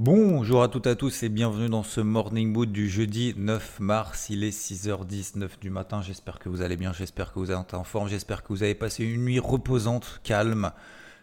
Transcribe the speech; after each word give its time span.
Bonjour 0.00 0.62
à 0.62 0.68
toutes 0.68 0.86
et 0.86 0.90
à 0.90 0.94
tous 0.94 1.24
et 1.24 1.28
bienvenue 1.28 1.68
dans 1.68 1.82
ce 1.82 2.00
Morning 2.00 2.52
Mood 2.52 2.70
du 2.70 2.88
jeudi 2.88 3.34
9 3.36 3.80
mars. 3.80 4.30
Il 4.30 4.44
est 4.44 4.56
6h19 4.56 5.58
du 5.60 5.70
matin. 5.70 6.02
J'espère 6.02 6.38
que 6.38 6.48
vous 6.48 6.62
allez 6.62 6.76
bien, 6.76 6.92
j'espère 6.92 7.32
que 7.32 7.40
vous 7.40 7.50
êtes 7.50 7.74
en 7.74 7.82
forme, 7.82 8.08
j'espère 8.08 8.44
que 8.44 8.50
vous 8.50 8.62
avez 8.62 8.76
passé 8.76 9.02
une 9.02 9.24
nuit 9.24 9.40
reposante, 9.40 10.20
calme. 10.22 10.70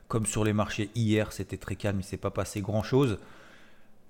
Comme 0.10 0.26
sur 0.26 0.44
les 0.44 0.52
marchés 0.52 0.90
hier, 0.94 1.32
c'était 1.32 1.56
très 1.56 1.78
calme, 1.78 2.00
il 2.00 2.04
ne 2.04 2.06
s'est 2.06 2.18
pas 2.18 2.32
passé 2.32 2.60
grand-chose. 2.60 3.18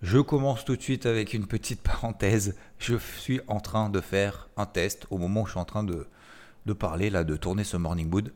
Je 0.02 0.18
commence 0.18 0.66
tout 0.66 0.76
de 0.76 0.82
suite 0.82 1.06
avec 1.06 1.36
une 1.36 1.46
petite 1.46 1.82
parenthèse. 1.84 2.56
Je 2.80 2.96
suis 3.20 3.42
en 3.46 3.60
train 3.60 3.92
de 3.92 4.02
faire 4.02 4.50
un 4.58 4.66
test 4.66 5.06
au 5.12 5.20
moment 5.20 5.44
où 5.44 5.46
je 5.46 5.52
suis 5.52 5.60
en 5.60 5.66
train 5.66 5.84
de, 5.84 6.08
parler, 6.74 7.12
là, 7.12 7.24
de 7.24 7.38
tourner 7.38 7.66
ce 7.66 7.78
Morning 7.78 8.10
Mood. 8.10 8.34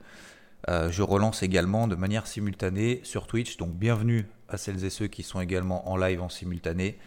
Euh, 0.69 0.91
je 0.91 1.01
relance 1.01 1.41
également 1.41 1.87
de 1.87 1.95
manière 1.95 2.27
simultanée 2.27 3.01
sur 3.01 3.25
Twitch, 3.25 3.57
donc 3.57 3.73
bienvenue 3.73 4.27
à 4.49 4.57
celles 4.57 4.83
et 4.83 4.89
ceux 4.89 5.07
qui 5.07 5.23
sont 5.23 5.41
également 5.41 5.89
en 5.89 5.97
live 5.97 6.21
en 6.21 6.29
simultané. 6.29 6.97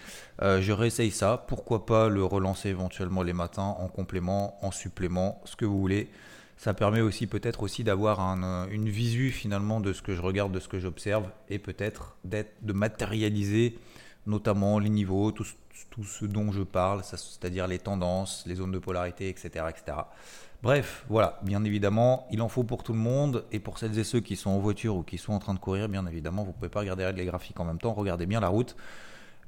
Euh, 0.42 0.60
je 0.60 0.72
réessaye 0.72 1.10
ça, 1.10 1.44
pourquoi 1.48 1.86
pas 1.86 2.08
le 2.08 2.24
relancer 2.24 2.68
éventuellement 2.68 3.22
les 3.22 3.32
matins 3.32 3.76
en 3.78 3.88
complément, 3.88 4.58
en 4.64 4.70
supplément, 4.70 5.40
ce 5.44 5.56
que 5.56 5.64
vous 5.64 5.78
voulez. 5.78 6.08
Ça 6.56 6.74
permet 6.74 7.00
aussi 7.00 7.26
peut-être 7.26 7.62
aussi 7.62 7.82
d'avoir 7.82 8.20
un, 8.20 8.68
une 8.68 8.88
visu 8.88 9.30
finalement 9.30 9.80
de 9.80 9.92
ce 9.92 10.02
que 10.02 10.14
je 10.14 10.22
regarde, 10.22 10.52
de 10.52 10.60
ce 10.60 10.68
que 10.68 10.78
j'observe 10.78 11.28
et 11.48 11.58
peut-être 11.58 12.16
de 12.24 12.72
matérialiser 12.72 13.78
notamment 14.26 14.78
les 14.78 14.90
niveaux, 14.90 15.32
tout, 15.32 15.44
ce 15.44 16.24
dont 16.24 16.52
je 16.52 16.62
parle, 16.62 17.02
c'est-à-dire 17.02 17.66
les 17.66 17.78
tendances, 17.78 18.44
les 18.46 18.56
zones 18.56 18.72
de 18.72 18.78
polarité, 18.78 19.28
etc. 19.28 19.64
Bref, 20.62 21.04
voilà, 21.08 21.40
bien 21.42 21.64
évidemment, 21.64 22.28
il 22.30 22.40
en 22.40 22.48
faut 22.48 22.62
pour 22.62 22.84
tout 22.84 22.92
le 22.92 22.98
monde 22.98 23.44
et 23.50 23.58
pour 23.58 23.78
celles 23.78 23.98
et 23.98 24.04
ceux 24.04 24.20
qui 24.20 24.36
sont 24.36 24.50
en 24.50 24.60
voiture 24.60 24.94
ou 24.94 25.02
qui 25.02 25.18
sont 25.18 25.32
en 25.32 25.40
train 25.40 25.54
de 25.54 25.58
courir, 25.58 25.88
bien 25.88 26.06
évidemment, 26.06 26.42
vous 26.42 26.50
ne 26.50 26.54
pouvez 26.54 26.68
pas 26.68 26.80
regarder 26.80 27.10
les 27.12 27.24
graphiques 27.24 27.58
en 27.58 27.64
même 27.64 27.78
temps, 27.78 27.92
regardez 27.94 28.26
bien 28.26 28.38
la 28.38 28.46
route. 28.46 28.76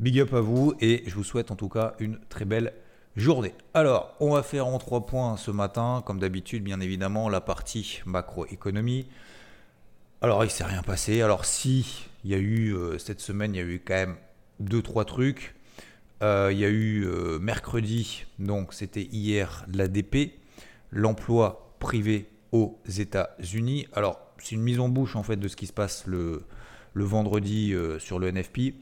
Big 0.01 0.19
up 0.19 0.35
à 0.35 0.41
vous 0.41 0.75
et 0.81 1.05
je 1.07 1.15
vous 1.15 1.23
souhaite 1.23 1.53
en 1.53 1.57
tout 1.57 1.69
cas 1.69 1.95
une 2.01 2.19
très 2.29 2.45
belle 2.45 2.73
journée. 3.15 3.55
Alors, 3.75 4.17
on 4.19 4.33
va 4.33 4.43
faire 4.43 4.67
en 4.67 4.79
trois 4.79 5.07
points 5.07 5.37
ce 5.37 5.53
matin, 5.53 6.03
comme 6.05 6.19
d'habitude, 6.19 6.65
bien 6.65 6.81
évidemment, 6.81 7.29
la 7.29 7.41
partie 7.41 8.01
macroéconomie. 8.07 9.07
Alors, 10.21 10.43
il 10.43 10.49
ne 10.49 10.53
s'est 10.53 10.65
rien 10.65 10.83
passé. 10.83 11.23
Alors, 11.23 11.45
si 11.45 12.09
il 12.25 12.33
y 12.33 12.35
a 12.35 12.39
eu 12.39 12.75
euh, 12.75 12.99
cette 12.99 13.21
semaine, 13.21 13.55
il 13.55 13.59
y 13.59 13.61
a 13.61 13.65
eu 13.65 13.81
quand 13.85 13.95
même 13.95 14.17
deux 14.59 14.83
trois 14.83 15.05
trucs. 15.05 15.55
Euh, 16.23 16.51
il 16.51 16.59
y 16.59 16.65
a 16.65 16.69
eu 16.69 17.05
euh, 17.07 17.39
mercredi, 17.39 18.25
donc 18.41 18.73
c'était 18.73 19.09
hier, 19.13 19.65
l'ADP, 19.73 20.33
l'emploi 20.91 21.75
privé 21.79 22.29
aux 22.53 22.79
États-Unis. 22.87 23.87
Alors, 23.93 24.21
c'est 24.39 24.55
une 24.55 24.63
mise 24.63 24.81
en 24.81 24.89
bouche 24.89 25.17
en 25.17 25.23
fait 25.23 25.37
de 25.37 25.49
ce 25.49 25.57
qui 25.57 25.67
se 25.67 25.73
passe 25.73 26.07
le, 26.07 26.45
vendredi 26.95 27.73
euh, 27.73 27.99
sur 27.99 28.19
le 28.19 28.31
NFP. 28.31 28.75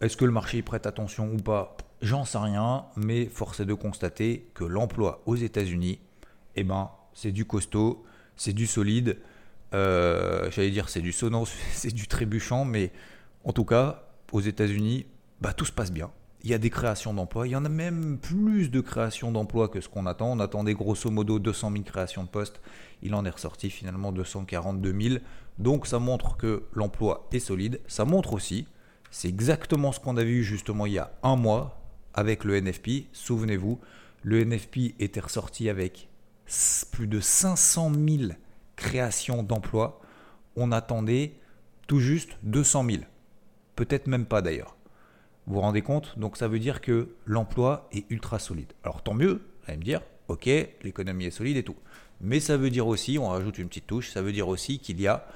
Est-ce 0.00 0.16
que 0.16 0.24
le 0.24 0.32
marché 0.32 0.62
prête 0.62 0.86
attention 0.86 1.32
ou 1.32 1.36
pas? 1.36 1.76
J'en 2.02 2.24
sais 2.24 2.38
rien, 2.38 2.86
mais 2.96 3.26
force 3.26 3.60
est 3.60 3.64
de 3.64 3.74
constater 3.74 4.50
que 4.54 4.64
l'emploi 4.64 5.22
aux 5.26 5.36
États-Unis, 5.36 6.00
eh 6.54 6.64
ben, 6.64 6.90
c'est 7.14 7.32
du 7.32 7.46
costaud, 7.46 8.04
c'est 8.36 8.52
du 8.52 8.66
solide. 8.66 9.18
J'allais 9.72 10.70
dire 10.70 10.88
c'est 10.88 11.00
du 11.00 11.12
sonore, 11.12 11.46
c'est 11.72 11.94
du 11.94 12.06
trébuchant, 12.06 12.64
mais 12.64 12.92
en 13.44 13.52
tout 13.52 13.64
cas, 13.64 14.08
aux 14.32 14.40
États-Unis, 14.40 15.06
bah, 15.40 15.52
tout 15.52 15.64
se 15.64 15.72
passe 15.72 15.92
bien 15.92 16.10
il 16.46 16.50
y 16.50 16.54
a 16.54 16.58
des 16.58 16.70
créations 16.70 17.12
d'emplois. 17.12 17.48
Il 17.48 17.50
y 17.50 17.56
en 17.56 17.64
a 17.64 17.68
même 17.68 18.18
plus 18.18 18.70
de 18.70 18.80
créations 18.80 19.32
d'emplois 19.32 19.68
que 19.68 19.80
ce 19.80 19.88
qu'on 19.88 20.06
attend. 20.06 20.30
On 20.30 20.38
attendait 20.38 20.74
grosso 20.74 21.10
modo 21.10 21.40
200 21.40 21.72
000 21.72 21.82
créations 21.82 22.22
de 22.22 22.28
postes. 22.28 22.60
Il 23.02 23.16
en 23.16 23.24
est 23.24 23.30
ressorti 23.30 23.68
finalement 23.68 24.12
242 24.12 24.94
000. 25.08 25.16
Donc 25.58 25.88
ça 25.88 25.98
montre 25.98 26.36
que 26.36 26.62
l'emploi 26.72 27.26
est 27.32 27.40
solide. 27.40 27.80
Ça 27.88 28.04
montre 28.04 28.32
aussi, 28.32 28.68
c'est 29.10 29.26
exactement 29.26 29.90
ce 29.90 29.98
qu'on 29.98 30.16
a 30.16 30.22
vu 30.22 30.44
justement 30.44 30.86
il 30.86 30.92
y 30.92 30.98
a 31.00 31.10
un 31.24 31.34
mois 31.34 31.80
avec 32.14 32.44
le 32.44 32.60
NFP. 32.60 33.08
Souvenez-vous, 33.12 33.80
le 34.22 34.44
NFP 34.44 34.94
était 35.00 35.18
ressorti 35.18 35.68
avec 35.68 36.08
plus 36.92 37.08
de 37.08 37.18
500 37.18 37.90
000 37.92 38.32
créations 38.76 39.42
d'emplois. 39.42 40.00
On 40.54 40.70
attendait 40.70 41.32
tout 41.88 41.98
juste 41.98 42.38
200 42.44 42.84
000. 42.88 43.02
Peut-être 43.74 44.06
même 44.06 44.26
pas 44.26 44.42
d'ailleurs. 44.42 44.75
Vous 45.46 45.54
vous 45.54 45.60
rendez 45.60 45.82
compte 45.82 46.18
Donc 46.18 46.36
ça 46.36 46.48
veut 46.48 46.58
dire 46.58 46.80
que 46.80 47.08
l'emploi 47.24 47.88
est 47.92 48.10
ultra 48.10 48.38
solide. 48.38 48.72
Alors 48.82 49.02
tant 49.02 49.14
mieux, 49.14 49.34
vous 49.34 49.64
allez 49.68 49.78
me 49.78 49.84
dire, 49.84 50.02
ok, 50.28 50.46
l'économie 50.82 51.26
est 51.26 51.30
solide 51.30 51.56
et 51.56 51.62
tout. 51.62 51.76
Mais 52.20 52.40
ça 52.40 52.56
veut 52.56 52.70
dire 52.70 52.86
aussi, 52.86 53.18
on 53.18 53.28
rajoute 53.28 53.58
une 53.58 53.68
petite 53.68 53.86
touche, 53.86 54.10
ça 54.10 54.22
veut 54.22 54.32
dire 54.32 54.48
aussi 54.48 54.78
qu'il 54.78 55.00
y 55.00 55.06
a 55.06 55.26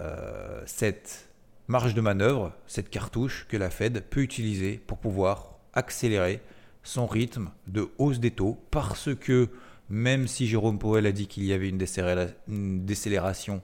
euh, 0.00 0.62
cette 0.66 1.28
marge 1.68 1.94
de 1.94 2.00
manœuvre, 2.00 2.52
cette 2.66 2.90
cartouche 2.90 3.46
que 3.48 3.56
la 3.56 3.70
Fed 3.70 4.04
peut 4.10 4.20
utiliser 4.20 4.80
pour 4.86 4.98
pouvoir 4.98 5.58
accélérer 5.72 6.40
son 6.82 7.06
rythme 7.06 7.50
de 7.66 7.88
hausse 7.98 8.18
des 8.18 8.32
taux 8.32 8.58
parce 8.70 9.14
que 9.14 9.48
même 9.88 10.26
si 10.26 10.46
Jérôme 10.46 10.78
Powell 10.78 11.06
a 11.06 11.12
dit 11.12 11.26
qu'il 11.26 11.44
y 11.44 11.52
avait 11.52 11.68
une, 11.68 11.78
décélération, 11.78 13.62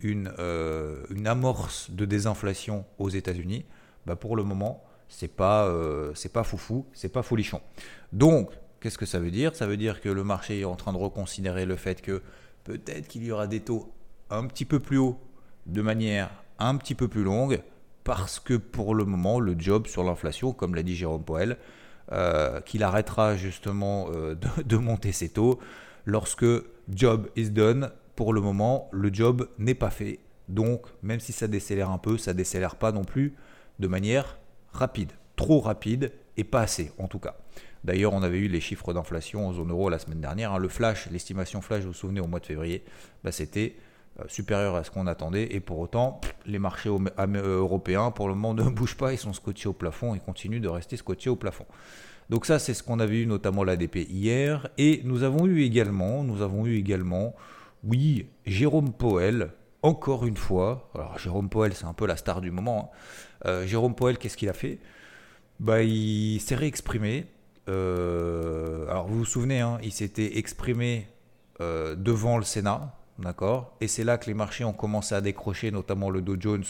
une, 0.00 0.32
euh, 0.38 1.04
une 1.10 1.26
amorce 1.26 1.90
de 1.90 2.04
désinflation 2.04 2.84
aux 2.98 3.08
États-Unis, 3.08 3.64
bah 4.06 4.16
pour 4.16 4.36
le 4.36 4.44
moment, 4.44 4.82
c'est 5.10 5.28
pas 5.28 5.66
euh, 5.66 6.12
c'est 6.14 6.32
pas 6.32 6.44
foufou, 6.44 6.86
c'est 6.94 7.12
pas 7.12 7.22
folichon. 7.22 7.60
Donc, 8.12 8.50
qu'est-ce 8.80 8.96
que 8.96 9.06
ça 9.06 9.20
veut 9.20 9.30
dire? 9.30 9.54
Ça 9.54 9.66
veut 9.66 9.76
dire 9.76 10.00
que 10.00 10.08
le 10.08 10.24
marché 10.24 10.60
est 10.60 10.64
en 10.64 10.76
train 10.76 10.94
de 10.94 10.98
reconsidérer 10.98 11.66
le 11.66 11.76
fait 11.76 12.00
que 12.00 12.22
peut-être 12.64 13.08
qu'il 13.08 13.24
y 13.24 13.30
aura 13.30 13.46
des 13.46 13.60
taux 13.60 13.92
un 14.30 14.46
petit 14.46 14.64
peu 14.64 14.80
plus 14.80 14.96
hauts 14.96 15.18
de 15.66 15.82
manière 15.82 16.30
un 16.58 16.76
petit 16.76 16.94
peu 16.94 17.08
plus 17.08 17.22
longue 17.22 17.60
parce 18.04 18.40
que 18.40 18.54
pour 18.54 18.94
le 18.94 19.04
moment, 19.04 19.40
le 19.40 19.54
job 19.58 19.86
sur 19.86 20.02
l'inflation, 20.02 20.52
comme 20.52 20.74
l'a 20.74 20.82
dit 20.82 20.96
Jérôme 20.96 21.22
Poel, 21.22 21.58
euh, 22.12 22.60
qu'il 22.62 22.82
arrêtera 22.82 23.36
justement 23.36 24.08
euh, 24.10 24.34
de, 24.64 24.76
monter 24.76 25.12
ses 25.12 25.28
taux 25.28 25.58
lorsque 26.06 26.46
job 26.88 27.28
is 27.36 27.50
done. 27.50 27.90
Pour 28.16 28.32
le 28.32 28.40
moment, 28.40 28.88
le 28.92 29.12
job 29.12 29.48
n'est 29.58 29.74
pas 29.74 29.90
fait. 29.90 30.18
Donc, 30.48 30.86
même 31.02 31.20
si 31.20 31.32
ça 31.32 31.46
décélère 31.46 31.90
un 31.90 31.98
peu, 31.98 32.18
ça 32.18 32.34
décélère 32.34 32.76
pas 32.76 32.90
non 32.90 33.04
plus 33.04 33.34
de 33.78 33.86
manière 33.86 34.39
rapide, 34.72 35.12
trop 35.36 35.60
rapide 35.60 36.12
et 36.36 36.44
pas 36.44 36.62
assez 36.62 36.92
en 36.98 37.08
tout 37.08 37.18
cas. 37.18 37.36
D'ailleurs, 37.84 38.12
on 38.12 38.22
avait 38.22 38.38
eu 38.38 38.48
les 38.48 38.60
chiffres 38.60 38.92
d'inflation 38.92 39.48
en 39.48 39.52
zone 39.52 39.70
euro 39.70 39.88
la 39.88 39.98
semaine 39.98 40.20
dernière. 40.20 40.52
Hein. 40.52 40.58
Le 40.58 40.68
flash, 40.68 41.08
l'estimation 41.10 41.62
flash, 41.62 41.82
vous 41.82 41.88
vous 41.88 41.94
souvenez, 41.94 42.20
au 42.20 42.26
mois 42.26 42.40
de 42.40 42.46
février, 42.46 42.84
bah, 43.24 43.32
c'était 43.32 43.76
euh, 44.20 44.24
supérieur 44.28 44.76
à 44.76 44.84
ce 44.84 44.90
qu'on 44.90 45.06
attendait. 45.06 45.48
Et 45.52 45.60
pour 45.60 45.78
autant, 45.78 46.20
les 46.44 46.58
marchés 46.58 46.90
euh, 46.90 47.58
européens, 47.58 48.10
pour 48.10 48.28
le 48.28 48.34
moment, 48.34 48.54
ne 48.64 48.68
bougent 48.68 48.96
pas. 48.96 49.12
Ils 49.12 49.18
sont 49.18 49.32
scotchés 49.32 49.68
au 49.68 49.72
plafond 49.72 50.14
et 50.14 50.20
continuent 50.20 50.60
de 50.60 50.68
rester 50.68 50.96
scotchés 50.96 51.30
au 51.30 51.36
plafond. 51.36 51.66
Donc 52.28 52.46
ça, 52.46 52.58
c'est 52.58 52.74
ce 52.74 52.82
qu'on 52.82 53.00
avait 53.00 53.22
eu 53.22 53.26
notamment 53.26 53.64
l'ADP 53.64 53.96
hier. 54.08 54.68
Et 54.76 55.00
nous 55.04 55.22
avons 55.22 55.46
eu 55.46 55.62
également, 55.62 56.22
nous 56.22 56.42
avons 56.42 56.66
eu 56.66 56.76
également, 56.76 57.34
oui, 57.82 58.26
Jérôme 58.44 58.92
Poel, 58.92 59.52
encore 59.82 60.26
une 60.26 60.36
fois. 60.36 60.90
Alors 60.94 61.18
Jérôme 61.18 61.48
Poel, 61.48 61.74
c'est 61.74 61.86
un 61.86 61.92
peu 61.92 62.06
la 62.06 62.16
star 62.16 62.40
du 62.40 62.50
moment. 62.50 62.92
Hein. 62.92 63.48
Euh, 63.48 63.66
Jérôme 63.66 63.94
Poel, 63.94 64.18
qu'est-ce 64.18 64.36
qu'il 64.36 64.48
a 64.48 64.54
fait? 64.54 64.78
Bah, 65.58 65.82
Il 65.82 66.40
s'est 66.40 66.54
réexprimé. 66.54 67.26
Euh, 67.68 68.88
alors 68.88 69.06
vous 69.06 69.18
vous 69.18 69.24
souvenez, 69.24 69.60
hein, 69.60 69.78
il 69.82 69.92
s'était 69.92 70.38
exprimé 70.38 71.06
euh, 71.60 71.94
devant 71.94 72.36
le 72.36 72.44
Sénat, 72.44 72.94
d'accord? 73.18 73.76
Et 73.80 73.86
c'est 73.86 74.02
là 74.02 74.18
que 74.18 74.26
les 74.26 74.34
marchés 74.34 74.64
ont 74.64 74.72
commencé 74.72 75.14
à 75.14 75.20
décrocher, 75.20 75.70
notamment 75.70 76.10
le 76.10 76.22
Dow 76.22 76.36
Jones. 76.38 76.64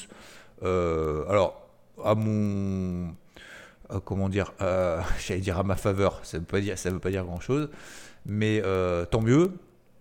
alors, 0.62 1.68
à 2.04 2.14
mon... 2.14 3.14
comment 4.04 4.28
dire 4.28 4.52
J'allais 5.20 5.40
dire 5.40 5.58
à 5.58 5.62
ma 5.62 5.76
faveur, 5.76 6.20
ça 6.24 6.38
ne 6.38 6.44
veut 6.44 6.60
veut 6.60 6.98
pas 6.98 7.10
dire 7.10 7.24
grand-chose. 7.24 7.70
Mais 8.26 8.62
tant 9.10 9.22
mieux, 9.22 9.52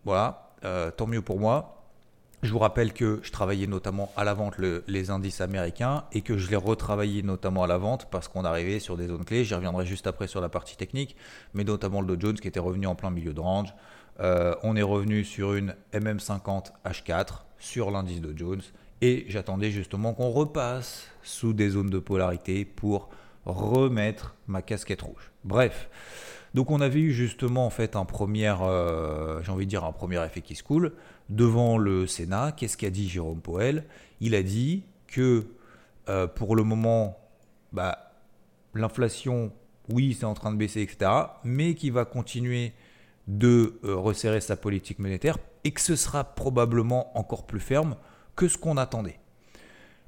voilà, 0.06 0.54
tant 0.98 1.08
mieux 1.08 1.22
pour 1.22 1.40
moi. 1.40 1.79
Je 2.42 2.54
vous 2.54 2.60
rappelle 2.60 2.94
que 2.94 3.20
je 3.22 3.32
travaillais 3.34 3.68
notamment 3.68 4.14
à 4.16 4.24
la 4.24 4.34
vente 4.34 4.56
les 4.88 5.10
indices 5.10 5.42
américains 5.42 6.06
et 6.14 6.22
que 6.22 6.38
je 6.38 6.50
les 6.50 6.56
retravaillais 6.56 7.22
notamment 7.22 7.64
à 7.64 7.68
la 7.68 7.78
vente 7.78 8.08
parce 8.10 8.30
qu'on 8.30 8.46
arrivait 8.46 8.80
sur 8.80 8.96
des 8.96 9.08
zones 9.08 9.26
clés. 9.26 9.44
J'y 9.44 9.56
reviendrai 9.56 9.86
juste 9.86 10.08
après 10.08 10.28
sur 10.28 10.40
la 10.40 10.48
partie 10.48 10.78
technique, 10.78 11.18
mais 11.54 11.66
notamment 11.66 12.00
le 12.00 12.16
Dow 12.16 12.28
Jones 12.28 12.40
qui 12.40 12.48
était 12.48 12.62
revenu 12.62 12.88
en 12.88 12.96
plein 12.96 13.10
milieu 13.10 13.34
de 13.34 13.42
range. 13.42 13.74
Euh, 14.22 14.56
on 14.64 14.78
est 14.78 14.82
revenu 14.82 15.26
sur 15.26 15.54
une 15.54 15.76
MM50 15.94 16.72
H4 16.86 17.44
sur 17.58 17.92
l'indice 17.92 18.22
Dow 18.22 18.32
Jones 18.34 18.62
Et 19.02 19.26
j'attendais 19.28 19.70
justement 19.70 20.14
qu'on 20.14 20.30
repasse 20.30 21.08
sous 21.24 21.52
des 21.52 21.72
zones 21.72 21.90
de 21.90 22.00
polarité 22.00 22.64
pour 22.64 23.10
remettre 23.46 24.36
ma 24.48 24.62
casquette 24.62 25.02
rouge. 25.02 25.32
Bref, 25.44 25.90
donc 26.54 26.72
on 26.72 26.80
avait 26.80 27.00
eu 27.00 27.12
justement 27.12 27.66
en 27.66 27.70
fait 27.70 27.98
un 27.98 28.06
premier, 28.06 28.54
euh, 28.62 29.44
j'ai 29.44 29.52
envie 29.52 29.66
de 29.66 29.70
dire 29.70 29.84
un 29.84 29.92
premier 29.92 30.24
effet 30.26 30.42
qui 30.42 30.56
se 30.56 30.64
coule 30.64 30.94
devant 31.30 31.78
le 31.78 32.08
Sénat. 32.08 32.52
Qu'est-ce 32.52 32.78
qu'a 32.78 32.90
dit 32.90 33.08
Jérôme 33.08 33.42
Poel 33.42 33.86
Il 34.20 34.36
a 34.36 34.44
dit 34.44 34.84
que 35.08 35.48
euh, 36.10 36.28
pour 36.28 36.56
le 36.56 36.64
moment, 36.64 37.18
bah, 37.72 38.14
l'inflation, 38.74 39.52
oui, 39.90 40.16
c'est 40.20 40.26
en 40.26 40.34
train 40.34 40.52
de 40.52 40.58
baisser, 40.58 40.82
etc., 40.82 41.12
mais 41.44 41.76
qu'il 41.76 41.94
va 41.94 42.06
continuer 42.06 42.74
de 43.28 43.80
euh, 43.84 43.96
resserrer 43.96 44.42
sa 44.42 44.56
politique 44.56 45.00
monétaire 45.00 45.38
et 45.64 45.72
que 45.72 45.82
ce 45.82 45.96
sera 45.96 46.24
probablement 46.24 47.18
encore 47.18 47.46
plus 47.46 47.60
ferme 47.60 47.96
que 48.36 48.48
ce 48.48 48.58
qu'on 48.58 48.78
attendait. 48.78 49.20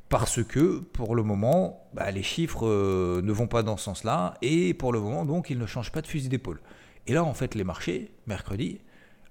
Parce 0.09 0.43
que 0.43 0.79
pour 0.79 1.15
le 1.15 1.23
moment, 1.23 1.87
bah, 1.93 2.11
les 2.11 2.23
chiffres 2.23 2.67
euh, 2.67 3.21
ne 3.21 3.31
vont 3.31 3.47
pas 3.47 3.63
dans 3.63 3.77
ce 3.77 3.85
sens-là, 3.85 4.35
et 4.41 4.73
pour 4.73 4.91
le 4.91 4.99
moment, 4.99 5.23
donc, 5.25 5.49
ils 5.49 5.57
ne 5.57 5.65
changent 5.65 5.91
pas 5.91 6.01
de 6.01 6.07
fusil 6.07 6.29
d'épaule. 6.29 6.59
Et 7.07 7.13
là, 7.13 7.23
en 7.23 7.33
fait, 7.33 7.55
les 7.55 7.63
marchés, 7.63 8.11
mercredi, 8.27 8.81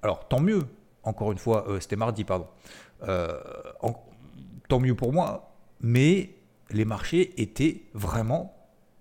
alors 0.03 0.29
tant 0.29 0.41
mieux, 0.41 0.65
encore 1.02 1.32
une 1.32 1.38
fois, 1.38 1.69
euh, 1.69 1.81
c'était 1.81 1.97
mardi, 1.97 2.25
pardon, 2.25 2.47
tant 4.69 4.81
mieux 4.81 4.94
pour 4.94 5.12
moi, 5.12 5.55
mais 5.81 6.35
les 6.70 6.85
marchés 6.85 7.41
étaient 7.41 7.82
vraiment, 7.94 8.55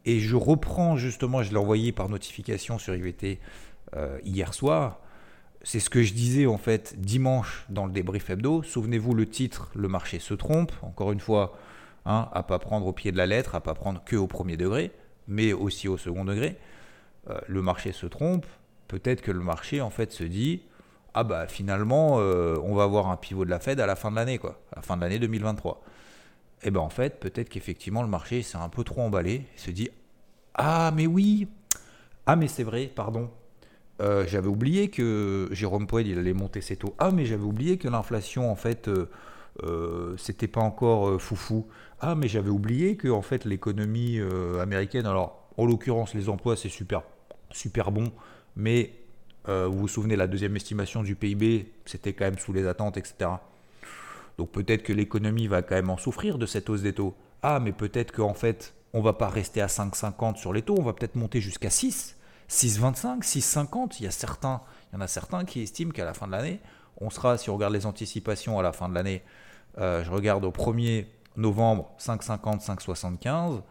et 0.05 0.19
je 0.19 0.35
reprends 0.35 0.97
justement, 0.97 1.43
je 1.43 1.51
l'ai 1.51 1.57
envoyé 1.57 1.91
par 1.91 2.09
notification 2.09 2.79
sur 2.79 2.95
IVT 2.95 3.39
euh, 3.95 4.19
hier 4.23 4.53
soir. 4.53 4.99
C'est 5.61 5.79
ce 5.79 5.89
que 5.89 6.03
je 6.03 6.13
disais 6.13 6.45
en 6.45 6.57
fait 6.57 6.99
dimanche 6.99 7.65
dans 7.69 7.85
le 7.85 7.91
débrief 7.91 8.29
hebdo. 8.29 8.63
Souvenez-vous 8.63 9.13
le 9.13 9.25
titre, 9.27 9.69
le 9.75 9.87
marché 9.87 10.19
se 10.19 10.33
trompe. 10.33 10.71
Encore 10.81 11.11
une 11.11 11.19
fois, 11.19 11.57
hein, 12.05 12.29
à 12.31 12.43
pas 12.43 12.59
prendre 12.59 12.87
au 12.87 12.93
pied 12.93 13.11
de 13.11 13.17
la 13.17 13.25
lettre, 13.25 13.55
à 13.55 13.61
pas 13.61 13.73
prendre 13.73 14.01
que 14.03 14.15
au 14.15 14.27
premier 14.27 14.57
degré, 14.57 14.91
mais 15.27 15.51
aussi 15.51 15.87
au 15.87 15.97
second 15.97 16.23
degré. 16.23 16.57
Euh, 17.29 17.39
le 17.47 17.61
marché 17.61 17.91
se 17.91 18.05
trompe. 18.05 18.45
Peut-être 18.87 19.21
que 19.21 19.31
le 19.31 19.41
marché 19.41 19.81
en 19.81 19.89
fait 19.89 20.11
se 20.11 20.23
dit 20.23 20.63
ah 21.19 21.25
bah 21.25 21.48
finalement 21.48 22.16
euh, 22.19 22.57
on 22.63 22.74
va 22.75 22.83
avoir 22.83 23.10
un 23.10 23.18
pivot 23.18 23.44
de 23.44 23.50
la 23.50 23.60
Fed 23.60 23.81
à 23.81 23.86
la 23.86 23.98
fin 23.98 24.10
de 24.10 24.16
l'année 24.16 24.38
quoi, 24.38 24.62
à 24.71 24.77
la 24.77 24.81
fin 24.81 24.95
de 24.95 25.01
l'année 25.01 25.19
2023. 25.19 25.81
Et 26.62 26.68
eh 26.68 26.71
ben 26.71 26.80
en 26.80 26.89
fait 26.89 27.19
peut-être 27.19 27.50
qu'effectivement 27.50 28.01
le 28.01 28.07
marché 28.07 28.42
s'est 28.42 28.57
un 28.57 28.69
peu 28.69 28.86
trop 28.86 29.01
emballé, 29.01 29.44
il 29.54 29.60
se 29.60 29.71
dit 29.71 29.89
ah 30.56 30.92
mais 30.95 31.07
oui, 31.07 31.50
ah 32.25 32.38
mais 32.38 32.48
c'est 32.48 32.63
vrai, 32.63 32.89
pardon, 32.94 33.30
euh, 34.01 34.24
j'avais 34.27 34.48
oublié 34.48 34.89
que 34.89 35.50
Jérôme 35.51 35.88
Poel 35.88 36.07
il 36.07 36.18
allait 36.18 36.33
monter 36.33 36.62
ses 36.62 36.77
taux. 36.77 36.95
Ah, 37.00 37.12
mais 37.12 37.25
j'avais 37.25 37.44
oublié 37.44 37.77
que 37.77 37.88
l'inflation, 37.88 38.51
en 38.51 38.56
fait, 38.56 38.89
euh, 39.63 40.16
c'était 40.18 40.48
pas 40.48 40.62
encore 40.62 41.21
foufou. 41.21 41.68
Ah, 42.00 42.16
mais 42.16 42.27
j'avais 42.27 42.50
oublié 42.50 42.98
que, 42.98 43.07
en 43.10 43.21
fait, 43.21 43.45
l'économie 43.45 44.19
américaine, 44.62 45.06
alors, 45.06 45.50
en 45.57 45.66
l'occurrence, 45.66 46.13
les 46.13 46.30
emplois, 46.30 46.56
c'est 46.56 46.69
super, 46.69 47.04
super 47.51 47.92
bon, 47.92 48.12
mais 48.56 48.98
vous 49.45 49.80
vous 49.80 49.88
souvenez, 49.88 50.15
la 50.15 50.27
deuxième 50.27 50.56
estimation 50.56 51.01
du 51.01 51.15
PIB, 51.15 51.71
c'était 51.86 52.13
quand 52.13 52.25
même 52.25 52.38
sous 52.38 52.53
les 52.53 52.68
attentes, 52.68 52.97
etc. 52.97 53.31
Donc 54.38 54.51
peut-être 54.51 54.83
que 54.83 54.94
l'économie 54.94 55.47
va 55.47 55.62
quand 55.62 55.75
même 55.75 55.89
en 55.89 55.97
souffrir 55.97 56.38
de 56.38 56.45
cette 56.45 56.69
hausse 56.69 56.81
des 56.81 56.94
taux. 56.94 57.15
Ah, 57.41 57.59
mais 57.59 57.71
peut-être 57.71 58.12
qu'en 58.12 58.33
fait, 58.33 58.74
on 58.94 59.01
va 59.01 59.13
pas 59.13 59.27
rester 59.27 59.62
à 59.62 59.68
5,50 59.68 60.38
sur 60.38 60.53
les 60.53 60.62
taux, 60.62 60.75
on 60.77 60.83
va 60.83 60.94
peut-être 60.94 61.15
monter 61.15 61.41
jusqu'à 61.41 61.69
6. 61.69 62.15
6,25, 62.50 63.21
6,50. 63.21 63.97
Il 64.00 64.06
y 64.06 64.07
a 64.07 64.12
certains, 64.12 64.62
il 64.91 64.95
y 64.95 64.97
en 64.97 65.01
a 65.01 65.07
certains 65.07 65.45
qui 65.45 65.62
estiment 65.62 65.92
qu'à 65.92 66.06
la 66.06 66.13
fin 66.13 66.25
de 66.25 66.31
l'année, 66.31 66.59
on 66.97 67.09
sera, 67.09 67.38
si 67.38 67.50
on 67.50 67.56
regarde 67.56 67.74
les 67.74 67.85
anticipations 67.85 68.59
à 68.59 68.63
la 68.63 68.74
fin 68.74 68.89
de 68.89 68.95
l'année, 68.95 69.24
euh, 69.77 70.03
je 70.03 70.12
regarde 70.12 70.44
au 70.44 70.51
1er 70.51 71.06
novembre 71.38 71.92
5,50, 72.00 72.65
5,75. 72.65 73.62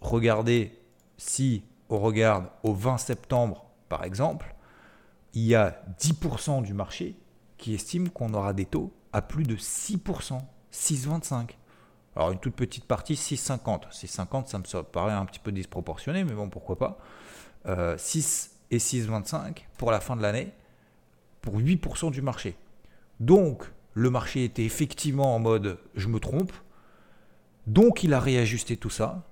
Regardez 0.00 0.78
si 1.16 1.62
on 1.90 1.98
regarde 1.98 2.46
au 2.62 2.72
20 2.72 2.98
septembre, 2.98 3.66
par 3.88 4.04
exemple, 4.04 4.54
il 5.34 5.44
y 5.44 5.54
a 5.54 5.82
10% 6.00 6.62
du 6.62 6.74
marché 6.74 7.16
qui 7.56 7.74
estime 7.74 8.10
qu'on 8.10 8.32
aura 8.34 8.52
des 8.52 8.66
taux 8.66 8.92
à 9.12 9.22
plus 9.22 9.44
de 9.44 9.56
6%, 9.56 10.40
6,25. 10.72 11.50
Alors 12.16 12.32
une 12.32 12.38
toute 12.38 12.54
petite 12.54 12.84
partie, 12.84 13.14
6,50. 13.14 13.90
6,50, 13.92 14.46
ça 14.46 14.58
me 14.58 14.82
paraît 14.82 15.12
un 15.12 15.24
petit 15.24 15.38
peu 15.38 15.52
disproportionné, 15.52 16.24
mais 16.24 16.32
bon, 16.32 16.48
pourquoi 16.48 16.76
pas. 16.76 16.98
6 17.96 18.50
euh, 18.72 18.76
et 18.76 18.78
6,25 18.78 19.64
pour 19.76 19.90
la 19.90 20.00
fin 20.00 20.16
de 20.16 20.22
l'année 20.22 20.52
pour 21.40 21.58
8% 21.58 22.10
du 22.10 22.22
marché. 22.22 22.56
Donc, 23.20 23.64
le 23.94 24.10
marché 24.10 24.44
était 24.44 24.64
effectivement 24.64 25.34
en 25.34 25.38
mode 25.38 25.78
je 25.94 26.08
me 26.08 26.20
trompe. 26.20 26.52
Donc, 27.66 28.02
il 28.02 28.14
a 28.14 28.20
réajusté 28.20 28.76
tout 28.76 28.90
ça. 28.90 29.22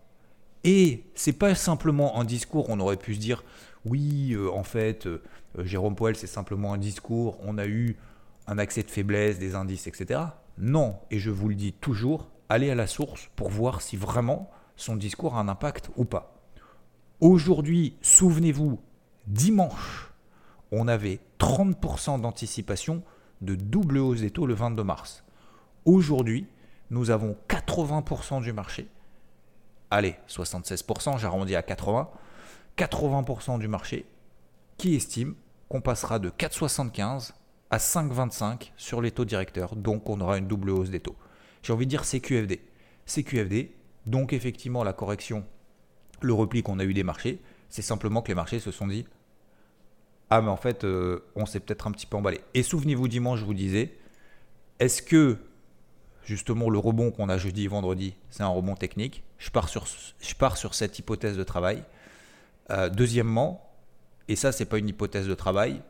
Et 0.67 1.05
c'est 1.15 1.33
pas 1.33 1.55
simplement 1.55 2.19
un 2.19 2.25
discours, 2.25 2.67
on 2.69 2.81
aurait 2.81 2.97
pu 2.97 3.15
se 3.15 3.21
dire 3.21 3.45
oui, 3.85 4.33
euh, 4.33 4.51
en 4.51 4.65
fait, 4.65 5.07
euh, 5.07 5.23
Jérôme 5.59 5.95
Poel, 5.95 6.17
c'est 6.17 6.27
simplement 6.27 6.73
un 6.73 6.79
discours, 6.79 7.39
on 7.45 7.57
a 7.57 7.67
eu 7.67 7.97
un 8.49 8.59
accès 8.59 8.83
de 8.83 8.91
faiblesse, 8.91 9.39
des 9.39 9.55
indices, 9.55 9.87
etc. 9.87 10.21
Non, 10.59 10.97
et 11.13 11.21
je 11.21 11.31
vous 11.31 11.49
le 11.49 11.55
dis 11.55 11.73
toujours, 11.73 12.29
allez 12.49 12.69
à 12.69 12.75
la 12.75 12.89
source 12.89 13.31
pour 13.37 13.49
voir 13.49 13.81
si 13.81 13.97
vraiment 13.97 14.51
son 14.75 14.97
discours 14.97 15.37
a 15.37 15.41
un 15.41 15.47
impact 15.47 15.91
ou 15.95 16.05
pas. 16.05 16.35
Aujourd'hui, 17.21 17.97
souvenez-vous, 18.03 18.81
dimanche, 19.29 20.13
on 20.73 20.89
avait 20.89 21.21
30% 21.39 22.21
d'anticipation 22.21 23.05
de 23.41 23.55
double 23.55 23.99
hausse 23.99 24.23
des 24.23 24.33
taux 24.33 24.47
le 24.47 24.55
22 24.55 24.83
mars. 24.83 25.23
Aujourd'hui, 25.85 26.49
nous 26.91 27.11
avons 27.11 27.37
80% 27.49 28.43
du 28.43 28.53
marché. 28.53 28.89
Allez, 29.91 30.17
76%, 30.29 31.19
j'arrondis 31.19 31.57
à 31.57 31.63
80. 31.63 32.09
80% 32.77 33.59
du 33.59 33.69
marché 33.69 34.07
qui 34.77 34.95
estime 34.95 35.35
qu'on 35.69 35.81
passera 35.81 36.19
de 36.19 36.31
4,75 36.31 37.33
à 37.71 37.79
5,25 37.79 38.73
sur 38.77 39.01
les 39.01 39.11
taux 39.11 39.25
directeurs. 39.25 39.77
Donc 39.77 40.09
on 40.09 40.21
aura 40.21 40.39
une 40.39 40.47
double 40.47 40.71
hausse 40.71 40.91
des 40.91 41.01
taux. 41.01 41.17
J'ai 41.63 41.73
envie 41.73 41.87
de 41.87 41.91
dire 41.91 42.05
CQFD. 42.05 42.61
CQFD, 43.07 43.73
donc 44.05 44.33
effectivement 44.33 44.85
la 44.85 44.93
correction 44.93 45.45
le 46.21 46.33
repli 46.33 46.63
qu'on 46.63 46.79
a 46.79 46.85
eu 46.85 46.95
des 46.95 47.03
marchés, 47.03 47.41
c'est 47.69 47.83
simplement 47.83 48.23
que 48.23 48.29
les 48.29 48.35
marchés 48.35 48.59
se 48.59 48.71
sont 48.71 48.87
dit 48.87 49.07
Ah, 50.31 50.41
mais 50.41 50.49
en 50.49 50.57
fait, 50.57 50.85
euh, 50.85 51.25
on 51.35 51.47
s'est 51.47 51.61
peut-être 51.61 51.87
un 51.87 51.93
petit 51.93 52.07
peu 52.07 52.17
emballé. 52.17 52.41
Et 52.55 52.63
souvenez-vous, 52.63 53.09
dimanche, 53.09 53.41
je 53.41 53.45
vous 53.45 53.55
disais 53.55 53.95
Est-ce 54.79 55.03
que 55.03 55.39
justement 56.27 56.69
le 56.69 56.79
rebond 56.79 57.11
qu'on 57.11 57.31
a 57.31 57.39
jeudi 57.39 57.65
et 57.65 57.69
vendredi, 57.69 58.15
c'est 58.29 58.43
un 58.43 58.49
rebond 58.49 58.75
technique 58.75 59.23
je 59.39 59.51
pars, 59.51 59.69
sur, 59.69 60.75
cette 60.75 60.99
hypothèse 60.99 61.37
de 61.37 61.45
travail. 61.45 61.83
Euh, 62.71 62.89
deuxièmement, 62.89 63.71
et 64.29 64.37
ça, 64.37 64.53
c'est 64.53 64.65
pas 64.65 64.79
une 64.79 64.89
hypothèse 64.89 65.27
de 65.27 65.35
travail, 65.35 65.83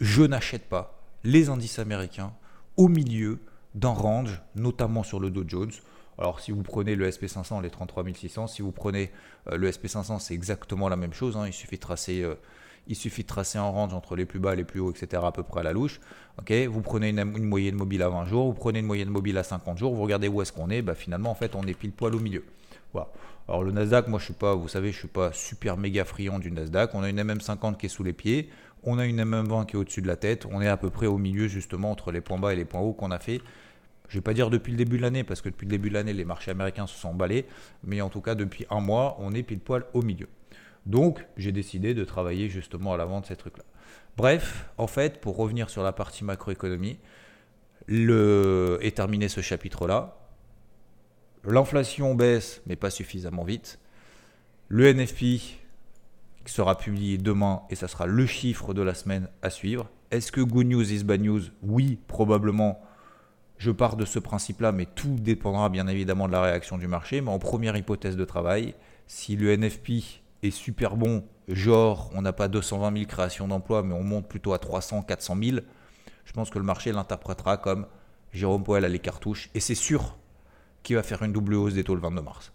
je 0.00 0.22
n'achète 0.22 0.68
pas 0.68 1.00
les 1.22 1.48
indices 1.48 1.78
américains 1.78 2.32
au 2.76 2.88
milieu 2.88 3.40
d'un 3.74 3.92
range, 3.92 4.42
notamment 4.54 5.02
sur 5.02 5.20
le 5.20 5.30
Dow 5.30 5.44
Jones, 5.46 5.70
alors 6.18 6.40
si 6.40 6.52
vous 6.52 6.62
prenez 6.62 6.94
le 6.94 7.08
SP500, 7.08 7.62
les 7.62 7.70
33600, 7.70 8.46
si 8.46 8.62
vous 8.62 8.72
prenez 8.72 9.10
euh, 9.50 9.56
le 9.56 9.70
SP500, 9.70 10.20
c'est 10.20 10.34
exactement 10.34 10.88
la 10.88 10.96
même 10.96 11.12
chose. 11.12 11.36
Hein. 11.36 11.46
il, 11.46 11.52
suffit 11.52 11.76
de 11.76 11.80
tracer, 11.80 12.22
euh, 12.22 12.34
il 12.86 12.96
suffit 12.96 13.22
de 13.22 13.28
tracer 13.28 13.58
un 13.58 13.62
range 13.68 13.94
entre 13.94 14.16
les 14.16 14.26
plus 14.26 14.38
bas, 14.38 14.54
les 14.54 14.64
plus 14.64 14.80
hauts, 14.80 14.90
etc. 14.90 15.22
à 15.24 15.32
peu 15.32 15.42
près 15.42 15.60
à 15.60 15.62
la 15.62 15.72
louche. 15.72 16.00
vous 16.68 16.80
prenez 16.80 17.10
une, 17.10 17.24
moyenne 17.24 17.74
mobile 17.74 18.02
à 18.02 18.08
20 18.08 18.26
jours, 18.26 18.46
vous 18.46 18.54
prenez 18.54 18.80
une 18.80 18.86
moyenne 18.86 19.08
mobile 19.08 19.38
à 19.38 19.42
50 19.42 19.78
jours, 19.78 19.94
vous 19.94 20.02
regardez 20.02 20.28
où 20.28 20.42
est-ce 20.42 20.52
qu'on 20.52 20.70
est, 20.70 20.82
bah, 20.82 20.94
finalement 20.94 21.30
en 21.30 21.34
fait 21.34 21.54
on 21.54 21.62
est 21.64 21.74
pile 21.74 21.92
poil 21.92 22.14
au 22.14 22.20
milieu. 22.20 22.44
Voilà. 22.92 23.08
Alors 23.48 23.62
le 23.62 23.72
Nasdaq, 23.72 24.08
moi 24.08 24.18
je 24.18 24.26
suis 24.26 24.34
pas, 24.34 24.54
vous 24.54 24.68
savez, 24.68 24.92
je 24.92 24.98
suis 24.98 25.08
pas 25.08 25.32
super 25.32 25.76
méga 25.76 26.04
friand 26.04 26.38
du 26.38 26.50
Nasdaq. 26.50 26.94
On 26.94 27.02
a 27.02 27.08
une 27.08 27.20
MM50 27.20 27.76
qui 27.76 27.86
est 27.86 27.88
sous 27.88 28.04
les 28.04 28.12
pieds, 28.12 28.48
on 28.82 28.98
a 28.98 29.04
une 29.06 29.22
MM20 29.22 29.66
qui 29.66 29.76
est 29.76 29.78
au-dessus 29.78 30.02
de 30.02 30.06
la 30.06 30.16
tête, 30.16 30.46
on 30.50 30.62
est 30.62 30.68
à 30.68 30.76
peu 30.76 30.90
près 30.90 31.06
au 31.06 31.18
milieu 31.18 31.48
justement 31.48 31.90
entre 31.90 32.12
les 32.12 32.20
points 32.20 32.38
bas 32.38 32.52
et 32.52 32.56
les 32.56 32.64
points 32.64 32.80
hauts 32.80 32.92
qu'on 32.92 33.10
a 33.10 33.18
fait 33.18 33.40
je 34.08 34.16
ne 34.16 34.20
vais 34.20 34.24
pas 34.24 34.34
dire 34.34 34.50
depuis 34.50 34.70
le 34.70 34.76
début 34.76 34.96
de 34.96 35.02
l'année, 35.02 35.24
parce 35.24 35.40
que 35.40 35.48
depuis 35.48 35.66
le 35.66 35.70
début 35.70 35.88
de 35.88 35.94
l'année, 35.94 36.12
les 36.12 36.24
marchés 36.24 36.50
américains 36.50 36.86
se 36.86 36.96
sont 36.96 37.08
emballés, 37.08 37.46
mais 37.82 38.00
en 38.00 38.10
tout 38.10 38.20
cas, 38.20 38.34
depuis 38.34 38.66
un 38.70 38.80
mois, 38.80 39.16
on 39.18 39.32
est 39.32 39.42
pile 39.42 39.60
poil 39.60 39.84
au 39.94 40.02
milieu. 40.02 40.28
Donc, 40.86 41.26
j'ai 41.36 41.52
décidé 41.52 41.94
de 41.94 42.04
travailler 42.04 42.48
justement 42.48 42.92
à 42.92 42.96
l'avant 42.96 43.20
de 43.20 43.26
ces 43.26 43.36
trucs-là. 43.36 43.64
Bref, 44.16 44.68
en 44.78 44.86
fait, 44.86 45.20
pour 45.20 45.36
revenir 45.36 45.70
sur 45.70 45.82
la 45.82 45.92
partie 45.92 46.24
macroéconomie, 46.24 46.98
le... 47.86 48.78
et 48.82 48.92
terminer 48.92 49.28
ce 49.28 49.40
chapitre-là, 49.40 50.16
l'inflation 51.44 52.14
baisse, 52.14 52.62
mais 52.66 52.76
pas 52.76 52.90
suffisamment 52.90 53.44
vite. 53.44 53.78
Le 54.68 54.92
NFP 54.92 55.40
sera 56.46 56.76
publié 56.76 57.18
demain 57.18 57.62
et 57.70 57.74
ça 57.74 57.88
sera 57.88 58.06
le 58.06 58.26
chiffre 58.26 58.74
de 58.74 58.82
la 58.82 58.94
semaine 58.94 59.28
à 59.42 59.50
suivre. 59.50 59.90
Est-ce 60.10 60.32
que 60.32 60.40
good 60.40 60.66
news 60.66 60.92
is 60.92 61.04
bad 61.04 61.20
news? 61.20 61.42
Oui, 61.62 61.98
probablement 62.06 62.80
je 63.56 63.70
pars 63.70 63.96
de 63.96 64.04
ce 64.04 64.18
principe-là, 64.18 64.72
mais 64.72 64.86
tout 64.86 65.16
dépendra 65.18 65.68
bien 65.68 65.86
évidemment 65.86 66.26
de 66.26 66.32
la 66.32 66.42
réaction 66.42 66.76
du 66.76 66.88
marché. 66.88 67.20
Mais 67.20 67.30
en 67.30 67.38
première 67.38 67.76
hypothèse 67.76 68.16
de 68.16 68.24
travail, 68.24 68.74
si 69.06 69.36
le 69.36 69.56
NFP 69.56 70.22
super 70.50 70.96
bon, 70.96 71.24
genre 71.48 72.10
on 72.14 72.22
n'a 72.22 72.32
pas 72.32 72.48
220 72.48 72.92
000 72.92 73.06
créations 73.06 73.48
d'emplois, 73.48 73.82
mais 73.82 73.94
on 73.94 74.02
monte 74.02 74.28
plutôt 74.28 74.52
à 74.52 74.58
300, 74.58 75.02
400 75.02 75.36
000, 75.42 75.58
je 76.24 76.32
pense 76.32 76.50
que 76.50 76.58
le 76.58 76.64
marché 76.64 76.92
l'interprétera 76.92 77.56
comme 77.56 77.86
Jérôme 78.32 78.64
Poel 78.64 78.84
a 78.84 78.88
les 78.88 78.98
cartouches 78.98 79.50
et 79.54 79.60
c'est 79.60 79.74
sûr 79.74 80.16
qu'il 80.82 80.96
va 80.96 81.02
faire 81.02 81.22
une 81.22 81.32
double 81.32 81.54
hausse 81.54 81.74
des 81.74 81.84
taux 81.84 81.94
le 81.94 82.00
22 82.00 82.22
mars. 82.22 82.52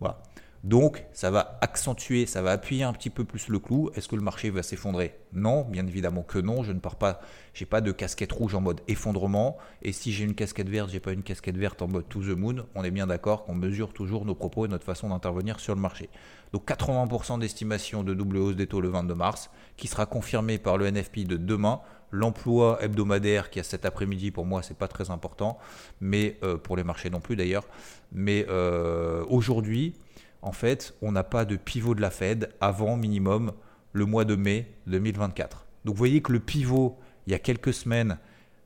Voilà. 0.00 0.22
Donc, 0.64 1.04
ça 1.12 1.32
va 1.32 1.58
accentuer, 1.60 2.24
ça 2.24 2.40
va 2.40 2.52
appuyer 2.52 2.84
un 2.84 2.92
petit 2.92 3.10
peu 3.10 3.24
plus 3.24 3.48
le 3.48 3.58
clou. 3.58 3.90
Est-ce 3.96 4.06
que 4.06 4.14
le 4.14 4.22
marché 4.22 4.48
va 4.50 4.62
s'effondrer? 4.62 5.18
Non, 5.32 5.62
bien 5.62 5.84
évidemment 5.88 6.22
que 6.22 6.38
non. 6.38 6.62
Je 6.62 6.70
ne 6.70 6.78
pars 6.78 6.94
pas, 6.94 7.20
j'ai 7.52 7.66
pas 7.66 7.80
de 7.80 7.90
casquette 7.90 8.30
rouge 8.30 8.54
en 8.54 8.60
mode 8.60 8.80
effondrement. 8.86 9.58
Et 9.82 9.90
si 9.90 10.12
j'ai 10.12 10.22
une 10.24 10.36
casquette 10.36 10.68
verte, 10.68 10.90
j'ai 10.90 11.00
pas 11.00 11.12
une 11.12 11.24
casquette 11.24 11.56
verte 11.56 11.82
en 11.82 11.88
mode 11.88 12.08
to 12.08 12.20
the 12.20 12.36
moon. 12.36 12.64
On 12.76 12.84
est 12.84 12.92
bien 12.92 13.08
d'accord 13.08 13.44
qu'on 13.44 13.56
mesure 13.56 13.92
toujours 13.92 14.24
nos 14.24 14.36
propos 14.36 14.64
et 14.64 14.68
notre 14.68 14.84
façon 14.84 15.08
d'intervenir 15.08 15.58
sur 15.58 15.74
le 15.74 15.80
marché. 15.80 16.08
Donc 16.52 16.68
80% 16.68 17.40
d'estimation 17.40 18.04
de 18.04 18.14
double 18.14 18.36
hausse 18.36 18.56
des 18.56 18.68
taux 18.68 18.80
le 18.80 18.88
22 18.88 19.16
mars, 19.16 19.50
qui 19.76 19.88
sera 19.88 20.06
confirmé 20.06 20.58
par 20.58 20.78
le 20.78 20.88
NFP 20.88 21.26
de 21.26 21.36
demain. 21.36 21.80
L'emploi 22.12 22.78
hebdomadaire 22.82 23.50
qui 23.50 23.58
a 23.58 23.62
cet 23.64 23.84
après-midi, 23.84 24.30
pour 24.30 24.44
moi, 24.44 24.62
c'est 24.62 24.76
pas 24.76 24.86
très 24.86 25.10
important, 25.10 25.58
mais 26.00 26.36
euh, 26.44 26.58
pour 26.58 26.76
les 26.76 26.84
marchés 26.84 27.10
non 27.10 27.20
plus 27.20 27.34
d'ailleurs. 27.34 27.64
Mais 28.12 28.46
euh, 28.50 29.24
aujourd'hui, 29.28 29.94
en 30.42 30.52
fait, 30.52 30.94
on 31.02 31.12
n'a 31.12 31.24
pas 31.24 31.44
de 31.44 31.56
pivot 31.56 31.94
de 31.94 32.00
la 32.00 32.10
Fed 32.10 32.52
avant 32.60 32.96
minimum 32.96 33.52
le 33.92 34.06
mois 34.06 34.24
de 34.24 34.34
mai 34.34 34.74
2024. 34.88 35.66
Donc 35.84 35.94
vous 35.94 35.98
voyez 35.98 36.20
que 36.20 36.32
le 36.32 36.40
pivot, 36.40 36.98
il 37.26 37.32
y 37.32 37.34
a 37.34 37.38
quelques 37.38 37.72
semaines 37.72 38.18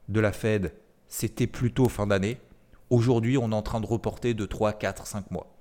de 0.08 0.20
la 0.20 0.32
Fed, 0.32 0.72
c'était 1.06 1.46
plutôt 1.46 1.88
fin 1.88 2.06
d'année. 2.06 2.38
Aujourd'hui, 2.90 3.36
on 3.36 3.50
est 3.52 3.54
en 3.54 3.62
train 3.62 3.80
de 3.80 3.86
reporter 3.86 4.34
de 4.34 4.46
3, 4.46 4.72
4, 4.72 5.06
5 5.06 5.30
mois. 5.30 5.52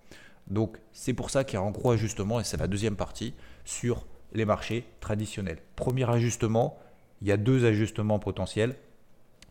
Donc 0.48 0.78
c'est 0.94 1.14
pour 1.14 1.30
ça 1.30 1.44
qu'il 1.44 1.60
y 1.60 1.62
a 1.62 1.66
un 1.66 1.72
gros 1.72 1.92
ajustement, 1.92 2.40
et 2.40 2.44
c'est 2.44 2.58
la 2.58 2.68
deuxième 2.68 2.96
partie, 2.96 3.34
sur 3.66 4.06
les 4.34 4.46
marchés 4.46 4.86
traditionnels. 5.00 5.60
Premier 5.76 6.10
ajustement, 6.10 6.78
il 7.22 7.28
y 7.28 7.32
a 7.32 7.38
deux 7.38 7.66
ajustements 7.66 8.20
potentiels, 8.20 8.76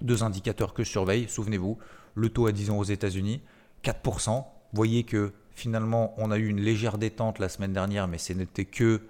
deux 0.00 0.22
indicateurs 0.22 0.74
que 0.74 0.84
je 0.84 0.90
surveille. 0.90 1.28
Souvenez-vous, 1.28 1.78
le 2.14 2.28
taux 2.28 2.46
à 2.46 2.52
10 2.52 2.70
ans 2.70 2.78
aux 2.78 2.84
États-Unis, 2.84 3.42
4%. 3.82 4.30
Vous 4.30 4.44
voyez 4.72 5.04
que 5.04 5.32
Finalement, 5.54 6.14
on 6.18 6.30
a 6.30 6.38
eu 6.38 6.48
une 6.48 6.60
légère 6.60 6.98
détente 6.98 7.38
la 7.38 7.48
semaine 7.48 7.72
dernière, 7.72 8.08
mais 8.08 8.18
ce 8.18 8.32
n'était 8.32 8.64
que 8.64 9.02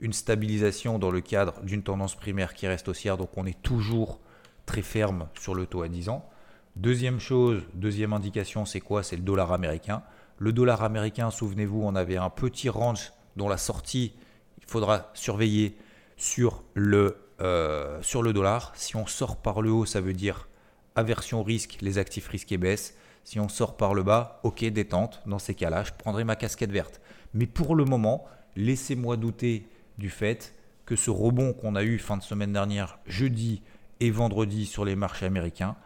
une 0.00 0.12
stabilisation 0.12 0.98
dans 0.98 1.10
le 1.10 1.20
cadre 1.20 1.60
d'une 1.62 1.82
tendance 1.82 2.14
primaire 2.14 2.54
qui 2.54 2.66
reste 2.66 2.88
haussière. 2.88 3.16
Donc 3.16 3.30
on 3.36 3.46
est 3.46 3.60
toujours 3.62 4.20
très 4.64 4.82
ferme 4.82 5.28
sur 5.38 5.54
le 5.54 5.66
taux 5.66 5.82
à 5.82 5.88
10 5.88 6.08
ans. 6.08 6.28
Deuxième 6.76 7.18
chose, 7.18 7.62
deuxième 7.74 8.12
indication, 8.12 8.64
c'est 8.64 8.80
quoi? 8.80 9.02
C'est 9.02 9.16
le 9.16 9.22
dollar 9.22 9.52
américain. 9.52 10.02
Le 10.38 10.52
dollar 10.52 10.84
américain, 10.84 11.32
souvenez-vous, 11.32 11.82
on 11.82 11.96
avait 11.96 12.16
un 12.16 12.30
petit 12.30 12.68
range 12.68 13.12
dont 13.34 13.48
la 13.48 13.56
sortie, 13.56 14.12
il 14.58 14.64
faudra 14.66 15.10
surveiller 15.14 15.76
sur 16.16 16.62
le, 16.74 17.16
euh, 17.40 18.00
sur 18.02 18.22
le 18.22 18.32
dollar. 18.32 18.72
Si 18.76 18.94
on 18.94 19.06
sort 19.06 19.38
par 19.38 19.62
le 19.62 19.72
haut, 19.72 19.86
ça 19.86 20.00
veut 20.00 20.12
dire 20.12 20.48
aversion 20.94 21.42
risque, 21.42 21.78
les 21.80 21.98
actifs 21.98 22.28
risqués 22.28 22.58
baissent. 22.58 22.94
Si 23.28 23.38
on 23.38 23.50
sort 23.50 23.76
par 23.76 23.92
le 23.92 24.02
bas, 24.02 24.40
ok, 24.42 24.64
détente. 24.64 25.20
Dans 25.26 25.38
ces 25.38 25.54
cas-là, 25.54 25.84
je 25.84 25.92
prendrai 25.92 26.24
ma 26.24 26.34
casquette 26.34 26.72
verte. 26.72 27.02
Mais 27.34 27.44
pour 27.44 27.76
le 27.76 27.84
moment, 27.84 28.24
laissez-moi 28.56 29.18
douter 29.18 29.68
du 29.98 30.08
fait 30.08 30.54
que 30.86 30.96
ce 30.96 31.10
rebond 31.10 31.52
qu'on 31.52 31.76
a 31.76 31.82
eu 31.82 31.98
fin 31.98 32.16
de 32.16 32.22
semaine 32.22 32.54
dernière, 32.54 32.98
jeudi 33.04 33.60
et 34.00 34.10
vendredi 34.10 34.64
sur 34.64 34.86
les 34.86 34.96
marchés 34.96 35.26
américains, 35.26 35.76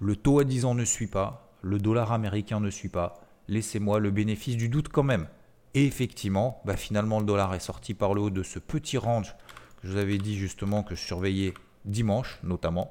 le 0.00 0.16
taux 0.16 0.40
à 0.40 0.44
10 0.44 0.64
ans 0.64 0.74
ne 0.74 0.84
suit 0.84 1.06
pas, 1.06 1.54
le 1.62 1.78
dollar 1.78 2.10
américain 2.10 2.58
ne 2.58 2.70
suit 2.70 2.88
pas. 2.88 3.20
Laissez-moi 3.46 4.00
le 4.00 4.10
bénéfice 4.10 4.56
du 4.56 4.68
doute 4.68 4.88
quand 4.88 5.04
même. 5.04 5.28
Et 5.74 5.86
effectivement, 5.86 6.60
bah 6.64 6.76
finalement, 6.76 7.20
le 7.20 7.24
dollar 7.24 7.54
est 7.54 7.60
sorti 7.60 7.94
par 7.94 8.14
le 8.14 8.20
haut 8.20 8.30
de 8.30 8.42
ce 8.42 8.58
petit 8.58 8.98
range 8.98 9.36
que 9.80 9.86
je 9.86 9.92
vous 9.92 9.98
avais 9.98 10.18
dit 10.18 10.36
justement 10.36 10.82
que 10.82 10.96
je 10.96 11.04
surveillais 11.04 11.54
dimanche 11.84 12.40
notamment. 12.42 12.90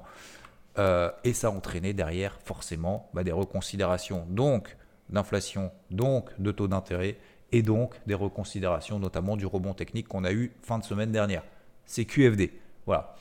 Euh, 0.78 1.10
et 1.24 1.32
ça 1.32 1.48
a 1.48 1.50
entraîné 1.50 1.92
derrière 1.92 2.38
forcément 2.44 3.10
bah, 3.12 3.24
des 3.24 3.32
reconsidérations 3.32 4.24
donc 4.28 4.76
d'inflation, 5.08 5.72
donc 5.90 6.30
de 6.38 6.52
taux 6.52 6.68
d'intérêt 6.68 7.16
et 7.50 7.62
donc 7.62 7.94
des 8.06 8.14
reconsidérations 8.14 9.00
notamment 9.00 9.36
du 9.36 9.46
rebond 9.46 9.74
technique 9.74 10.06
qu'on 10.06 10.22
a 10.22 10.32
eu 10.32 10.52
fin 10.62 10.78
de 10.78 10.84
semaine 10.84 11.10
dernière. 11.10 11.42
C'est 11.86 12.04
QFD. 12.04 12.52
Voilà. 12.86 13.16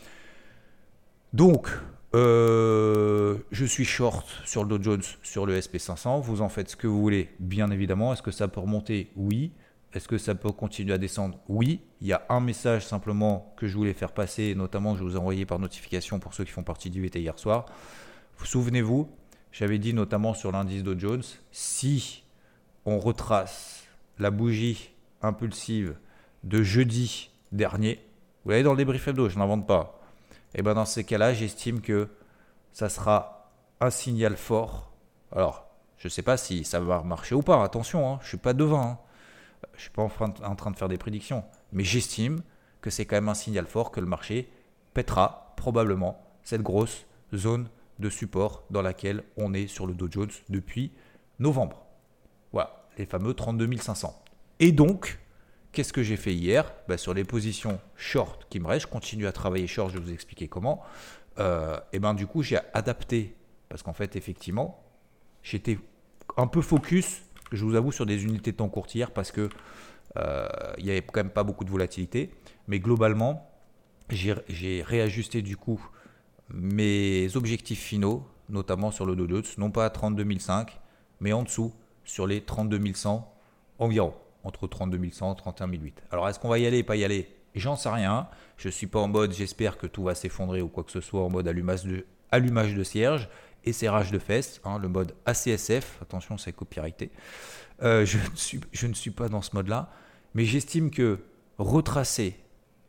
Donc, 1.33 1.69
euh, 2.15 3.37
je 3.51 3.65
suis 3.65 3.85
short 3.85 4.27
sur 4.45 4.63
le 4.63 4.77
Dow 4.77 4.83
Jones, 4.83 5.03
sur 5.23 5.45
le 5.45 5.59
SP500. 5.59 6.21
Vous 6.21 6.41
en 6.41 6.49
faites 6.49 6.69
ce 6.69 6.75
que 6.75 6.87
vous 6.87 7.01
voulez, 7.01 7.29
bien 7.39 7.69
évidemment. 7.71 8.13
Est-ce 8.13 8.21
que 8.21 8.31
ça 8.31 8.47
peut 8.47 8.59
remonter? 8.59 9.11
Oui. 9.15 9.51
Est-ce 9.93 10.07
que 10.07 10.19
ça 10.19 10.35
peut 10.35 10.51
continuer 10.51 10.93
à 10.93 10.97
descendre? 10.99 11.39
Oui. 11.47 11.81
Il 12.01 12.07
y 12.07 12.13
a 12.13 12.23
un 12.29 12.39
message 12.39 12.85
simplement 12.85 13.53
que 13.57 13.67
je 13.67 13.75
voulais 13.75 13.93
faire 13.93 14.11
passer, 14.11 14.53
notamment 14.53 14.95
je 14.95 15.03
vous 15.03 15.15
ai 15.15 15.17
envoyé 15.17 15.45
par 15.45 15.57
notification 15.57 16.19
pour 16.19 16.33
ceux 16.33 16.43
qui 16.43 16.51
font 16.51 16.63
partie 16.63 16.89
du 16.89 17.01
VT 17.01 17.19
hier 17.19 17.37
soir. 17.39 17.65
Vous 18.37 18.45
souvenez-vous, 18.45 19.09
j'avais 19.51 19.79
dit 19.79 19.93
notamment 19.93 20.33
sur 20.33 20.51
l'indice 20.51 20.83
Dow 20.83 20.97
Jones, 20.97 21.23
si 21.51 22.23
on 22.85 22.99
retrace 22.99 23.83
la 24.19 24.31
bougie 24.31 24.91
impulsive 25.21 25.95
de 26.43 26.61
jeudi 26.61 27.31
dernier, 27.51 27.95
vous 27.95 28.51
voyez 28.51 28.63
dans 28.63 28.71
le 28.71 28.77
débrief 28.77 29.07
hebdo, 29.07 29.27
je 29.27 29.37
n'invente 29.37 29.67
pas, 29.67 29.99
et 30.53 30.59
eh 30.59 30.61
bien 30.61 30.75
dans 30.75 30.85
ces 30.85 31.03
cas-là, 31.03 31.33
j'estime 31.33 31.81
que 31.81 32.07
ça 32.71 32.89
sera 32.89 33.51
un 33.81 33.89
signal 33.89 34.37
fort. 34.37 34.93
Alors, 35.31 35.67
je 35.97 36.07
ne 36.07 36.09
sais 36.09 36.21
pas 36.21 36.37
si 36.37 36.63
ça 36.63 36.79
va 36.79 37.01
marcher 37.03 37.35
ou 37.35 37.41
pas, 37.41 37.61
attention, 37.63 38.07
hein, 38.09 38.17
je 38.21 38.25
ne 38.25 38.29
suis 38.29 38.37
pas 38.37 38.53
devant. 38.53 38.81
Hein 38.81 38.99
je 39.73 39.77
ne 39.77 39.81
suis 39.81 39.89
pas 39.91 40.03
en 40.03 40.55
train 40.55 40.71
de 40.71 40.77
faire 40.77 40.89
des 40.89 40.97
prédictions, 40.97 41.43
mais 41.71 41.83
j'estime 41.83 42.41
que 42.81 42.89
c'est 42.89 43.05
quand 43.05 43.17
même 43.17 43.29
un 43.29 43.33
signal 43.33 43.65
fort 43.65 43.91
que 43.91 43.99
le 43.99 44.05
marché 44.05 44.49
pètera 44.93 45.53
probablement 45.57 46.21
cette 46.43 46.61
grosse 46.61 47.05
zone 47.35 47.69
de 47.99 48.09
support 48.09 48.63
dans 48.69 48.81
laquelle 48.81 49.23
on 49.37 49.53
est 49.53 49.67
sur 49.67 49.85
le 49.85 49.93
Dow 49.93 50.07
Jones 50.09 50.31
depuis 50.49 50.91
novembre. 51.39 51.85
Voilà, 52.51 52.85
les 52.97 53.05
fameux 53.05 53.33
32 53.33 53.77
500. 53.77 54.23
Et 54.59 54.71
donc, 54.71 55.19
qu'est-ce 55.71 55.93
que 55.93 56.03
j'ai 56.03 56.17
fait 56.17 56.33
hier? 56.33 56.73
Bah, 56.87 56.97
Sur 56.97 57.13
les 57.13 57.23
positions 57.23 57.79
short 57.95 58.47
qui 58.49 58.59
me 58.59 58.67
restent, 58.67 58.87
je 58.87 58.91
continue 58.91 59.27
à 59.27 59.31
travailler 59.31 59.67
short, 59.67 59.91
je 59.91 59.97
vais 59.97 60.03
vous 60.03 60.13
expliquer 60.13 60.47
comment. 60.47 60.81
Euh, 61.39 61.79
et 61.93 61.99
ben 61.99 62.13
du 62.13 62.27
coup, 62.27 62.41
j'ai 62.41 62.59
adapté, 62.73 63.35
parce 63.69 63.83
qu'en 63.83 63.93
fait, 63.93 64.15
effectivement, 64.15 64.83
j'étais 65.43 65.77
un 66.37 66.47
peu 66.47 66.61
focus 66.61 67.21
je 67.51 67.63
vous 67.65 67.75
avoue, 67.75 67.91
sur 67.91 68.05
des 68.05 68.23
unités 68.23 68.51
de 68.51 68.57
temps 68.57 68.69
courtières 68.69 69.11
parce 69.11 69.31
que 69.31 69.49
euh, 70.17 70.47
il 70.77 70.85
n'y 70.85 70.91
avait 70.91 71.01
quand 71.01 71.19
même 71.19 71.29
pas 71.29 71.43
beaucoup 71.43 71.63
de 71.63 71.69
volatilité. 71.69 72.31
Mais 72.67 72.79
globalement, 72.79 73.49
j'ai 74.09 74.81
réajusté 74.81 75.41
du 75.41 75.57
coup 75.57 75.79
mes 76.51 77.35
objectifs 77.35 77.81
finaux, 77.81 78.25
notamment 78.49 78.91
sur 78.91 79.05
le 79.05 79.15
Jones, 79.15 79.43
non 79.57 79.71
pas 79.71 79.85
à 79.85 79.89
32 79.89 80.39
500, 80.39 80.65
mais 81.19 81.33
en 81.33 81.43
dessous, 81.43 81.73
sur 82.03 82.25
les 82.25 82.41
32 82.41 82.93
100 82.93 83.31
environ, 83.77 84.13
entre 84.43 84.67
32 84.67 85.11
100 85.11 85.33
et 85.33 85.35
31 85.37 85.67
008. 85.67 86.03
Alors 86.11 86.27
est-ce 86.27 86.39
qu'on 86.39 86.49
va 86.49 86.59
y 86.59 86.65
aller, 86.65 86.83
pas 86.83 86.95
y 86.95 87.03
aller? 87.03 87.29
J'en 87.55 87.75
sais 87.75 87.89
rien. 87.89 88.27
Je 88.57 88.67
ne 88.67 88.71
suis 88.71 88.87
pas 88.87 88.99
en 88.99 89.07
mode 89.07 89.31
j'espère 89.31 89.77
que 89.77 89.87
tout 89.87 90.03
va 90.03 90.15
s'effondrer 90.15 90.61
ou 90.61 90.67
quoi 90.67 90.83
que 90.83 90.91
ce 90.91 91.01
soit 91.01 91.21
en 91.21 91.29
mode 91.29 91.47
allumage 91.47 91.83
de, 91.83 92.05
allumage 92.31 92.73
de 92.73 92.83
cierge 92.83 93.29
et 93.65 93.73
serrage 93.73 94.11
de 94.11 94.19
fesses, 94.19 94.61
hein, 94.63 94.79
le 94.79 94.87
mode 94.87 95.13
ACSF, 95.25 95.99
attention 96.01 96.37
c'est 96.37 96.53
copyrighté. 96.53 97.11
Euh, 97.81 98.05
je, 98.05 98.17
ne 98.87 98.93
suis, 98.93 99.11
pas 99.11 99.29
dans 99.29 99.41
ce 99.41 99.51
mode-là, 99.55 99.91
mais 100.33 100.45
j'estime 100.45 100.91
que 100.91 101.19
retracer 101.57 102.35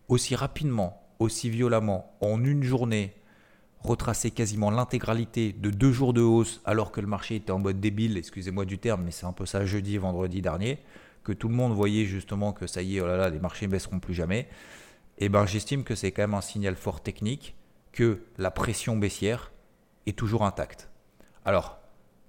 aussi 0.09 0.35
rapidement, 0.35 1.03
aussi 1.19 1.51
violemment, 1.51 2.17
en 2.21 2.45
une 2.45 2.63
journée, 2.63 3.15
retracer 3.81 4.31
quasiment 4.31 4.71
l'intégralité 4.71 5.53
de 5.53 5.71
deux 5.71 5.93
jours 5.93 6.13
de 6.13 6.21
hausse 6.21 6.61
alors 6.65 6.93
que 6.93 7.01
le 7.01 7.07
marché 7.07 7.37
était 7.37 7.53
en 7.53 7.59
mode 7.59 7.81
débile, 7.81 8.17
excusez-moi 8.17 8.65
du 8.65 8.79
terme, 8.79 9.05
mais 9.05 9.11
c'est 9.11 9.27
un 9.27 9.33
peu 9.33 9.47
ça 9.47 9.65
jeudi 9.65 9.97
vendredi 9.97 10.43
dernier, 10.43 10.79
que 11.23 11.33
tout 11.33 11.49
le 11.49 11.55
monde 11.55 11.73
voyait 11.73 12.05
justement 12.05 12.53
que 12.53 12.67
ça 12.67 12.83
y 12.83 12.97
est, 12.97 13.01
oh 13.01 13.07
là 13.07 13.17
là, 13.17 13.31
les 13.31 13.39
marchés 13.39 13.67
ne 13.67 13.73
baisseront 13.73 14.01
plus 14.01 14.15
jamais, 14.15 14.49
et 15.19 15.27
eh 15.27 15.29
ben 15.29 15.45
j'estime 15.47 15.85
que 15.85 15.95
c'est 15.95 16.13
quand 16.13 16.23
même 16.23 16.35
un 16.35 16.41
signal 16.41 16.75
fort 16.77 17.03
technique 17.03 17.55
que 17.93 18.23
la 18.39 18.51
pression 18.51 18.97
baissière 18.97 19.53
est 20.07 20.17
toujours 20.17 20.45
intacte. 20.45 20.91
Alors, 21.45 21.79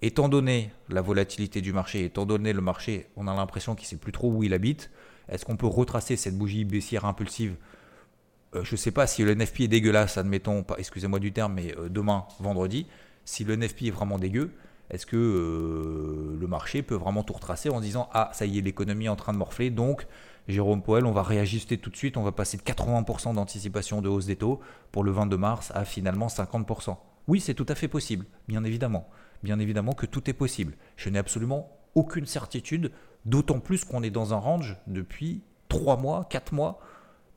étant 0.02 0.30
donné 0.30 0.72
la 0.90 1.02
volatilité 1.02 1.62
du 1.62 1.74
marché, 1.74 2.06
étant 2.06 2.26
donné 2.26 2.54
le 2.54 2.62
marché, 2.62 3.08
on 3.16 3.28
a 3.28 3.36
l'impression 3.36 3.76
qu'il 3.76 3.86
ne 3.86 3.90
sait 3.90 3.98
plus 3.98 4.12
trop 4.12 4.32
où 4.32 4.44
il 4.44 4.54
habite, 4.54 4.90
est-ce 5.30 5.46
qu'on 5.46 5.58
peut 5.58 5.68
retracer 5.68 6.16
cette 6.16 6.38
bougie 6.38 6.66
baissière 6.66 7.06
impulsive? 7.06 7.56
Euh, 8.56 8.64
Je 8.64 8.74
ne 8.74 8.78
sais 8.78 8.92
pas 8.92 9.08
si 9.08 9.24
le 9.24 9.34
NFP 9.36 9.62
est 9.62 9.68
dégueulasse, 9.68 10.18
admettons, 10.18 10.66
excusez-moi 10.78 11.20
du 11.20 11.32
terme, 11.32 11.54
mais 11.54 11.76
euh, 11.78 11.90
demain, 11.90 12.26
vendredi, 12.40 12.88
si 13.26 13.44
le 13.44 13.56
NFP 13.56 13.84
est 13.84 13.92
vraiment 13.92 14.18
dégueu, 14.18 14.52
est-ce 14.90 15.06
que 15.06 15.16
euh, 15.16 16.38
le 16.38 16.48
marché 16.48 16.82
peut 16.82 16.96
vraiment 16.96 17.24
tout 17.24 17.34
retracer 17.34 17.70
en 17.70 17.80
disant 17.80 18.10
Ah, 18.14 18.30
ça 18.34 18.46
y 18.46 18.58
est, 18.58 18.62
l'économie 18.62 19.06
est 19.06 19.10
en 19.10 19.16
train 19.16 19.32
de 19.32 19.38
morfler, 19.38 19.70
donc 19.70 20.06
Jérôme 20.50 20.82
Poel, 20.82 21.06
on 21.06 21.14
va 21.14 21.24
réajuster 21.24 21.78
tout 21.78 21.90
de 21.90 21.96
suite, 21.96 22.18
on 22.18 22.24
va 22.24 22.34
passer 22.34 22.58
de 22.58 22.64
80% 22.64 23.36
d'anticipation 23.36 24.02
de 24.02 24.10
hausse 24.10 24.26
des 24.26 24.36
taux 24.36 24.60
pour 24.92 25.04
le 25.04 25.12
22 25.12 25.38
mars 25.38 25.72
à 25.76 25.86
finalement 25.86 26.28
50%. 26.28 26.98
Oui, 27.28 27.40
c'est 27.40 27.54
tout 27.54 27.66
à 27.70 27.76
fait 27.76 27.88
possible, 27.88 28.26
bien 28.48 28.64
évidemment. 28.64 29.10
Bien 29.44 29.60
évidemment 29.60 29.94
que 29.94 30.06
tout 30.06 30.30
est 30.30 30.34
possible. 30.34 30.76
Je 30.98 31.10
n'ai 31.10 31.20
absolument 31.20 31.70
aucune 31.96 32.26
certitude, 32.26 32.92
d'autant 33.26 33.60
plus 33.60 33.86
qu'on 33.86 34.04
est 34.04 34.10
dans 34.10 34.34
un 34.34 34.38
range 34.38 34.78
depuis 34.88 35.44
3 35.70 35.98
mois, 35.98 36.26
4 36.30 36.54
mois. 36.54 36.80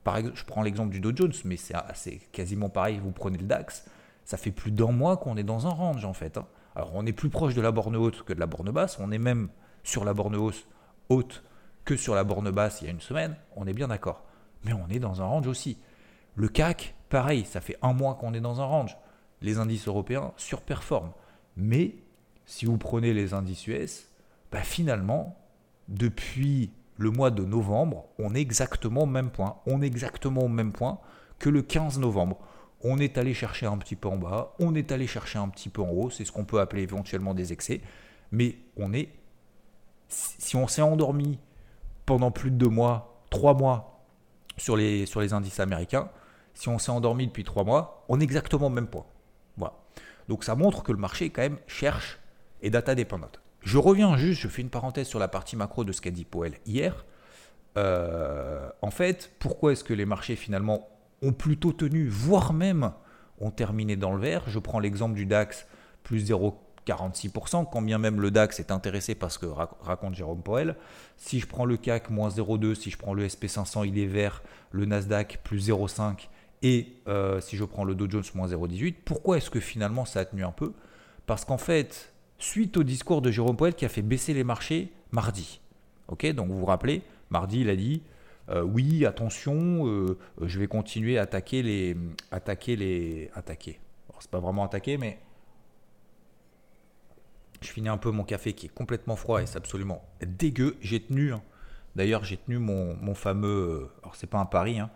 Par 0.04 0.18
exemple, 0.18 0.36
je 0.36 0.44
prends 0.44 0.62
l'exemple 0.62 0.90
du 0.90 1.00
Dow 1.00 1.12
Jones, 1.14 1.32
mais 1.44 1.56
c'est 1.56 2.18
quasiment 2.32 2.68
pareil, 2.68 2.98
vous 3.02 3.10
prenez 3.10 3.38
le 3.38 3.46
DAX, 3.46 3.86
ça 4.24 4.36
fait 4.36 4.50
plus 4.50 4.70
d'un 4.70 4.92
mois 4.92 5.16
qu'on 5.16 5.36
est 5.36 5.42
dans 5.42 5.66
un 5.66 5.70
range 5.70 6.04
en 6.04 6.12
fait. 6.12 6.36
Hein. 6.36 6.46
Alors 6.76 6.90
on 6.94 7.06
est 7.06 7.12
plus 7.12 7.30
proche 7.30 7.54
de 7.54 7.62
la 7.62 7.72
borne 7.72 7.96
haute 7.96 8.22
que 8.22 8.32
de 8.32 8.40
la 8.40 8.46
borne 8.46 8.70
basse, 8.70 8.98
on 9.00 9.10
est 9.12 9.18
même 9.18 9.48
sur 9.82 10.04
la 10.04 10.12
borne 10.12 10.36
haute 11.08 11.44
que 11.84 11.96
sur 11.96 12.14
la 12.14 12.24
borne 12.24 12.50
basse 12.50 12.80
il 12.82 12.84
y 12.84 12.88
a 12.88 12.90
une 12.90 13.00
semaine, 13.00 13.36
on 13.56 13.66
est 13.66 13.72
bien 13.72 13.88
d'accord. 13.88 14.24
Mais 14.64 14.72
on 14.72 14.88
est 14.88 14.98
dans 14.98 15.22
un 15.22 15.26
range 15.26 15.46
aussi. 15.46 15.78
Le 16.34 16.48
CAC, 16.48 16.94
pareil, 17.10 17.44
ça 17.44 17.60
fait 17.60 17.76
un 17.82 17.92
mois 17.92 18.14
qu'on 18.14 18.34
est 18.34 18.40
dans 18.40 18.60
un 18.60 18.64
range. 18.64 18.96
Les 19.42 19.58
indices 19.58 19.88
européens 19.88 20.32
surperforment. 20.36 21.12
Mais 21.56 21.96
si 22.46 22.66
vous 22.66 22.78
prenez 22.78 23.12
les 23.12 23.34
indices 23.34 23.66
US, 23.66 24.08
bah 24.52 24.62
finalement, 24.62 25.36
depuis 25.88 26.70
le 26.96 27.10
mois 27.10 27.30
de 27.30 27.44
novembre, 27.44 28.06
on 28.18 28.34
est 28.34 28.40
exactement 28.40 29.02
au 29.02 29.06
même 29.06 29.30
point. 29.30 29.56
On 29.66 29.82
est 29.82 29.86
exactement 29.86 30.42
au 30.42 30.48
même 30.48 30.72
point 30.72 31.00
que 31.38 31.48
le 31.48 31.62
15 31.62 31.98
novembre. 31.98 32.38
On 32.82 32.98
est 32.98 33.18
allé 33.18 33.34
chercher 33.34 33.66
un 33.66 33.78
petit 33.78 33.96
peu 33.96 34.08
en 34.08 34.16
bas, 34.16 34.54
on 34.58 34.74
est 34.74 34.92
allé 34.92 35.06
chercher 35.06 35.38
un 35.38 35.48
petit 35.48 35.70
peu 35.70 35.80
en 35.80 35.88
haut, 35.88 36.10
c'est 36.10 36.26
ce 36.26 36.32
qu'on 36.32 36.44
peut 36.44 36.60
appeler 36.60 36.82
éventuellement 36.82 37.32
des 37.32 37.50
excès, 37.50 37.80
mais 38.30 38.58
on 38.76 38.92
est, 38.92 39.08
si 40.08 40.54
on 40.54 40.68
s'est 40.68 40.82
endormi 40.82 41.38
pendant 42.04 42.30
plus 42.30 42.50
de 42.50 42.56
deux 42.56 42.68
mois, 42.68 43.22
trois 43.30 43.54
mois 43.54 44.04
sur 44.58 44.76
les, 44.76 45.06
sur 45.06 45.22
les 45.22 45.32
indices 45.32 45.60
américains, 45.60 46.10
si 46.52 46.68
on 46.68 46.78
s'est 46.78 46.90
endormi 46.90 47.26
depuis 47.26 47.42
trois 47.42 47.64
mois, 47.64 48.04
on 48.10 48.20
est 48.20 48.24
exactement 48.24 48.66
au 48.66 48.70
même 48.70 48.86
point. 48.86 49.06
Donc 50.28 50.44
ça 50.44 50.54
montre 50.54 50.82
que 50.82 50.92
le 50.92 50.98
marché 50.98 51.30
quand 51.30 51.42
même 51.42 51.58
cherche 51.66 52.18
et 52.62 52.70
data 52.70 52.94
dépendante. 52.94 53.40
Je 53.60 53.78
reviens 53.78 54.16
juste, 54.16 54.42
je 54.42 54.48
fais 54.48 54.62
une 54.62 54.70
parenthèse 54.70 55.06
sur 55.06 55.18
la 55.18 55.28
partie 55.28 55.56
macro 55.56 55.84
de 55.84 55.92
ce 55.92 56.00
qu'a 56.00 56.10
dit 56.10 56.24
Powell 56.24 56.54
hier. 56.66 57.04
Euh, 57.76 58.68
en 58.82 58.90
fait, 58.90 59.32
pourquoi 59.38 59.72
est-ce 59.72 59.84
que 59.84 59.94
les 59.94 60.04
marchés 60.04 60.36
finalement 60.36 60.88
ont 61.22 61.32
plutôt 61.32 61.72
tenu, 61.72 62.06
voire 62.06 62.52
même 62.52 62.92
ont 63.40 63.50
terminé 63.50 63.96
dans 63.96 64.12
le 64.12 64.20
vert? 64.20 64.44
Je 64.46 64.58
prends 64.58 64.80
l'exemple 64.80 65.14
du 65.14 65.26
DAX, 65.26 65.66
plus 66.02 66.30
0,46%, 66.30 67.66
quand 67.70 67.82
bien 67.82 67.98
même 67.98 68.20
le 68.20 68.30
DAX 68.30 68.60
est 68.60 68.70
intéressé 68.70 69.14
parce 69.14 69.38
que 69.38 69.46
raconte 69.46 70.14
Jérôme 70.14 70.42
Powell. 70.42 70.76
Si 71.16 71.40
je 71.40 71.46
prends 71.46 71.64
le 71.64 71.78
CAC, 71.78 72.10
moins 72.10 72.28
0,2, 72.28 72.74
si 72.74 72.90
je 72.90 72.98
prends 72.98 73.14
le 73.14 73.26
SP500, 73.26 73.86
il 73.88 73.98
est 73.98 74.06
vert, 74.06 74.42
le 74.72 74.84
Nasdaq, 74.84 75.40
plus 75.42 75.70
0,5, 75.70 76.28
et 76.64 76.96
euh, 77.08 77.42
si 77.42 77.58
je 77.58 77.64
prends 77.64 77.84
le 77.84 77.94
Dow 77.94 78.10
Jones, 78.10 78.24
moins 78.34 78.48
0,18. 78.48 78.94
Pourquoi 79.04 79.36
est-ce 79.36 79.50
que 79.50 79.60
finalement 79.60 80.06
ça 80.06 80.20
a 80.20 80.24
tenu 80.24 80.44
un 80.44 80.50
peu? 80.50 80.72
Parce 81.26 81.44
qu'en 81.44 81.58
fait, 81.58 82.12
suite 82.38 82.78
au 82.78 82.82
discours 82.82 83.20
de 83.20 83.30
Jérôme 83.30 83.56
Powell 83.56 83.74
qui 83.74 83.84
a 83.84 83.90
fait 83.90 84.00
baisser 84.00 84.32
les 84.32 84.44
marchés 84.44 84.90
mardi. 85.12 85.60
Ok, 86.08 86.26
donc 86.32 86.48
vous 86.48 86.58
vous 86.58 86.64
rappelez, 86.64 87.02
mardi 87.28 87.60
il 87.60 87.68
a 87.68 87.76
dit 87.76 88.02
euh, 88.48 88.62
oui, 88.62 89.04
attention, 89.04 89.86
euh, 89.86 90.18
je 90.42 90.58
vais 90.58 90.66
continuer 90.66 91.18
à 91.18 91.22
attaquer 91.22 91.62
les, 91.62 91.96
attaquer 92.30 92.76
les, 92.76 93.30
attaquer. 93.34 93.78
c'est 94.18 94.30
pas 94.30 94.40
vraiment 94.40 94.64
attaquer, 94.64 94.96
mais 94.96 95.18
je 97.60 97.68
finis 97.68 97.88
un 97.90 97.98
peu 97.98 98.10
mon 98.10 98.24
café 98.24 98.54
qui 98.54 98.66
est 98.66 98.74
complètement 98.74 99.16
froid 99.16 99.42
et 99.42 99.46
c'est 99.46 99.58
absolument 99.58 100.02
dégueu. 100.26 100.76
J'ai 100.80 101.00
tenu, 101.00 101.34
hein. 101.34 101.42
d'ailleurs 101.94 102.24
j'ai 102.24 102.38
tenu 102.38 102.58
mon, 102.58 103.14
fameux, 103.14 103.48
euh, 103.48 103.90
alors 104.02 104.16
c'est 104.16 104.26
pas 104.26 104.38
un 104.38 104.46
pari, 104.46 104.78
hein, 104.78 104.90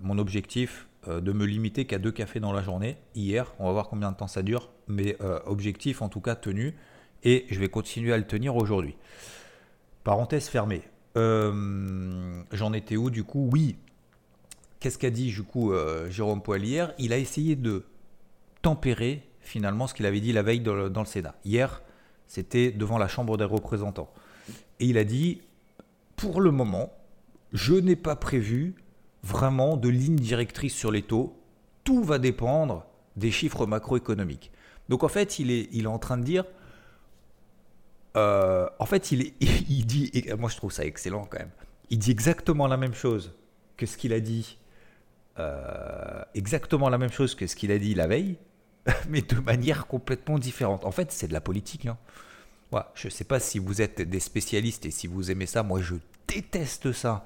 mon 0.00 0.18
objectif 0.18 0.86
de 1.06 1.32
me 1.32 1.44
limiter 1.44 1.84
qu'à 1.84 1.98
deux 1.98 2.12
cafés 2.12 2.40
dans 2.40 2.52
la 2.52 2.62
journée 2.62 2.96
hier. 3.14 3.52
On 3.58 3.66
va 3.66 3.72
voir 3.72 3.88
combien 3.88 4.12
de 4.12 4.16
temps 4.16 4.28
ça 4.28 4.42
dure, 4.42 4.70
mais 4.88 5.16
objectif 5.46 6.02
en 6.02 6.08
tout 6.08 6.20
cas 6.20 6.34
tenu 6.34 6.76
et 7.24 7.46
je 7.50 7.58
vais 7.58 7.68
continuer 7.68 8.12
à 8.12 8.18
le 8.18 8.26
tenir 8.26 8.56
aujourd'hui. 8.56 8.96
Parenthèse 10.04 10.48
fermée. 10.48 10.82
Euh, 11.16 12.42
j'en 12.52 12.72
étais 12.72 12.96
où 12.96 13.10
du 13.10 13.24
coup? 13.24 13.48
Oui. 13.52 13.76
Qu'est-ce 14.80 14.98
qu'a 14.98 15.10
dit 15.10 15.28
du 15.28 15.42
coup 15.42 15.72
euh, 15.72 16.10
Jérôme 16.10 16.42
Poil 16.42 16.64
hier? 16.64 16.94
Il 16.98 17.12
a 17.12 17.18
essayé 17.18 17.54
de 17.54 17.84
tempérer 18.62 19.28
finalement 19.40 19.86
ce 19.86 19.94
qu'il 19.94 20.06
avait 20.06 20.20
dit 20.20 20.32
la 20.32 20.42
veille 20.42 20.60
dans 20.60 20.74
le, 20.74 21.04
Sénat. 21.04 21.34
Hier, 21.44 21.82
c'était 22.26 22.72
devant 22.72 22.98
la 22.98 23.08
Chambre 23.08 23.36
des 23.36 23.44
représentants. 23.44 24.12
Et 24.80 24.86
il 24.86 24.98
a 24.98 25.04
dit, 25.04 25.42
pour 26.16 26.40
le 26.40 26.50
moment, 26.50 26.92
je 27.52 27.74
n'ai 27.74 27.96
pas 27.96 28.16
prévu 28.16 28.74
vraiment 29.22 29.76
de 29.76 29.88
ligne 29.88 30.16
directrice 30.16 30.74
sur 30.74 30.90
les 30.90 31.02
taux. 31.02 31.38
Tout 31.84 32.02
va 32.02 32.18
dépendre 32.18 32.86
des 33.16 33.30
chiffres 33.30 33.66
macroéconomiques. 33.66 34.50
Donc 34.88 35.04
en 35.04 35.08
fait, 35.08 35.38
il 35.38 35.50
est, 35.50 35.68
il 35.72 35.84
est 35.84 35.88
en 35.88 35.98
train 35.98 36.18
de 36.18 36.24
dire, 36.24 36.44
euh, 38.16 38.68
en 38.78 38.86
fait, 38.86 39.12
il, 39.12 39.32
il 39.40 39.86
dit, 39.86 40.10
moi 40.38 40.50
je 40.50 40.56
trouve 40.56 40.72
ça 40.72 40.84
excellent 40.84 41.24
quand 41.24 41.38
même, 41.38 41.50
il 41.90 41.98
dit 41.98 42.10
exactement 42.10 42.66
la 42.66 42.76
même 42.76 42.94
chose 42.94 43.32
que 43.76 43.86
ce 43.86 43.96
qu'il 43.96 44.12
a 44.12 44.20
dit, 44.20 44.58
euh, 45.38 46.22
exactement 46.34 46.88
la 46.88 46.98
même 46.98 47.12
chose 47.12 47.34
que 47.34 47.46
ce 47.46 47.56
qu'il 47.56 47.72
a 47.72 47.78
dit 47.78 47.94
la 47.94 48.06
veille, 48.06 48.36
mais 49.08 49.22
de 49.22 49.36
manière 49.36 49.86
complètement 49.86 50.38
différente. 50.38 50.84
En 50.84 50.90
fait, 50.90 51.12
c'est 51.12 51.28
de 51.28 51.32
la 51.32 51.40
politique. 51.40 51.86
Hein. 51.86 51.98
je 52.94 53.06
ne 53.06 53.10
sais 53.10 53.24
pas 53.24 53.40
si 53.40 53.58
vous 53.58 53.80
êtes 53.80 54.02
des 54.02 54.20
spécialistes 54.20 54.86
et 54.86 54.90
si 54.90 55.06
vous 55.06 55.30
aimez 55.30 55.46
ça, 55.46 55.62
moi 55.62 55.80
je 55.80 55.94
déteste 56.26 56.92
ça, 56.92 57.24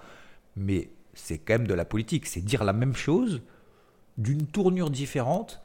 mais 0.56 0.90
c'est 1.16 1.38
quand 1.38 1.55
même 1.55 1.66
de 1.66 1.74
la 1.74 1.85
politique, 1.85 2.26
c'est 2.26 2.40
dire 2.40 2.62
la 2.62 2.72
même 2.72 2.94
chose 2.94 3.42
d'une 4.18 4.46
tournure 4.46 4.90
différente, 4.90 5.61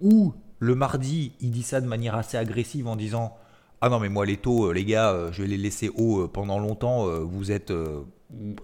où 0.00 0.34
le 0.58 0.74
mardi, 0.74 1.32
il 1.40 1.50
dit 1.50 1.62
ça 1.62 1.80
de 1.80 1.86
manière 1.86 2.14
assez 2.14 2.36
agressive 2.36 2.86
en 2.86 2.96
disant 2.96 3.36
ah 3.80 3.88
non, 3.88 4.00
mais 4.00 4.08
moi, 4.08 4.26
les 4.26 4.36
taux, 4.36 4.70
euh, 4.70 4.72
les 4.72 4.84
gars, 4.84 5.12
euh, 5.12 5.30
je 5.30 5.42
vais 5.42 5.48
les 5.48 5.56
laisser 5.56 5.88
hauts 5.94 6.24
euh, 6.24 6.28
pendant 6.28 6.58
longtemps. 6.58 7.06
Vous 7.24 7.52
êtes. 7.52 7.70
vous, 7.70 8.56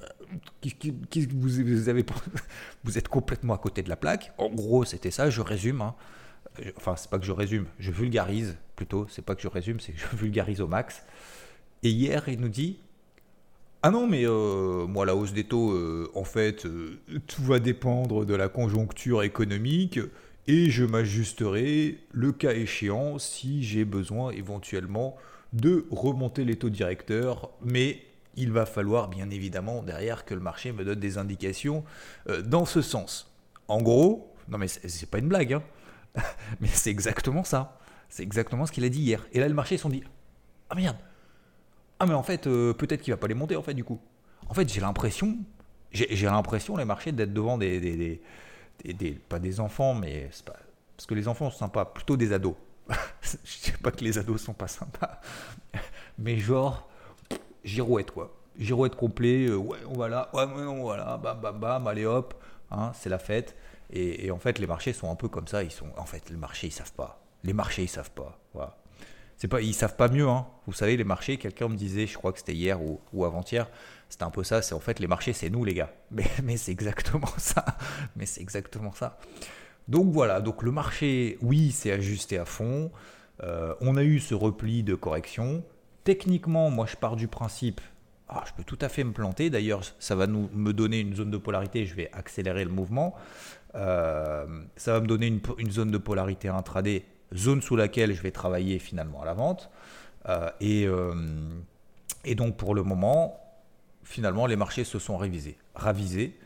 avez, 1.89 2.05
vous 2.85 2.99
êtes 2.99 3.09
complètement 3.09 3.55
à 3.55 3.59
côté 3.59 3.83
de 3.83 3.89
la 3.89 3.97
plaque. 3.97 4.33
En 4.39 4.49
gros, 4.51 4.85
c'était 4.85 5.13
ça, 5.13 5.31
je 5.31 5.41
résume. 5.41 5.83
Hein. 5.83 5.95
Enfin, 6.77 6.97
c'est 6.97 7.11
pas 7.11 7.19
que 7.19 7.25
je 7.25 7.33
résume, 7.33 7.67
je 7.79 7.93
vulgarise 7.93 8.57
plutôt. 8.77 9.07
C'est 9.09 9.25
pas 9.25 9.35
que 9.35 9.43
je 9.43 9.49
résume, 9.49 9.79
c'est 9.81 9.93
que 9.93 10.01
je 10.01 10.07
vulgarise 10.17 10.61
au 10.61 10.67
max. 10.67 11.05
Et 11.85 11.91
hier, 11.91 12.29
il 12.29 12.41
nous 12.41 12.49
dit 12.49 12.81
Ah 13.87 13.91
non, 13.91 14.07
mais 14.07 14.25
moi, 14.25 15.05
la 15.05 15.15
hausse 15.15 15.35
des 15.35 15.45
taux, 15.45 15.79
en 16.15 16.25
fait, 16.25 16.67
tout 17.27 17.43
va 17.43 17.59
dépendre 17.59 18.25
de 18.25 18.35
la 18.35 18.49
conjoncture 18.49 19.23
économique 19.23 20.01
et 20.47 20.71
je 20.71 20.87
m'ajusterai 20.87 21.99
le 22.11 22.33
cas 22.33 22.55
échéant 22.55 23.19
si 23.19 23.63
j'ai 23.63 23.85
besoin 23.85 24.31
éventuellement 24.31 25.19
de 25.53 25.87
remonter 25.91 26.47
les 26.47 26.57
taux 26.57 26.71
directeurs, 26.71 27.51
mais 27.63 28.01
il 28.37 28.53
va 28.53 28.65
falloir 28.65 29.09
bien 29.09 29.29
évidemment 29.29 29.83
derrière 29.83 30.25
que 30.25 30.33
le 30.33 30.41
marché 30.41 30.73
me 30.73 30.83
donne 30.83 30.99
des 30.99 31.19
indications 31.19 31.85
euh, 32.31 32.41
dans 32.41 32.65
ce 32.65 32.81
sens. 32.81 33.31
En 33.69 33.83
gros, 33.83 34.35
non 34.49 34.57
mais 34.57 34.69
c'est 34.69 35.11
pas 35.11 35.19
une 35.19 35.29
blague, 35.29 35.53
hein, 35.53 35.63
mais 36.61 36.69
c'est 36.69 36.91
exactement 36.91 37.45
ça. 37.45 37.79
C'est 38.09 38.23
exactement 38.23 38.65
ce 38.65 38.73
qu'il 38.73 38.85
a 38.85 38.89
dit 38.89 39.01
hier. 39.01 39.27
Et 39.33 39.41
là, 39.41 39.49
le 39.49 39.55
marché 39.55 39.77
s'est 39.77 39.89
dit 39.91 40.05
Ah 40.71 40.75
merde 40.75 40.97
Ah, 41.99 42.07
mais 42.07 42.15
en 42.15 42.23
fait, 42.23 42.47
euh, 42.47 42.73
peut-être 42.73 43.03
qu'il 43.03 43.13
va 43.13 43.17
pas 43.17 43.29
les 43.29 43.35
monter 43.35 43.57
en 43.57 43.63
fait, 43.63 43.75
du 43.75 43.85
coup. 43.85 44.01
En 44.49 44.55
fait, 44.55 44.71
j'ai 44.73 44.81
l'impression, 44.81 45.37
j'ai 45.93 46.27
l'impression, 46.27 46.77
les 46.77 46.85
marchés, 46.85 47.13
d'être 47.13 47.33
devant 47.33 47.57
des 47.59 48.21
pas 49.29 49.39
des 49.39 49.61
enfants, 49.61 49.95
mais 49.95 50.31
pas, 50.45 50.57
parce 50.97 51.07
que 51.07 51.15
les 51.15 51.29
enfants 51.29 51.51
sont 51.51 51.59
sympas, 51.59 51.85
plutôt 51.85 52.17
des 52.17 52.33
ados. 52.33 52.57
je 53.23 53.37
sais 53.45 53.73
pas 53.83 53.91
que 53.91 54.05
les 54.05 54.19
ados 54.19 54.43
sont 54.43 54.53
pas 54.53 54.69
sympas, 54.69 55.21
mais 56.19 56.37
genre 56.39 56.87
girouette 57.65 58.11
quoi, 58.11 58.37
girouette 58.59 58.95
complet. 58.95 59.47
Euh, 59.47 59.57
ouais, 59.57 59.79
on 59.89 59.97
va 59.97 60.09
là, 60.09 60.29
ouais, 60.35 60.45
on 60.45 60.83
voilà, 60.83 61.17
bam, 61.17 61.41
bam, 61.41 61.59
bam, 61.59 61.87
allez 61.87 62.05
hop, 62.05 62.35
hein, 62.71 62.93
c'est 62.95 63.09
la 63.09 63.19
fête. 63.19 63.57
Et, 63.91 64.31
en 64.31 64.39
fait, 64.39 64.59
les 64.59 64.67
marchés 64.67 64.93
sont 64.93 65.11
un 65.11 65.15
peu 65.15 65.29
comme 65.29 65.47
ça. 65.47 65.63
Ils 65.63 65.71
sont, 65.71 65.87
en 65.97 66.05
fait, 66.05 66.29
les 66.31 66.37
marchés 66.37 66.67
ils 66.67 66.73
savent 66.73 66.93
pas. 66.93 67.23
Les 67.45 67.53
marchés 67.53 67.83
ils 67.83 67.89
savent 67.89 68.11
pas. 68.11 68.39
Voilà. 68.53 68.77
C'est 69.37 69.49
pas, 69.49 69.61
ils 69.61 69.75
savent 69.75 69.97
pas 69.97 70.09
mieux. 70.09 70.29
Hein. 70.29 70.47
Vous 70.67 70.73
savez, 70.73 70.97
les 70.97 71.05
marchés. 71.05 71.37
Quelqu'un 71.37 71.69
me 71.69 71.77
disait, 71.77 72.07
je 72.07 72.15
crois 72.17 72.33
que 72.33 72.39
c'était 72.39 72.55
hier 72.55 72.81
ou, 72.83 73.25
avant-hier, 73.25 73.69
c'est 74.09 74.23
un 74.23 74.31
peu 74.31 74.45
ça, 74.45 74.63
c'est 74.63 74.75
en 74.75 74.81
fait 74.81 75.01
les 75.01 75.07
marchés, 75.07 75.33
c'est 75.33 75.51
nous 75.51 75.65
les 75.65 75.75
gars. 75.75 75.93
Mais, 76.11 76.31
mais 76.43 76.57
c'est 76.57 76.71
exactement 76.71 77.33
ça. 77.39 77.65
Mais 78.17 78.27
c'est 78.27 78.41
exactement 78.41 78.93
ça. 78.93 79.19
Donc 79.89 80.13
voilà, 80.13 80.41
donc 80.41 80.63
le 80.63 80.71
marché, 80.71 81.39
oui, 81.43 81.73
c'est 81.73 81.91
ajusté 81.91 82.39
à 82.39 82.45
fond. 82.45 82.91
Euh, 83.43 83.75
on 83.81 83.97
a 83.97 84.05
eu 84.05 84.21
ce 84.21 84.35
repli 84.35 84.83
de 84.83 84.95
correction. 84.95 85.65
Techniquement, 86.05 86.71
moi 86.71 86.87
je 86.87 86.97
pars 86.97 87.17
du 87.17 87.29
principe, 87.29 87.81
ah, 88.29 88.43
je 88.47 88.53
peux 88.53 88.65
tout 88.65 88.79
à 88.81 88.89
fait 88.89 89.05
me 89.05 89.13
planter. 89.13 89.51
D'ailleurs, 89.51 89.83
ça 89.99 90.15
va 90.15 90.27
nous, 90.27 90.49
me 90.53 90.73
donner 90.73 91.01
une 91.01 91.15
zone 91.15 91.31
de 91.31 91.37
polarité, 91.37 91.85
je 91.85 91.95
vais 91.95 92.11
accélérer 92.13 92.65
le 92.65 92.71
mouvement. 92.71 93.15
Euh, 93.75 94.47
ça 94.77 94.93
va 94.93 95.01
me 95.01 95.07
donner 95.07 95.27
une, 95.27 95.41
une, 95.59 95.71
zone 95.71 95.91
de 95.91 95.99
polarité 95.99 96.49
intraday, 96.49 97.05
zone 97.37 97.63
sous 97.63 97.77
laquelle 97.77 98.15
je 98.15 98.23
vais 98.23 98.31
travailler 98.31 98.79
finalement 98.79 99.23
à 99.23 99.25
la 99.25 99.35
vente. 99.35 99.71
Euh, 100.29 100.51
et, 100.61 100.87
et 102.25 102.35
donc 102.35 102.57
pour 102.57 102.75
le 102.75 102.83
moment, 102.83 103.39
finalement, 104.05 104.47
les 104.47 104.57
marchés 104.57 104.85
se 104.85 104.99
sont 104.99 105.17
révisés, 105.17 105.59
ravisés. 105.75 106.39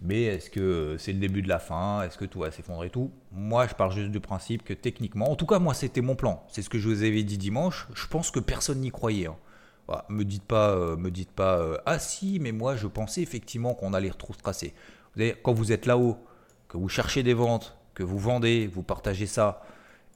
Mais 0.00 0.22
est-ce 0.24 0.48
que 0.48 0.96
c'est 0.98 1.12
le 1.12 1.18
début 1.18 1.42
de 1.42 1.48
la 1.48 1.58
fin? 1.58 2.02
Est-ce 2.02 2.16
que 2.16 2.24
tout 2.24 2.38
va 2.40 2.52
s'effondrer 2.52 2.88
tout? 2.88 3.10
Moi, 3.32 3.66
je 3.66 3.74
pars 3.74 3.90
juste 3.90 4.10
du 4.10 4.20
principe 4.20 4.62
que 4.62 4.72
techniquement, 4.72 5.30
en 5.30 5.34
tout 5.34 5.46
cas, 5.46 5.58
moi, 5.58 5.74
c'était 5.74 6.00
mon 6.00 6.14
plan. 6.14 6.44
C'est 6.48 6.62
ce 6.62 6.70
que 6.70 6.78
je 6.78 6.88
vous 6.88 7.02
avais 7.02 7.24
dit 7.24 7.36
dimanche. 7.36 7.88
Je 7.94 8.06
pense 8.06 8.30
que 8.30 8.38
personne 8.38 8.80
n'y 8.80 8.90
croyait. 8.90 9.26
Hein. 9.26 9.36
me 10.08 10.24
dites 10.24 10.44
pas, 10.44 10.70
euh, 10.70 10.96
me 10.96 11.10
dites 11.10 11.32
pas, 11.32 11.58
euh, 11.58 11.78
ah 11.84 11.98
si, 11.98 12.38
mais 12.38 12.52
moi, 12.52 12.76
je 12.76 12.86
pensais 12.86 13.22
effectivement 13.22 13.74
qu'on 13.74 13.92
allait 13.92 14.10
retracer. 14.10 14.72
Vous 15.14 15.20
savez, 15.20 15.36
quand 15.42 15.52
vous 15.52 15.72
êtes 15.72 15.84
là-haut, 15.84 16.16
que 16.68 16.76
vous 16.76 16.88
cherchez 16.88 17.24
des 17.24 17.34
ventes, 17.34 17.76
que 17.94 18.04
vous 18.04 18.18
vendez, 18.18 18.68
vous 18.68 18.84
partagez 18.84 19.26
ça, 19.26 19.62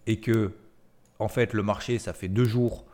et 0.06 0.20
que 0.20 0.52
en 1.22 1.28
fait, 1.28 1.52
le 1.52 1.62
marché, 1.62 1.98
ça 1.98 2.12
fait 2.12 2.28
deux 2.28 2.44
jours 2.44 2.84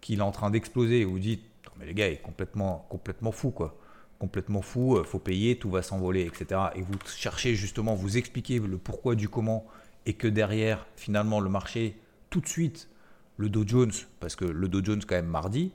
qu'il 0.00 0.18
est 0.18 0.22
en 0.22 0.30
train 0.30 0.50
d'exploser 0.50 1.04
vous 1.04 1.18
dites, 1.18 1.42
mais 1.78 1.86
les 1.86 1.94
gars, 1.94 2.08
il 2.08 2.14
est 2.14 2.22
complètement, 2.22 2.86
fou, 3.32 3.50
quoi. 3.50 3.78
Complètement 4.18 4.62
fou, 4.62 4.96
euh, 4.96 5.04
faut 5.04 5.18
payer, 5.18 5.56
tout 5.56 5.70
va 5.70 5.82
s'envoler, 5.82 6.22
etc. 6.22 6.60
Et 6.76 6.82
vous 6.82 6.94
cherchez 7.06 7.54
justement, 7.54 7.94
vous 7.94 8.18
expliquer 8.18 8.58
le 8.58 8.78
pourquoi 8.78 9.14
du 9.14 9.28
comment 9.28 9.66
et 10.06 10.12
que 10.14 10.28
derrière, 10.28 10.86
finalement, 10.96 11.40
le 11.40 11.48
marché, 11.48 11.96
tout 12.30 12.40
de 12.40 12.46
suite, 12.46 12.88
le 13.36 13.48
Dow 13.48 13.66
Jones, 13.66 13.92
parce 14.20 14.36
que 14.36 14.44
le 14.44 14.68
Dow 14.68 14.84
Jones, 14.84 15.00
quand 15.06 15.16
même, 15.16 15.26
mardi, 15.26 15.72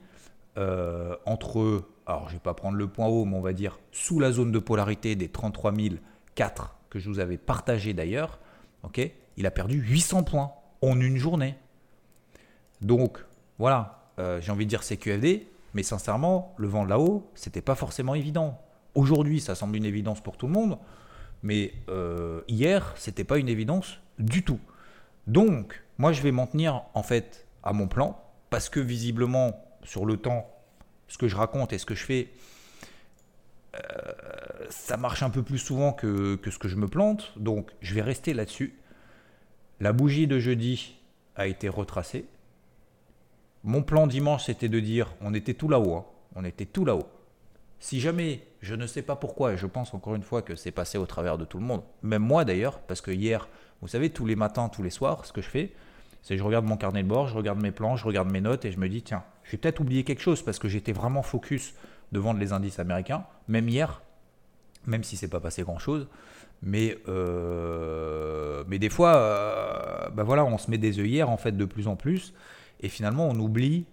euh, 0.57 1.15
entre, 1.25 1.83
alors 2.05 2.29
je 2.29 2.33
vais 2.33 2.39
pas 2.39 2.53
prendre 2.53 2.77
le 2.77 2.87
point 2.87 3.07
haut, 3.07 3.25
mais 3.25 3.35
on 3.35 3.41
va 3.41 3.53
dire 3.53 3.79
sous 3.91 4.19
la 4.19 4.31
zone 4.31 4.51
de 4.51 4.59
polarité 4.59 5.15
des 5.15 5.29
33 5.29 5.73
004 6.35 6.77
que 6.89 6.99
je 6.99 7.09
vous 7.09 7.19
avais 7.19 7.37
partagé 7.37 7.93
d'ailleurs, 7.93 8.39
ok, 8.83 9.01
il 9.35 9.45
a 9.45 9.51
perdu 9.51 9.79
800 9.79 10.23
points 10.23 10.51
en 10.81 10.99
une 10.99 11.17
journée. 11.17 11.55
Donc 12.81 13.23
voilà, 13.57 14.09
euh, 14.19 14.39
j'ai 14.41 14.51
envie 14.51 14.65
de 14.65 14.69
dire 14.69 14.83
c'est 14.83 14.97
QFD, 14.97 15.47
mais 15.73 15.83
sincèrement, 15.83 16.53
le 16.57 16.67
vent 16.67 16.83
de 16.83 16.89
là-haut, 16.89 17.29
c'était 17.35 17.61
pas 17.61 17.75
forcément 17.75 18.15
évident. 18.15 18.61
Aujourd'hui, 18.95 19.39
ça 19.39 19.55
semble 19.55 19.75
une 19.75 19.85
évidence 19.85 20.21
pour 20.21 20.37
tout 20.37 20.47
le 20.47 20.53
monde, 20.53 20.77
mais 21.43 21.73
euh, 21.89 22.41
hier, 22.47 22.93
c'était 22.97 23.23
pas 23.23 23.37
une 23.37 23.49
évidence 23.49 23.99
du 24.19 24.43
tout. 24.43 24.59
Donc, 25.27 25.83
moi, 25.97 26.13
je 26.13 26.21
vais 26.21 26.31
m'en 26.31 26.47
tenir 26.47 26.83
en 26.93 27.03
fait 27.03 27.45
à 27.63 27.73
mon 27.73 27.87
plan, 27.87 28.21
parce 28.49 28.69
que 28.69 28.79
visiblement, 28.79 29.63
sur 29.83 30.05
le 30.05 30.17
temps, 30.17 30.49
ce 31.07 31.17
que 31.17 31.27
je 31.27 31.35
raconte 31.35 31.73
et 31.73 31.77
ce 31.77 31.85
que 31.85 31.95
je 31.95 32.05
fais, 32.05 32.29
euh, 33.75 33.79
ça 34.69 34.97
marche 34.97 35.21
un 35.23 35.29
peu 35.29 35.43
plus 35.43 35.59
souvent 35.59 35.93
que, 35.93 36.35
que, 36.35 36.49
ce 36.49 36.57
que 36.57 36.67
je 36.67 36.75
me 36.75 36.87
plante. 36.87 37.33
Donc, 37.37 37.71
je 37.81 37.93
vais 37.93 38.01
rester 38.01 38.33
là-dessus. 38.33 38.77
La 39.79 39.93
bougie 39.93 40.27
de 40.27 40.39
jeudi 40.39 40.95
a 41.35 41.47
été 41.47 41.69
retracée. 41.69 42.25
Mon 43.63 43.83
plan 43.83 44.07
dimanche, 44.07 44.45
c'était 44.45 44.69
de 44.69 44.79
dire, 44.79 45.13
on 45.21 45.33
était 45.33 45.53
tout 45.53 45.69
là-haut. 45.69 45.95
Hein. 45.95 46.05
On 46.35 46.43
était 46.43 46.65
tout 46.65 46.83
là-haut. 46.83 47.07
Si 47.79 47.99
jamais, 47.99 48.41
je 48.61 48.73
ne 48.73 48.87
sais 48.87 49.03
pas 49.03 49.15
pourquoi, 49.15 49.53
et 49.53 49.57
je 49.57 49.67
pense 49.67 49.93
encore 49.93 50.15
une 50.15 50.23
fois 50.23 50.41
que 50.41 50.55
c'est 50.55 50.71
passé 50.71 50.97
au 50.97 51.05
travers 51.05 51.37
de 51.37 51.45
tout 51.45 51.59
le 51.59 51.65
monde, 51.65 51.83
même 52.01 52.23
moi 52.23 52.43
d'ailleurs, 52.43 52.79
parce 52.79 53.01
que 53.01 53.11
hier, 53.11 53.47
vous 53.81 53.87
savez, 53.87 54.09
tous 54.09 54.25
les 54.25 54.35
matins, 54.35 54.69
tous 54.69 54.81
les 54.81 54.89
soirs, 54.89 55.25
ce 55.25 55.33
que 55.33 55.41
je 55.41 55.49
fais, 55.49 55.73
c'est 56.23 56.37
je 56.37 56.43
regarde 56.43 56.65
mon 56.65 56.77
carnet 56.77 57.03
de 57.03 57.07
bord, 57.07 57.27
je 57.27 57.35
regarde 57.35 57.61
mes 57.61 57.71
plans, 57.71 57.95
je 57.95 58.05
regarde 58.05 58.31
mes 58.31 58.41
notes 58.41 58.65
et 58.65 58.71
je 58.71 58.79
me 58.79 58.89
dis, 58.89 59.03
tiens, 59.03 59.23
je 59.43 59.51
vais 59.51 59.57
peut-être 59.59 59.79
oublier 59.79 60.03
quelque 60.03 60.21
chose 60.21 60.41
parce 60.41 60.57
que 60.57 60.67
j'étais 60.67 60.91
vraiment 60.91 61.21
focus 61.21 61.75
de 62.11 62.19
vendre 62.19 62.39
les 62.39 62.51
indices 62.51 62.79
américains, 62.79 63.25
même 63.47 63.69
hier, 63.69 64.01
même 64.87 65.03
si 65.03 65.17
c'est 65.17 65.27
pas 65.27 65.39
passé 65.39 65.61
grand-chose. 65.61 66.07
Mais, 66.61 66.97
euh, 67.07 68.63
mais 68.67 68.79
des 68.79 68.89
fois, 68.89 69.15
euh, 69.17 70.09
bah 70.09 70.23
voilà, 70.23 70.43
on 70.45 70.57
se 70.57 70.71
met 70.71 70.77
des 70.77 70.99
œillères 70.99 71.29
en 71.29 71.37
fait 71.37 71.51
de 71.51 71.65
plus 71.65 71.87
en 71.87 71.95
plus 71.95 72.33
et 72.79 72.89
finalement 72.89 73.27
on 73.27 73.35
oublie 73.35 73.85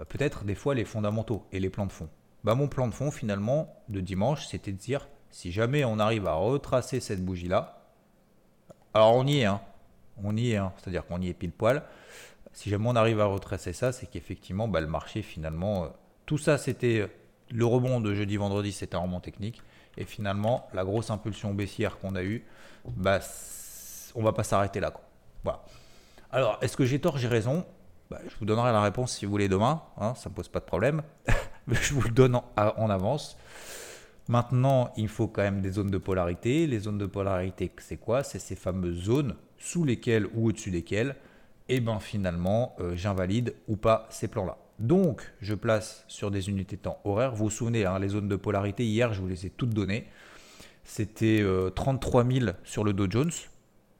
euh, 0.00 0.04
peut-être 0.04 0.44
des 0.44 0.54
fois 0.54 0.74
les 0.74 0.84
fondamentaux 0.84 1.46
et 1.52 1.60
les 1.60 1.70
plans 1.70 1.86
de 1.86 1.92
fond. 1.92 2.08
Bah, 2.44 2.54
mon 2.54 2.68
plan 2.68 2.88
de 2.88 2.94
fond 2.94 3.10
finalement 3.10 3.74
de 3.88 4.00
dimanche, 4.00 4.46
c'était 4.46 4.72
de 4.72 4.76
dire 4.76 5.08
si 5.30 5.52
jamais 5.52 5.84
on 5.84 5.98
arrive 5.98 6.26
à 6.26 6.34
retracer 6.34 7.00
cette 7.00 7.24
bougie-là, 7.24 7.86
alors 8.92 9.14
on 9.14 9.26
y 9.26 9.40
est, 9.40 9.44
hein, 9.44 9.60
on 10.22 10.36
y 10.36 10.52
est, 10.52 10.56
hein. 10.56 10.72
c'est-à-dire 10.76 11.06
qu'on 11.06 11.20
y 11.20 11.28
est 11.28 11.34
pile 11.34 11.52
poil. 11.52 11.82
Si 12.52 12.68
jamais 12.68 12.88
on 12.88 12.96
arrive 12.96 13.20
à 13.20 13.26
retracer 13.26 13.72
ça, 13.72 13.92
c'est 13.92 14.06
qu'effectivement, 14.06 14.66
bah, 14.66 14.80
le 14.80 14.88
marché, 14.88 15.22
finalement, 15.22 15.88
tout 16.26 16.38
ça, 16.38 16.58
c'était 16.58 17.08
le 17.50 17.64
rebond 17.64 18.00
de 18.00 18.12
jeudi-vendredi, 18.14 18.72
c'était 18.72 18.96
un 18.96 19.00
rebond 19.00 19.20
technique. 19.20 19.62
Et 19.96 20.04
finalement, 20.04 20.68
la 20.72 20.84
grosse 20.84 21.10
impulsion 21.10 21.52
baissière 21.54 21.98
qu'on 21.98 22.14
a 22.14 22.22
eue, 22.22 22.44
bah, 22.84 23.20
on 24.14 24.22
va 24.22 24.32
pas 24.32 24.44
s'arrêter 24.44 24.80
là. 24.80 24.90
Quoi. 24.90 25.04
Voilà. 25.44 25.62
Alors, 26.32 26.58
est-ce 26.62 26.76
que 26.76 26.84
j'ai 26.84 27.00
tort, 27.00 27.18
j'ai 27.18 27.28
raison? 27.28 27.66
Bah, 28.10 28.18
Je 28.28 28.34
vous 28.38 28.44
donnerai 28.44 28.72
la 28.72 28.82
réponse 28.82 29.12
si 29.16 29.24
vous 29.24 29.30
voulez 29.30 29.48
demain, 29.48 29.82
hein, 29.98 30.14
ça 30.14 30.28
ne 30.28 30.32
me 30.32 30.36
pose 30.36 30.48
pas 30.48 30.60
de 30.60 30.64
problème. 30.64 31.02
Je 31.68 31.94
vous 31.94 32.02
le 32.02 32.10
donne 32.10 32.36
en, 32.56 32.90
avance. 32.90 33.36
Maintenant, 34.28 34.92
il 34.96 35.08
faut 35.08 35.28
quand 35.28 35.42
même 35.42 35.60
des 35.60 35.70
zones 35.72 35.90
de 35.90 35.98
polarité. 35.98 36.66
Les 36.66 36.80
zones 36.80 36.98
de 36.98 37.06
polarité, 37.06 37.72
c'est 37.78 37.96
quoi? 37.96 38.24
C'est 38.24 38.38
ces 38.38 38.56
fameuses 38.56 39.04
zones 39.04 39.36
sous 39.58 39.84
lesquels 39.84 40.26
ou 40.34 40.48
au-dessus 40.48 40.70
desquels, 40.70 41.16
et 41.68 41.76
eh 41.76 41.80
ben 41.80 42.00
finalement, 42.00 42.74
euh, 42.80 42.96
j'invalide 42.96 43.54
ou 43.68 43.76
pas 43.76 44.08
ces 44.10 44.26
plans-là. 44.26 44.56
Donc, 44.80 45.22
je 45.42 45.54
place 45.54 46.04
sur 46.08 46.30
des 46.30 46.48
unités 46.48 46.76
de 46.76 46.82
temps 46.82 47.00
horaires. 47.04 47.34
Vous 47.34 47.44
vous 47.44 47.50
souvenez, 47.50 47.84
hein, 47.84 47.98
les 47.98 48.08
zones 48.08 48.28
de 48.28 48.36
polarité, 48.36 48.84
hier, 48.84 49.12
je 49.12 49.20
vous 49.20 49.28
les 49.28 49.46
ai 49.46 49.50
toutes 49.50 49.74
données. 49.74 50.08
C'était 50.84 51.44
33 51.74 52.24
euh, 52.24 52.40
000 52.40 52.50
sur 52.64 52.82
le 52.82 52.94
Dow 52.94 53.08
Jones. 53.08 53.30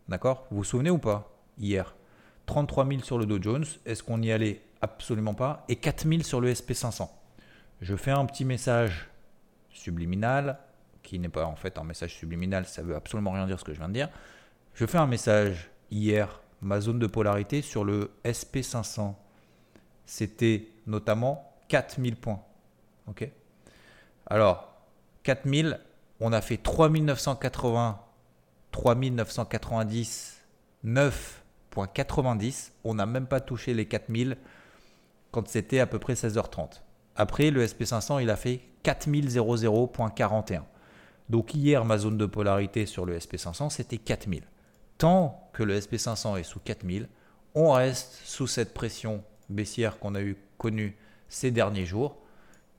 D'accord? 0.08 0.46
Vous 0.50 0.58
vous 0.58 0.64
souvenez 0.64 0.90
ou 0.90 0.98
pas 0.98 1.30
Hier? 1.58 1.94
33 2.46 2.88
000 2.88 3.02
sur 3.02 3.18
le 3.18 3.26
Dow 3.26 3.40
Jones. 3.40 3.66
Est-ce 3.84 4.02
qu'on 4.02 4.22
y 4.22 4.32
allait? 4.32 4.62
Absolument 4.80 5.34
pas. 5.34 5.64
Et 5.68 5.76
4 5.76 6.08
000 6.08 6.22
sur 6.22 6.40
le 6.40 6.50
SP500. 6.50 7.08
Je 7.82 7.94
fais 7.94 8.10
un 8.10 8.24
petit 8.24 8.46
message 8.46 9.10
subliminal, 9.70 10.58
qui 11.02 11.18
n'est 11.18 11.28
pas 11.28 11.44
en 11.44 11.56
fait 11.56 11.78
un 11.78 11.84
message 11.84 12.14
subliminal, 12.14 12.66
ça 12.66 12.82
veut 12.82 12.94
absolument 12.94 13.32
rien 13.32 13.46
dire 13.46 13.58
ce 13.58 13.64
que 13.64 13.72
je 13.72 13.78
viens 13.78 13.88
de 13.88 13.94
dire. 13.94 14.08
Je 14.74 14.86
fais 14.86 14.98
un 14.98 15.06
message 15.06 15.70
hier, 15.90 16.40
ma 16.60 16.80
zone 16.80 16.98
de 16.98 17.06
polarité 17.06 17.62
sur 17.62 17.84
le 17.84 18.10
SP500, 18.24 19.14
c'était 20.10 20.66
notamment 20.86 21.52
4000 21.68 22.16
points. 22.16 22.42
Alors, 24.26 24.74
4000, 25.22 25.78
on 26.18 26.32
a 26.32 26.40
fait 26.40 26.56
3980, 26.56 28.00
3990, 28.72 30.44
9.90. 30.84 32.70
On 32.84 32.94
n'a 32.94 33.06
même 33.06 33.26
pas 33.26 33.40
touché 33.40 33.72
les 33.72 33.86
4000 33.86 34.36
quand 35.30 35.46
c'était 35.46 35.78
à 35.78 35.86
peu 35.86 35.98
près 35.98 36.14
16h30. 36.14 36.80
Après, 37.14 37.50
le 37.50 37.64
SP500, 37.64 38.22
il 38.22 38.30
a 38.30 38.36
fait 38.36 38.62
4000.41. 38.84 40.62
Donc 41.28 41.54
hier, 41.54 41.84
ma 41.84 41.98
zone 41.98 42.18
de 42.18 42.26
polarité 42.26 42.86
sur 42.86 43.06
le 43.06 43.16
SP500, 43.16 43.70
c'était 43.70 43.98
4000 43.98 44.42
tant 45.00 45.48
que 45.54 45.62
le 45.62 45.80
SP500 45.80 46.38
est 46.38 46.42
sous 46.42 46.60
4000, 46.60 47.08
on 47.54 47.72
reste 47.72 48.20
sous 48.22 48.46
cette 48.46 48.74
pression 48.74 49.24
baissière 49.50 49.98
qu'on 49.98 50.14
a 50.14 50.22
eu 50.22 50.36
connue 50.58 50.96
ces 51.28 51.50
derniers 51.50 51.86
jours. 51.86 52.16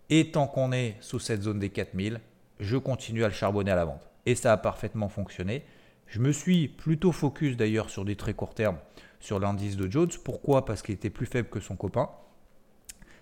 Et 0.10 0.32
tant 0.32 0.48
qu'on 0.48 0.72
est 0.72 0.98
sous 1.00 1.20
cette 1.20 1.44
zone 1.44 1.60
des 1.60 1.70
4000, 1.70 2.20
je 2.60 2.78
continue 2.78 3.24
à 3.24 3.28
le 3.28 3.34
charbonner 3.34 3.72
à 3.72 3.76
la 3.76 3.86
vente. 3.86 4.10
Et 4.26 4.36
ça 4.36 4.54
a 4.54 4.58
parfaitement 4.58 5.10
fonctionné. 5.10 5.64
Je 6.08 6.20
me 6.20 6.32
suis 6.32 6.68
plutôt 6.68 7.12
focus 7.12 7.56
d'ailleurs 7.56 7.90
sur 7.90 8.04
des 8.04 8.16
très 8.16 8.34
courts 8.34 8.54
termes 8.54 8.78
sur 9.20 9.40
l'indice 9.40 9.78
de 9.78 9.90
Jones. 9.90 10.12
Pourquoi? 10.24 10.66
Parce 10.66 10.82
qu'il 10.82 10.96
était 10.96 11.10
plus 11.10 11.26
faible 11.26 11.50
que 11.50 11.60
son 11.60 11.76
copain. 11.76 12.10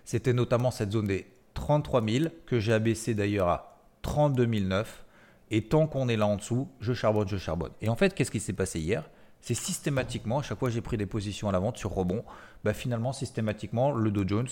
C'était 0.04 0.32
notamment 0.32 0.70
cette 0.70 0.92
zone 0.92 1.06
des 1.06 1.26
33 1.54 2.02
000 2.04 2.24
que 2.46 2.58
j'ai 2.58 2.72
abaissé 2.72 3.14
d'ailleurs 3.14 3.48
à 3.48 3.80
32 4.02 4.46
009 4.46 5.04
et 5.50 5.62
tant 5.62 5.86
qu'on 5.86 6.08
est 6.08 6.16
là 6.16 6.26
en 6.26 6.36
dessous, 6.36 6.68
je 6.80 6.92
charbonne, 6.92 7.28
je 7.28 7.36
charbonne. 7.36 7.72
Et 7.80 7.88
en 7.88 7.96
fait, 7.96 8.14
qu'est-ce 8.14 8.30
qui 8.30 8.40
s'est 8.40 8.52
passé 8.52 8.80
hier? 8.80 9.08
C'est 9.40 9.54
systématiquement, 9.54 10.40
à 10.40 10.42
chaque 10.42 10.58
fois 10.58 10.70
j'ai 10.70 10.80
pris 10.80 10.96
des 10.96 11.06
positions 11.06 11.48
à 11.48 11.52
la 11.52 11.58
vente 11.58 11.78
sur 11.78 11.92
rebond, 11.92 12.24
bah 12.64 12.74
finalement, 12.74 13.12
systématiquement, 13.12 13.92
le 13.92 14.10
Dow 14.10 14.26
Jones, 14.26 14.48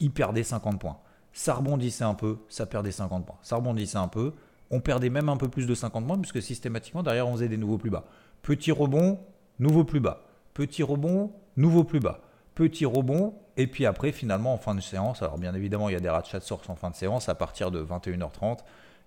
il 0.00 0.12
perdait 0.12 0.42
50 0.42 0.80
points. 0.80 0.98
Ça 1.32 1.54
rebondissait 1.54 2.04
un 2.04 2.14
peu, 2.14 2.38
ça 2.48 2.66
perdait 2.66 2.92
50 2.92 3.26
points. 3.26 3.36
Ça 3.42 3.56
rebondissait 3.56 3.98
un 3.98 4.08
peu, 4.08 4.32
on 4.70 4.80
perdait 4.80 5.10
même 5.10 5.28
un 5.28 5.36
peu 5.36 5.48
plus 5.48 5.66
de 5.66 5.74
50 5.74 6.06
points, 6.06 6.18
puisque 6.18 6.42
systématiquement, 6.42 7.02
derrière, 7.02 7.28
on 7.28 7.32
faisait 7.34 7.48
des 7.48 7.56
nouveaux 7.56 7.78
plus 7.78 7.90
bas. 7.90 8.04
Petit 8.42 8.72
rebond, 8.72 9.18
nouveau 9.58 9.84
plus 9.84 10.00
bas. 10.00 10.22
Petit 10.54 10.82
rebond, 10.82 11.32
nouveau 11.56 11.84
plus 11.84 12.00
bas. 12.00 12.20
Petit 12.54 12.86
rebond, 12.86 13.34
et 13.56 13.66
puis 13.66 13.86
après, 13.86 14.12
finalement, 14.12 14.54
en 14.54 14.58
fin 14.58 14.74
de 14.74 14.80
séance, 14.80 15.22
alors 15.22 15.38
bien 15.38 15.54
évidemment, 15.54 15.88
il 15.88 15.92
y 15.92 15.96
a 15.96 16.00
des 16.00 16.08
rachats 16.08 16.38
de 16.38 16.44
source 16.44 16.68
en 16.70 16.74
fin 16.74 16.90
de 16.90 16.94
séance 16.94 17.28
à 17.28 17.34
partir 17.34 17.70
de 17.70 17.84
21h30 17.84 18.58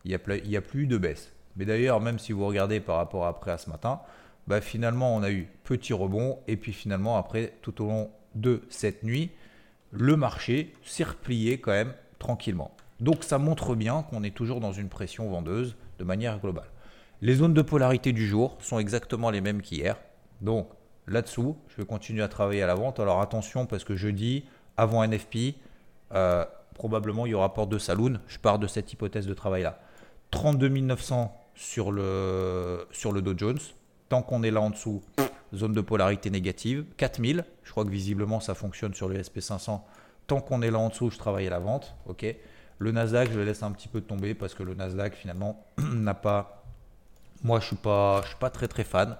il 0.05 0.09
n'y 0.47 0.55
a, 0.55 0.61
plus 0.61 0.87
de 0.87 0.97
baisse. 0.97 1.33
Mais 1.55 1.65
d'ailleurs, 1.65 1.99
même 1.99 2.19
si 2.19 2.31
vous 2.31 2.45
regardez 2.45 2.79
par 2.79 2.97
rapport 2.97 3.25
après 3.25 3.51
à 3.51 3.57
ce 3.57 3.69
matin, 3.69 3.99
bah 4.49 4.61
finalement, 4.61 5.15
on 5.15 5.21
a 5.21 5.29
eu 5.29 5.47
petit 5.63 5.93
rebond. 5.93 6.39
Et 6.47 6.57
puis 6.57 6.73
finalement, 6.73 7.17
après, 7.17 7.53
tout 7.61 7.83
au 7.83 7.87
long 7.87 8.09
de 8.33 8.63
cette 8.69 9.03
nuit, 9.03 9.29
le 9.91 10.15
marché 10.15 10.73
s'est 10.83 11.03
replié 11.03 11.59
quand 11.59 11.71
même 11.71 11.93
tranquillement. 12.17 12.75
Donc 12.99 13.23
ça 13.23 13.37
montre 13.37 13.75
bien 13.75 14.03
qu'on 14.09 14.23
est 14.23 14.35
toujours 14.35 14.59
dans 14.59 14.73
une 14.73 14.89
pression 14.89 15.29
vendeuse 15.29 15.75
de 15.99 16.03
manière 16.03 16.39
globale. 16.39 16.67
Les 17.21 17.35
zones 17.35 17.53
de 17.53 17.61
polarité 17.61 18.11
du 18.11 18.27
jour 18.27 18.57
sont 18.59 18.79
exactement 18.79 19.29
les 19.29 19.39
mêmes 19.39 19.61
qu'hier. 19.61 19.97
Donc 20.41 20.67
là-dessous, 21.07 21.55
je 21.67 21.77
vais 21.77 21.85
continuer 21.85 22.23
à 22.23 22.27
travailler 22.27 22.63
à 22.63 22.67
la 22.67 22.75
vente. 22.75 22.99
Alors 22.99 23.21
attention 23.21 23.67
parce 23.67 23.83
que 23.83 23.95
jeudi, 23.95 24.45
avant 24.77 25.05
NFP, 25.07 25.55
euh, 26.13 26.43
probablement 26.73 27.27
il 27.27 27.29
y 27.29 27.35
aura 27.35 27.53
porte 27.53 27.69
de 27.69 27.77
saloon. 27.77 28.19
Je 28.27 28.39
pars 28.39 28.57
de 28.57 28.65
cette 28.65 28.91
hypothèse 28.93 29.27
de 29.27 29.33
travail-là. 29.35 29.79
32 30.31 30.69
900 30.69 31.35
sur 31.53 31.91
le, 31.91 32.87
sur 32.91 33.11
le 33.11 33.21
Dow 33.21 33.37
Jones. 33.37 33.59
Tant 34.09 34.21
qu'on 34.21 34.43
est 34.43 34.51
là 34.51 34.61
en 34.61 34.71
dessous, 34.71 35.01
zone 35.53 35.73
de 35.73 35.81
polarité 35.81 36.29
négative. 36.29 36.85
4000, 36.97 37.45
je 37.63 37.71
crois 37.71 37.85
que 37.85 37.89
visiblement 37.89 38.39
ça 38.39 38.55
fonctionne 38.55 38.93
sur 38.93 39.07
le 39.07 39.19
SP500. 39.21 39.81
Tant 40.27 40.41
qu'on 40.41 40.61
est 40.61 40.71
là 40.71 40.79
en 40.79 40.89
dessous, 40.89 41.09
je 41.09 41.17
travaille 41.17 41.47
à 41.47 41.51
la 41.51 41.59
vente. 41.59 41.95
ok 42.07 42.35
le 42.79 42.93
Nasdaq, 42.93 43.31
je 43.31 43.37
le 43.37 43.43
laisse 43.43 43.61
un 43.61 43.71
petit 43.71 43.89
peu 43.89 43.99
tomber 44.01 44.33
parce 44.33 44.55
que 44.55 44.63
le 44.63 44.73
Nasdaq 44.73 45.13
finalement 45.13 45.65
n'a 45.77 46.13
pas. 46.13 46.63
Moi, 47.43 47.59
je 47.59 47.65
suis 47.67 47.75
suis 47.75 48.37
pas 48.39 48.49
très 48.51 48.67
très 48.67 48.83
fan. 48.83 49.17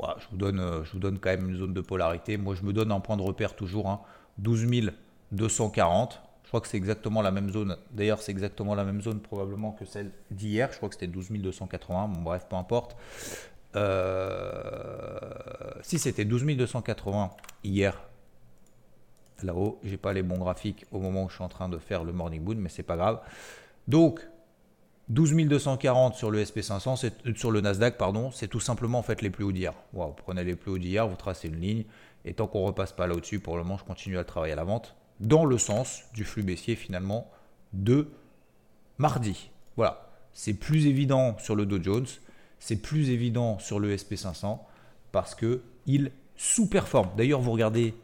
je, 0.00 0.26
vous 0.30 0.36
donne, 0.36 0.60
euh, 0.60 0.82
je 0.84 0.92
vous 0.92 0.98
donne 0.98 1.18
quand 1.18 1.30
même 1.30 1.48
une 1.50 1.56
zone 1.56 1.74
de 1.74 1.80
polarité. 1.82 2.38
Moi, 2.38 2.54
je 2.54 2.62
me 2.62 2.72
donne 2.72 2.90
un 2.90 3.00
point 3.00 3.16
de 3.16 3.22
repère 3.22 3.54
toujours, 3.54 3.88
hein, 3.88 4.00
12 4.38 4.90
240. 5.32 6.22
Je 6.42 6.48
crois 6.48 6.60
que 6.60 6.68
c'est 6.68 6.76
exactement 6.76 7.22
la 7.22 7.30
même 7.30 7.50
zone. 7.50 7.76
D'ailleurs, 7.90 8.22
c'est 8.22 8.32
exactement 8.32 8.74
la 8.74 8.84
même 8.84 9.02
zone 9.02 9.20
probablement 9.20 9.72
que 9.72 9.84
celle 9.84 10.12
d'hier. 10.30 10.70
Je 10.72 10.78
crois 10.78 10.88
que 10.88 10.94
c'était 10.94 11.06
12 11.06 11.30
280. 11.32 12.08
Bon, 12.08 12.22
bref, 12.22 12.46
peu 12.48 12.56
importe. 12.56 12.96
Euh, 13.76 15.20
si 15.82 15.98
c'était 15.98 16.24
12 16.24 16.44
280 16.56 17.30
hier, 17.62 18.00
là-haut, 19.42 19.78
j'ai 19.84 19.96
pas 19.96 20.12
les 20.12 20.22
bons 20.22 20.38
graphiques 20.38 20.86
au 20.92 21.00
moment 21.00 21.24
où 21.24 21.28
je 21.28 21.34
suis 21.34 21.44
en 21.44 21.48
train 21.48 21.68
de 21.68 21.78
faire 21.78 22.04
le 22.04 22.12
morning 22.12 22.42
boot, 22.42 22.56
mais 22.58 22.68
c'est 22.68 22.82
pas 22.82 22.96
grave. 22.96 23.20
Donc, 23.86 24.26
12 25.08 25.36
240 25.46 26.14
sur 26.14 26.30
le 26.30 26.42
SP500, 26.42 27.06
euh, 27.06 27.34
sur 27.34 27.50
le 27.50 27.60
Nasdaq, 27.60 27.96
pardon, 27.96 28.30
c'est 28.30 28.48
tout 28.48 28.60
simplement 28.60 28.98
en 28.98 29.02
fait 29.02 29.22
les 29.22 29.30
plus 29.30 29.44
hauts 29.44 29.52
d'hier. 29.52 29.74
vous 29.92 30.04
prenez 30.16 30.42
les 30.42 30.56
plus 30.56 30.72
hauts 30.72 30.78
d'hier, 30.78 31.06
vous 31.06 31.16
tracez 31.16 31.48
une 31.48 31.60
ligne, 31.60 31.84
et 32.24 32.34
tant 32.34 32.46
qu'on 32.46 32.64
repasse 32.64 32.92
pas 32.92 33.06
là 33.06 33.14
au-dessus, 33.14 33.38
pour 33.38 33.56
le 33.56 33.62
moment, 33.62 33.78
je 33.78 33.84
continue 33.84 34.18
à 34.18 34.24
travailler 34.24 34.54
à 34.54 34.56
la 34.56 34.64
vente 34.64 34.96
dans 35.20 35.44
le 35.44 35.58
sens 35.58 36.02
du 36.12 36.24
flux 36.24 36.42
baissier 36.42 36.76
finalement 36.76 37.30
de 37.72 38.08
mardi. 38.98 39.50
Voilà, 39.76 40.10
c'est 40.32 40.54
plus 40.54 40.86
évident 40.86 41.38
sur 41.38 41.54
le 41.54 41.66
Dow 41.66 41.82
Jones, 41.82 42.06
c'est 42.58 42.76
plus 42.76 43.10
évident 43.10 43.58
sur 43.58 43.78
le 43.78 43.94
SP500 43.94 44.58
parce 45.12 45.34
que 45.34 45.62
il 45.86 46.10
sous-performe. 46.36 47.10
D'ailleurs, 47.16 47.40
vous 47.40 47.52
regardez 47.52 47.94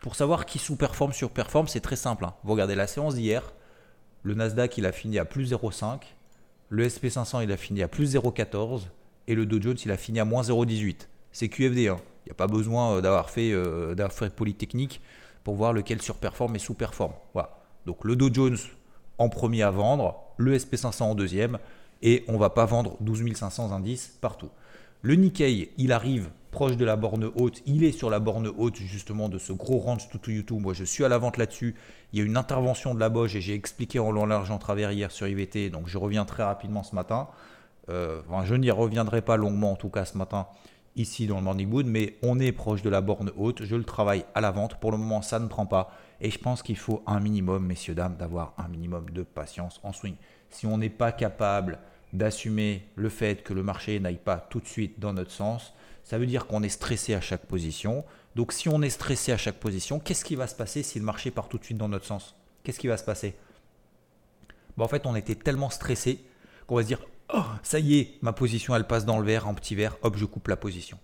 pour 0.00 0.14
savoir 0.14 0.46
qui 0.46 0.58
sous-performe, 0.58 1.12
sur-performe, 1.12 1.68
c'est 1.68 1.80
très 1.80 1.96
simple. 1.96 2.24
Hein. 2.24 2.34
Vous 2.44 2.52
regardez 2.52 2.74
la 2.74 2.86
séance 2.86 3.14
d'hier, 3.14 3.52
le 4.22 4.34
Nasdaq 4.34 4.76
il 4.78 4.86
a 4.86 4.92
fini 4.92 5.18
à 5.18 5.24
plus 5.24 5.52
0,5, 5.52 6.00
le 6.68 6.86
SP500 6.86 7.42
il 7.42 7.52
a 7.52 7.56
fini 7.56 7.82
à 7.82 7.88
plus 7.88 8.14
0,14 8.14 8.82
et 9.28 9.34
le 9.34 9.46
Dow 9.46 9.60
Jones 9.60 9.76
il 9.84 9.90
a 9.90 9.96
fini 9.96 10.20
à 10.20 10.24
moins 10.24 10.42
0,18. 10.42 11.08
C'est 11.32 11.48
QFD, 11.48 11.88
hein. 11.88 11.98
il 12.24 12.28
n'y 12.28 12.32
a 12.32 12.34
pas 12.34 12.46
besoin 12.46 12.96
euh, 12.96 13.00
d'avoir 13.00 13.30
fait, 13.30 13.52
euh, 13.52 13.94
Polytechnique 14.34 15.00
pour 15.44 15.54
voir 15.54 15.72
lequel 15.72 16.02
surperforme 16.02 16.56
et 16.56 16.58
sous-performe. 16.58 17.12
Donc 17.84 18.04
le 18.04 18.16
Dow 18.16 18.32
Jones 18.32 18.58
en 19.18 19.28
premier 19.28 19.62
à 19.62 19.70
vendre, 19.70 20.16
le 20.36 20.56
SP500 20.56 21.02
en 21.04 21.14
deuxième, 21.14 21.58
et 22.02 22.24
on 22.28 22.36
va 22.36 22.50
pas 22.50 22.66
vendre 22.66 22.96
12 23.00 23.34
500 23.34 23.72
indices 23.72 24.16
partout. 24.20 24.50
Le 25.02 25.14
Nikkei, 25.14 25.70
il 25.78 25.92
arrive 25.92 26.30
proche 26.50 26.76
de 26.76 26.84
la 26.84 26.96
borne 26.96 27.30
haute, 27.36 27.62
il 27.66 27.84
est 27.84 27.92
sur 27.92 28.08
la 28.08 28.18
borne 28.18 28.50
haute 28.56 28.76
justement 28.76 29.28
de 29.28 29.38
ce 29.38 29.52
gros 29.52 29.78
range 29.78 30.08
to, 30.08 30.18
to 30.18 30.30
YouTube. 30.30 30.60
Moi 30.60 30.72
je 30.72 30.84
suis 30.84 31.04
à 31.04 31.08
la 31.08 31.18
vente 31.18 31.36
là-dessus. 31.36 31.74
Il 32.12 32.18
y 32.18 32.22
a 32.22 32.24
une 32.24 32.36
intervention 32.36 32.94
de 32.94 33.00
la 33.00 33.08
Boge 33.08 33.36
et 33.36 33.40
j'ai 33.40 33.54
expliqué 33.54 33.98
en 33.98 34.10
long, 34.10 34.58
travers 34.58 34.90
hier 34.92 35.10
sur 35.10 35.26
IVT, 35.26 35.70
donc 35.70 35.86
je 35.86 35.98
reviens 35.98 36.24
très 36.24 36.44
rapidement 36.44 36.82
ce 36.82 36.94
matin. 36.94 37.28
Euh, 37.88 38.22
je 38.44 38.54
n'y 38.54 38.70
reviendrai 38.70 39.22
pas 39.22 39.36
longuement 39.36 39.72
en 39.72 39.76
tout 39.76 39.90
cas 39.90 40.04
ce 40.04 40.16
matin 40.16 40.46
ici 40.96 41.26
dans 41.26 41.36
le 41.36 41.42
Morning 41.42 41.68
Mood, 41.68 41.86
mais 41.86 42.16
on 42.22 42.40
est 42.40 42.52
proche 42.52 42.82
de 42.82 42.90
la 42.90 43.00
borne 43.00 43.30
haute. 43.36 43.64
Je 43.64 43.76
le 43.76 43.84
travaille 43.84 44.24
à 44.34 44.40
la 44.40 44.50
vente. 44.50 44.76
Pour 44.76 44.90
le 44.90 44.98
moment, 44.98 45.22
ça 45.22 45.38
ne 45.38 45.46
prend 45.46 45.66
pas. 45.66 45.92
Et 46.20 46.30
je 46.30 46.38
pense 46.38 46.62
qu'il 46.62 46.76
faut 46.76 47.02
un 47.06 47.20
minimum, 47.20 47.64
messieurs, 47.64 47.94
dames, 47.94 48.16
d'avoir 48.16 48.54
un 48.58 48.68
minimum 48.68 49.10
de 49.10 49.22
patience 49.22 49.80
en 49.82 49.92
swing. 49.92 50.14
Si 50.50 50.66
on 50.66 50.78
n'est 50.78 50.90
pas 50.90 51.12
capable 51.12 51.78
d'assumer 52.12 52.86
le 52.94 53.08
fait 53.08 53.42
que 53.42 53.52
le 53.52 53.62
marché 53.62 54.00
n'aille 54.00 54.16
pas 54.16 54.38
tout 54.38 54.60
de 54.60 54.66
suite 54.66 54.98
dans 54.98 55.12
notre 55.12 55.30
sens, 55.30 55.74
ça 56.04 56.18
veut 56.18 56.26
dire 56.26 56.46
qu'on 56.46 56.62
est 56.62 56.68
stressé 56.68 57.14
à 57.14 57.20
chaque 57.20 57.46
position. 57.46 58.04
Donc 58.36 58.52
si 58.52 58.68
on 58.68 58.80
est 58.82 58.90
stressé 58.90 59.32
à 59.32 59.36
chaque 59.36 59.58
position, 59.58 59.98
qu'est-ce 59.98 60.24
qui 60.24 60.36
va 60.36 60.46
se 60.46 60.54
passer 60.54 60.82
si 60.82 60.98
le 60.98 61.04
marché 61.04 61.30
part 61.30 61.48
tout 61.48 61.58
de 61.58 61.64
suite 61.64 61.78
dans 61.78 61.88
notre 61.88 62.04
sens? 62.04 62.36
Qu'est-ce 62.62 62.78
qui 62.78 62.86
va 62.86 62.96
se 62.96 63.04
passer? 63.04 63.34
En 64.78 64.88
fait, 64.88 65.06
on 65.06 65.16
était 65.16 65.34
tellement 65.34 65.70
stressé 65.70 66.24
qu'on 66.66 66.76
va 66.76 66.82
se 66.82 66.86
dire 66.86 67.00
Oh, 67.34 67.42
ça 67.62 67.80
y 67.80 67.98
est, 67.98 68.18
ma 68.22 68.32
position 68.32 68.76
elle 68.76 68.86
passe 68.86 69.04
dans 69.04 69.18
le 69.18 69.26
vert, 69.26 69.48
en 69.48 69.54
petit 69.54 69.74
vert, 69.74 69.96
hop, 70.02 70.16
je 70.16 70.24
coupe 70.26 70.46
la 70.48 70.56
position. 70.56 70.98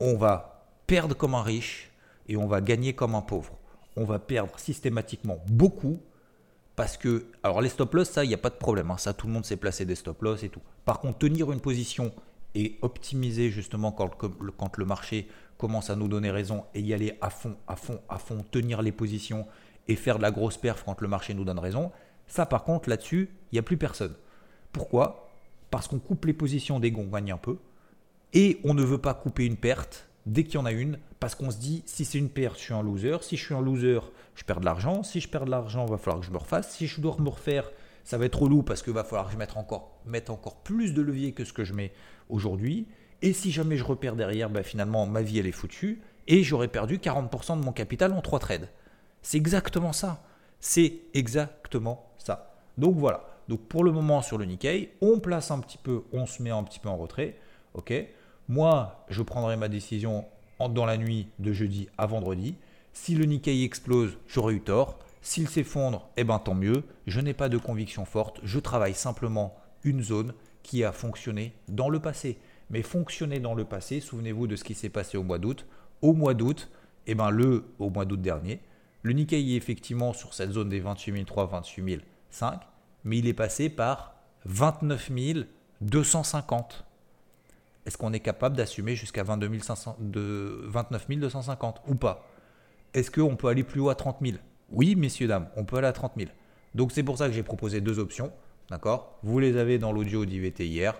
On 0.00 0.16
va 0.16 0.66
perdre 0.88 1.14
comme 1.14 1.36
un 1.36 1.42
riche 1.42 1.92
et 2.26 2.36
on 2.36 2.48
va 2.48 2.60
gagner 2.60 2.94
comme 2.94 3.14
un 3.14 3.20
pauvre. 3.20 3.56
On 3.96 4.04
va 4.04 4.18
perdre 4.18 4.58
systématiquement 4.58 5.38
beaucoup 5.46 6.00
parce 6.76 6.96
que, 6.96 7.26
alors 7.42 7.60
les 7.60 7.68
stop 7.68 7.92
loss, 7.94 8.10
ça, 8.10 8.24
il 8.24 8.28
n'y 8.28 8.34
a 8.34 8.38
pas 8.38 8.50
de 8.50 8.54
problème. 8.54 8.90
Hein. 8.90 8.96
ça, 8.98 9.12
tout 9.12 9.26
le 9.26 9.32
monde 9.32 9.44
sait 9.44 9.56
placer 9.56 9.84
des 9.84 9.94
stop 9.94 10.22
loss 10.22 10.42
et 10.42 10.48
tout. 10.48 10.62
Par 10.84 11.00
contre, 11.00 11.18
tenir 11.18 11.52
une 11.52 11.60
position 11.60 12.12
et 12.54 12.78
optimiser 12.82 13.50
justement 13.50 13.92
quand, 13.92 14.10
quand 14.56 14.76
le 14.76 14.84
marché 14.84 15.28
commence 15.58 15.90
à 15.90 15.96
nous 15.96 16.08
donner 16.08 16.30
raison 16.30 16.64
et 16.74 16.80
y 16.80 16.92
aller 16.92 17.16
à 17.20 17.30
fond, 17.30 17.56
à 17.66 17.76
fond, 17.76 18.00
à 18.08 18.18
fond, 18.18 18.44
tenir 18.50 18.82
les 18.82 18.92
positions 18.92 19.46
et 19.88 19.96
faire 19.96 20.16
de 20.16 20.22
la 20.22 20.30
grosse 20.30 20.56
perf 20.56 20.82
quand 20.84 21.00
le 21.00 21.08
marché 21.08 21.34
nous 21.34 21.44
donne 21.44 21.58
raison, 21.58 21.92
ça 22.26 22.46
par 22.46 22.64
contre 22.64 22.88
là-dessus, 22.88 23.30
il 23.50 23.54
n'y 23.56 23.58
a 23.58 23.62
plus 23.62 23.76
personne. 23.76 24.14
Pourquoi? 24.72 25.28
Parce 25.70 25.88
qu'on 25.88 25.98
coupe 25.98 26.24
les 26.24 26.32
positions 26.32 26.80
dès 26.80 26.92
qu'on 26.92 27.06
gagne 27.06 27.32
un 27.32 27.38
peu, 27.38 27.58
et 28.32 28.60
on 28.64 28.74
ne 28.74 28.82
veut 28.82 28.98
pas 28.98 29.14
couper 29.14 29.44
une 29.46 29.56
perte 29.56 30.08
dès 30.26 30.44
qu'il 30.44 30.54
y 30.54 30.58
en 30.58 30.66
a 30.66 30.72
une, 30.72 30.98
parce 31.20 31.34
qu'on 31.34 31.50
se 31.50 31.58
dit, 31.58 31.82
si 31.86 32.04
c'est 32.04 32.18
une 32.18 32.28
perte, 32.30 32.58
je 32.58 32.64
suis 32.64 32.74
un 32.74 32.82
loser, 32.82 33.18
si 33.22 33.36
je 33.36 33.44
suis 33.44 33.54
un 33.54 33.60
loser, 33.60 34.00
je 34.34 34.44
perds 34.44 34.60
de 34.60 34.64
l'argent, 34.64 35.02
si 35.02 35.20
je 35.20 35.28
perds 35.28 35.44
de 35.44 35.50
l'argent, 35.50 35.86
il 35.86 35.90
va 35.90 35.98
falloir 35.98 36.20
que 36.20 36.26
je 36.26 36.32
me 36.32 36.38
refasse, 36.38 36.70
si 36.70 36.86
je 36.86 37.00
dois 37.00 37.16
me 37.18 37.28
refaire, 37.28 37.70
ça 38.04 38.18
va 38.18 38.24
être 38.24 38.40
relou 38.40 38.62
parce 38.62 38.82
qu'il 38.82 38.92
va 38.92 39.04
falloir 39.04 39.26
que 39.26 39.32
je 39.32 39.38
mette 39.38 39.56
encore, 39.56 40.00
mette 40.06 40.30
encore 40.30 40.56
plus 40.56 40.94
de 40.94 41.02
levier 41.02 41.32
que 41.32 41.44
ce 41.44 41.52
que 41.52 41.64
je 41.64 41.72
mets 41.72 41.92
aujourd'hui, 42.28 42.86
et 43.20 43.32
si 43.32 43.52
jamais 43.52 43.76
je 43.76 43.84
repère 43.84 44.16
derrière, 44.16 44.50
ben 44.50 44.64
finalement, 44.64 45.06
ma 45.06 45.22
vie, 45.22 45.38
elle 45.38 45.46
est 45.46 45.52
foutue, 45.52 46.02
et 46.26 46.42
j'aurais 46.42 46.68
perdu 46.68 46.98
40% 46.98 47.58
de 47.58 47.64
mon 47.64 47.72
capital 47.72 48.12
en 48.12 48.20
trois 48.20 48.38
trades. 48.38 48.68
C'est 49.22 49.38
exactement 49.38 49.92
ça. 49.92 50.24
C'est 50.60 51.00
exactement 51.14 52.12
ça. 52.18 52.54
Donc 52.78 52.96
voilà. 52.96 53.26
Donc 53.48 53.60
pour 53.68 53.84
le 53.84 53.92
moment 53.92 54.22
sur 54.22 54.38
le 54.38 54.44
Nikkei, 54.44 54.92
on 55.00 55.20
place 55.20 55.50
un 55.50 55.60
petit 55.60 55.78
peu, 55.78 56.04
on 56.12 56.26
se 56.26 56.42
met 56.42 56.50
un 56.50 56.62
petit 56.62 56.78
peu 56.78 56.88
en 56.88 56.96
retrait. 56.96 57.36
Ok. 57.74 57.92
Moi, 58.48 59.04
je 59.08 59.22
prendrai 59.22 59.56
ma 59.56 59.68
décision 59.68 60.24
dans 60.58 60.86
la 60.86 60.96
nuit 60.96 61.28
de 61.38 61.52
jeudi 61.52 61.88
à 61.98 62.06
vendredi. 62.06 62.54
Si 62.92 63.14
le 63.14 63.24
Nikkei 63.24 63.64
explose, 63.64 64.18
j'aurai 64.28 64.54
eu 64.54 64.60
tort. 64.60 64.98
S'il 65.22 65.48
s'effondre, 65.48 66.08
eh 66.16 66.24
ben 66.24 66.38
tant 66.38 66.54
mieux. 66.54 66.84
Je 67.06 67.20
n'ai 67.20 67.34
pas 67.34 67.48
de 67.48 67.58
conviction 67.58 68.04
forte. 68.04 68.40
Je 68.42 68.58
travaille 68.58 68.94
simplement 68.94 69.56
une 69.84 70.02
zone 70.02 70.34
qui 70.62 70.84
a 70.84 70.92
fonctionné 70.92 71.52
dans 71.68 71.88
le 71.88 72.00
passé. 72.00 72.38
Mais 72.70 72.82
fonctionner 72.82 73.40
dans 73.40 73.54
le 73.54 73.64
passé, 73.64 74.00
souvenez-vous 74.00 74.46
de 74.46 74.56
ce 74.56 74.64
qui 74.64 74.74
s'est 74.74 74.88
passé 74.88 75.16
au 75.16 75.22
mois 75.22 75.38
d'août. 75.38 75.66
Au 76.00 76.12
mois 76.12 76.34
d'août, 76.34 76.70
eh 77.06 77.14
ben 77.14 77.30
le 77.30 77.64
au 77.78 77.90
mois 77.90 78.04
d'août 78.04 78.20
dernier, 78.20 78.60
le 79.02 79.12
Nikkei 79.12 79.54
est 79.54 79.56
effectivement 79.56 80.12
sur 80.12 80.34
cette 80.34 80.52
zone 80.52 80.68
des 80.68 80.80
28 80.80 81.24
300, 81.24 81.50
28 81.50 82.00
005 82.30 82.60
mais 83.04 83.18
il 83.18 83.26
est 83.26 83.34
passé 83.34 83.68
par 83.68 84.14
29 84.44 85.10
250. 85.80 86.84
Est-ce 87.86 87.98
qu'on 87.98 88.12
est 88.12 88.20
capable 88.20 88.56
d'assumer 88.56 88.94
jusqu'à 88.94 89.22
22 89.22 89.58
500, 89.58 89.96
de 89.98 90.60
29 90.66 91.08
250 91.08 91.82
ou 91.88 91.94
pas? 91.94 92.24
Est-ce 92.94 93.10
qu'on 93.10 93.36
peut 93.36 93.48
aller 93.48 93.64
plus 93.64 93.80
haut 93.80 93.88
à 93.88 93.94
30 93.94 94.18
000 94.22 94.36
Oui, 94.70 94.94
messieurs, 94.94 95.26
dames, 95.26 95.48
on 95.56 95.64
peut 95.64 95.76
aller 95.78 95.88
à 95.88 95.92
30 95.92 96.12
000. 96.16 96.30
Donc 96.74 96.92
c'est 96.92 97.02
pour 97.02 97.18
ça 97.18 97.26
que 97.26 97.32
j'ai 97.32 97.42
proposé 97.42 97.80
deux 97.80 97.98
options. 97.98 98.32
D'accord? 98.70 99.18
Vous 99.22 99.38
les 99.38 99.56
avez 99.56 99.78
dans 99.78 99.92
l'audio 99.92 100.24
d'IVT 100.24 100.66
hier. 100.66 100.94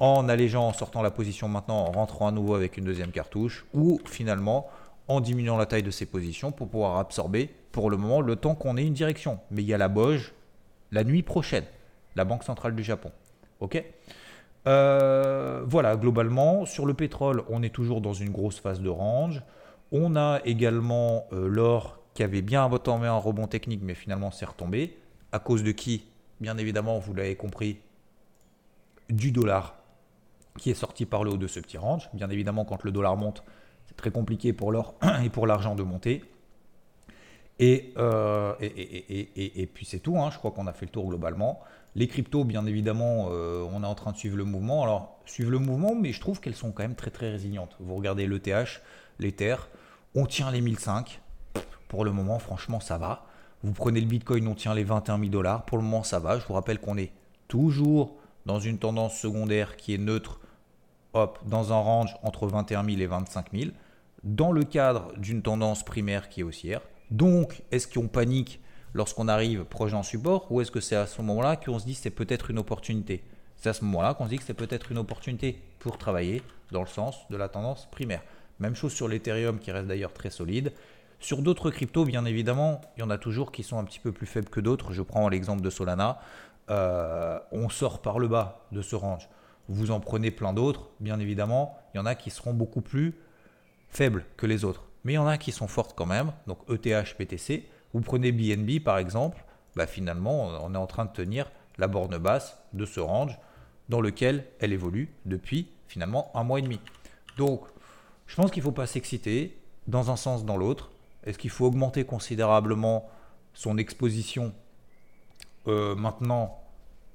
En 0.00 0.28
allégeant, 0.28 0.68
en 0.68 0.72
sortant 0.72 1.00
la 1.00 1.10
position 1.10 1.48
maintenant, 1.48 1.78
en 1.78 1.92
rentrant 1.92 2.28
à 2.28 2.32
nouveau 2.32 2.54
avec 2.54 2.76
une 2.76 2.84
deuxième 2.84 3.12
cartouche, 3.12 3.64
ou 3.72 4.00
finalement 4.04 4.68
en 5.08 5.20
diminuant 5.20 5.56
la 5.56 5.66
taille 5.66 5.82
de 5.82 5.90
ces 5.90 6.04
positions 6.04 6.52
pour 6.52 6.68
pouvoir 6.68 6.98
absorber 6.98 7.54
pour 7.72 7.90
le 7.90 7.96
moment 7.96 8.20
le 8.20 8.36
temps 8.36 8.54
qu'on 8.54 8.76
ait 8.76 8.84
une 8.84 8.92
direction. 8.92 9.38
Mais 9.50 9.62
il 9.62 9.68
y 9.68 9.74
a 9.74 9.78
la 9.78 9.88
boge 9.88 10.34
la 10.92 11.04
nuit 11.04 11.22
prochaine, 11.22 11.64
la 12.14 12.24
Banque 12.24 12.44
centrale 12.44 12.74
du 12.74 12.82
Japon. 12.82 13.10
Ok? 13.60 13.82
Euh, 14.66 15.62
Voilà, 15.66 15.96
globalement, 15.96 16.66
sur 16.66 16.86
le 16.86 16.94
pétrole, 16.94 17.42
on 17.48 17.62
est 17.62 17.74
toujours 17.74 18.00
dans 18.00 18.12
une 18.12 18.30
grosse 18.30 18.60
phase 18.60 18.80
de 18.80 18.88
range. 18.88 19.42
On 19.92 20.16
a 20.16 20.40
également 20.44 21.26
euh, 21.32 21.48
l'or 21.48 21.98
qui 22.14 22.22
avait 22.22 22.42
bien 22.42 22.64
entamé 22.64 23.06
un 23.06 23.16
rebond 23.18 23.46
technique, 23.46 23.80
mais 23.82 23.94
finalement 23.94 24.30
s'est 24.30 24.46
retombé. 24.46 24.96
À 25.32 25.38
cause 25.38 25.62
de 25.62 25.72
qui? 25.72 26.06
Bien 26.40 26.56
évidemment, 26.58 26.98
vous 26.98 27.14
l'avez 27.14 27.36
compris, 27.36 27.78
du 29.08 29.30
dollar 29.32 29.76
qui 30.58 30.70
est 30.70 30.74
sorti 30.74 31.06
par 31.06 31.22
le 31.22 31.30
haut 31.30 31.36
de 31.36 31.46
ce 31.46 31.60
petit 31.60 31.78
range. 31.78 32.08
Bien 32.14 32.30
évidemment, 32.30 32.64
quand 32.64 32.82
le 32.82 32.90
dollar 32.90 33.16
monte, 33.16 33.44
c'est 33.86 33.96
très 33.96 34.10
compliqué 34.10 34.52
pour 34.52 34.72
l'or 34.72 34.94
et 35.24 35.28
pour 35.28 35.46
l'argent 35.46 35.74
de 35.74 35.82
monter. 35.82 36.22
Euh, 37.60 38.54
et, 38.60 39.62
et, 39.62 39.66
puis 39.66 39.86
c'est 39.86 40.00
tout, 40.00 40.18
hein. 40.18 40.30
je 40.30 40.38
crois 40.38 40.50
qu'on 40.50 40.66
a 40.66 40.72
fait 40.72 40.86
le 40.86 40.90
tour 40.90 41.06
globalement. 41.06 41.60
Les 41.96 42.08
cryptos, 42.08 42.44
bien 42.44 42.66
évidemment, 42.66 43.28
euh, 43.30 43.66
on 43.72 43.82
est 43.82 43.86
en 43.86 43.94
train 43.94 44.12
de 44.12 44.18
suivre 44.18 44.36
le 44.36 44.44
mouvement. 44.44 44.82
Alors, 44.82 45.18
suivre 45.24 45.50
le 45.50 45.58
mouvement, 45.58 45.94
mais 45.94 46.12
je 46.12 46.20
trouve 46.20 46.40
qu'elles 46.40 46.54
sont 46.54 46.70
quand 46.70 46.82
même 46.82 46.94
très 46.94 47.10
très 47.10 47.30
résilientes. 47.30 47.74
Vous 47.80 47.94
regardez 47.94 48.26
l'ETH, 48.26 48.82
l'Ether, 49.18 49.56
on 50.14 50.26
tient 50.26 50.50
les 50.50 50.60
1005. 50.60 51.22
Pour 51.88 52.04
le 52.04 52.12
moment, 52.12 52.38
franchement, 52.38 52.80
ça 52.80 52.98
va. 52.98 53.24
Vous 53.62 53.72
prenez 53.72 54.02
le 54.02 54.06
Bitcoin, 54.06 54.46
on 54.46 54.54
tient 54.54 54.74
les 54.74 54.84
21 54.84 55.18
000 55.18 55.30
dollars. 55.30 55.64
Pour 55.64 55.78
le 55.78 55.84
moment, 55.84 56.02
ça 56.02 56.18
va. 56.18 56.38
Je 56.38 56.46
vous 56.46 56.52
rappelle 56.52 56.80
qu'on 56.80 56.98
est 56.98 57.12
toujours 57.48 58.18
dans 58.44 58.60
une 58.60 58.76
tendance 58.76 59.18
secondaire 59.18 59.78
qui 59.78 59.94
est 59.94 59.98
neutre, 59.98 60.38
hop, 61.14 61.38
dans 61.46 61.72
un 61.72 61.78
range 61.78 62.14
entre 62.22 62.46
21 62.46 62.84
000 62.84 62.98
et 62.98 63.06
25 63.06 63.46
000, 63.54 63.70
dans 64.22 64.52
le 64.52 64.64
cadre 64.64 65.14
d'une 65.16 65.40
tendance 65.40 65.82
primaire 65.82 66.28
qui 66.28 66.40
est 66.40 66.44
haussière. 66.44 66.82
Donc, 67.10 67.62
est-ce 67.72 67.88
qu'on 67.88 68.06
panique 68.06 68.60
lorsqu'on 68.94 69.28
arrive 69.28 69.64
proche 69.64 69.92
d'un 69.92 70.02
support 70.02 70.50
ou 70.50 70.60
est-ce 70.60 70.70
que 70.70 70.80
c'est 70.80 70.96
à 70.96 71.06
ce 71.06 71.20
moment-là 71.22 71.56
qu'on 71.56 71.78
se 71.78 71.84
dit 71.84 71.94
c'est 71.94 72.10
peut-être 72.10 72.50
une 72.50 72.58
opportunité? 72.58 73.22
C'est 73.56 73.68
à 73.70 73.72
ce 73.72 73.84
moment-là 73.84 74.14
qu'on 74.14 74.24
se 74.24 74.30
dit 74.30 74.38
que 74.38 74.44
c'est 74.44 74.54
peut-être 74.54 74.92
une 74.92 74.98
opportunité 74.98 75.60
pour 75.78 75.98
travailler 75.98 76.42
dans 76.72 76.80
le 76.80 76.86
sens 76.86 77.28
de 77.30 77.36
la 77.36 77.48
tendance 77.48 77.88
primaire. 77.90 78.22
Même 78.58 78.74
chose 78.74 78.92
sur 78.92 79.08
l'Ethereum 79.08 79.58
qui 79.58 79.70
reste 79.70 79.86
d'ailleurs 79.86 80.12
très 80.12 80.30
solide. 80.30 80.72
Sur 81.20 81.42
d'autres 81.42 81.70
cryptos, 81.70 82.04
bien 82.04 82.24
évidemment, 82.24 82.80
il 82.96 83.00
y 83.00 83.02
en 83.02 83.10
a 83.10 83.18
toujours 83.18 83.52
qui 83.52 83.62
sont 83.62 83.78
un 83.78 83.84
petit 83.84 84.00
peu 84.00 84.12
plus 84.12 84.26
faibles 84.26 84.48
que 84.48 84.60
d'autres. 84.60 84.92
Je 84.92 85.02
prends 85.02 85.28
l'exemple 85.28 85.62
de 85.62 85.70
Solana. 85.70 86.20
Euh, 86.68 87.38
on 87.52 87.68
sort 87.68 88.02
par 88.02 88.18
le 88.18 88.28
bas 88.28 88.66
de 88.72 88.82
ce 88.82 88.96
range. 88.96 89.28
Vous 89.68 89.90
en 89.90 90.00
prenez 90.00 90.30
plein 90.30 90.52
d'autres, 90.52 90.90
bien 91.00 91.18
évidemment. 91.18 91.78
Il 91.94 91.98
y 91.98 92.00
en 92.00 92.06
a 92.06 92.14
qui 92.14 92.30
seront 92.30 92.52
beaucoup 92.52 92.80
plus 92.80 93.14
faibles 93.88 94.24
que 94.36 94.46
les 94.46 94.64
autres. 94.64 94.84
Mais 95.04 95.12
il 95.12 95.16
y 95.16 95.18
en 95.18 95.26
a 95.26 95.38
qui 95.38 95.52
sont 95.52 95.68
fortes 95.68 95.94
quand 95.96 96.06
même. 96.06 96.32
Donc 96.46 96.58
ETH, 96.68 97.16
PTC. 97.16 97.66
Vous 97.96 98.02
prenez 98.02 98.30
BNB 98.30 98.78
par 98.84 98.98
exemple. 98.98 99.42
Bah, 99.74 99.86
finalement, 99.86 100.48
on 100.62 100.74
est 100.74 100.78
en 100.78 100.86
train 100.86 101.06
de 101.06 101.12
tenir 101.12 101.50
la 101.78 101.88
borne 101.88 102.18
basse 102.18 102.58
de 102.74 102.84
ce 102.84 103.00
range 103.00 103.38
dans 103.88 104.02
lequel 104.02 104.44
elle 104.60 104.74
évolue 104.74 105.14
depuis 105.24 105.68
finalement 105.88 106.30
un 106.34 106.44
mois 106.44 106.58
et 106.58 106.62
demi. 106.62 106.78
Donc, 107.38 107.62
je 108.26 108.36
pense 108.36 108.50
qu'il 108.50 108.60
ne 108.60 108.64
faut 108.64 108.72
pas 108.72 108.86
s'exciter 108.86 109.56
dans 109.86 110.10
un 110.10 110.16
sens, 110.16 110.44
dans 110.44 110.58
l'autre. 110.58 110.90
Est-ce 111.24 111.38
qu'il 111.38 111.48
faut 111.48 111.64
augmenter 111.64 112.04
considérablement 112.04 113.08
son 113.54 113.78
exposition 113.78 114.52
euh, 115.66 115.94
maintenant, 115.94 116.62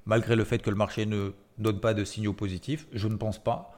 malgré 0.04 0.34
le 0.34 0.42
fait 0.42 0.58
que 0.58 0.70
le 0.70 0.74
marché 0.74 1.06
ne 1.06 1.30
donne 1.58 1.78
pas 1.78 1.94
de 1.94 2.04
signaux 2.04 2.32
positifs? 2.32 2.88
Je 2.92 3.06
ne 3.06 3.14
pense 3.14 3.38
pas. 3.38 3.72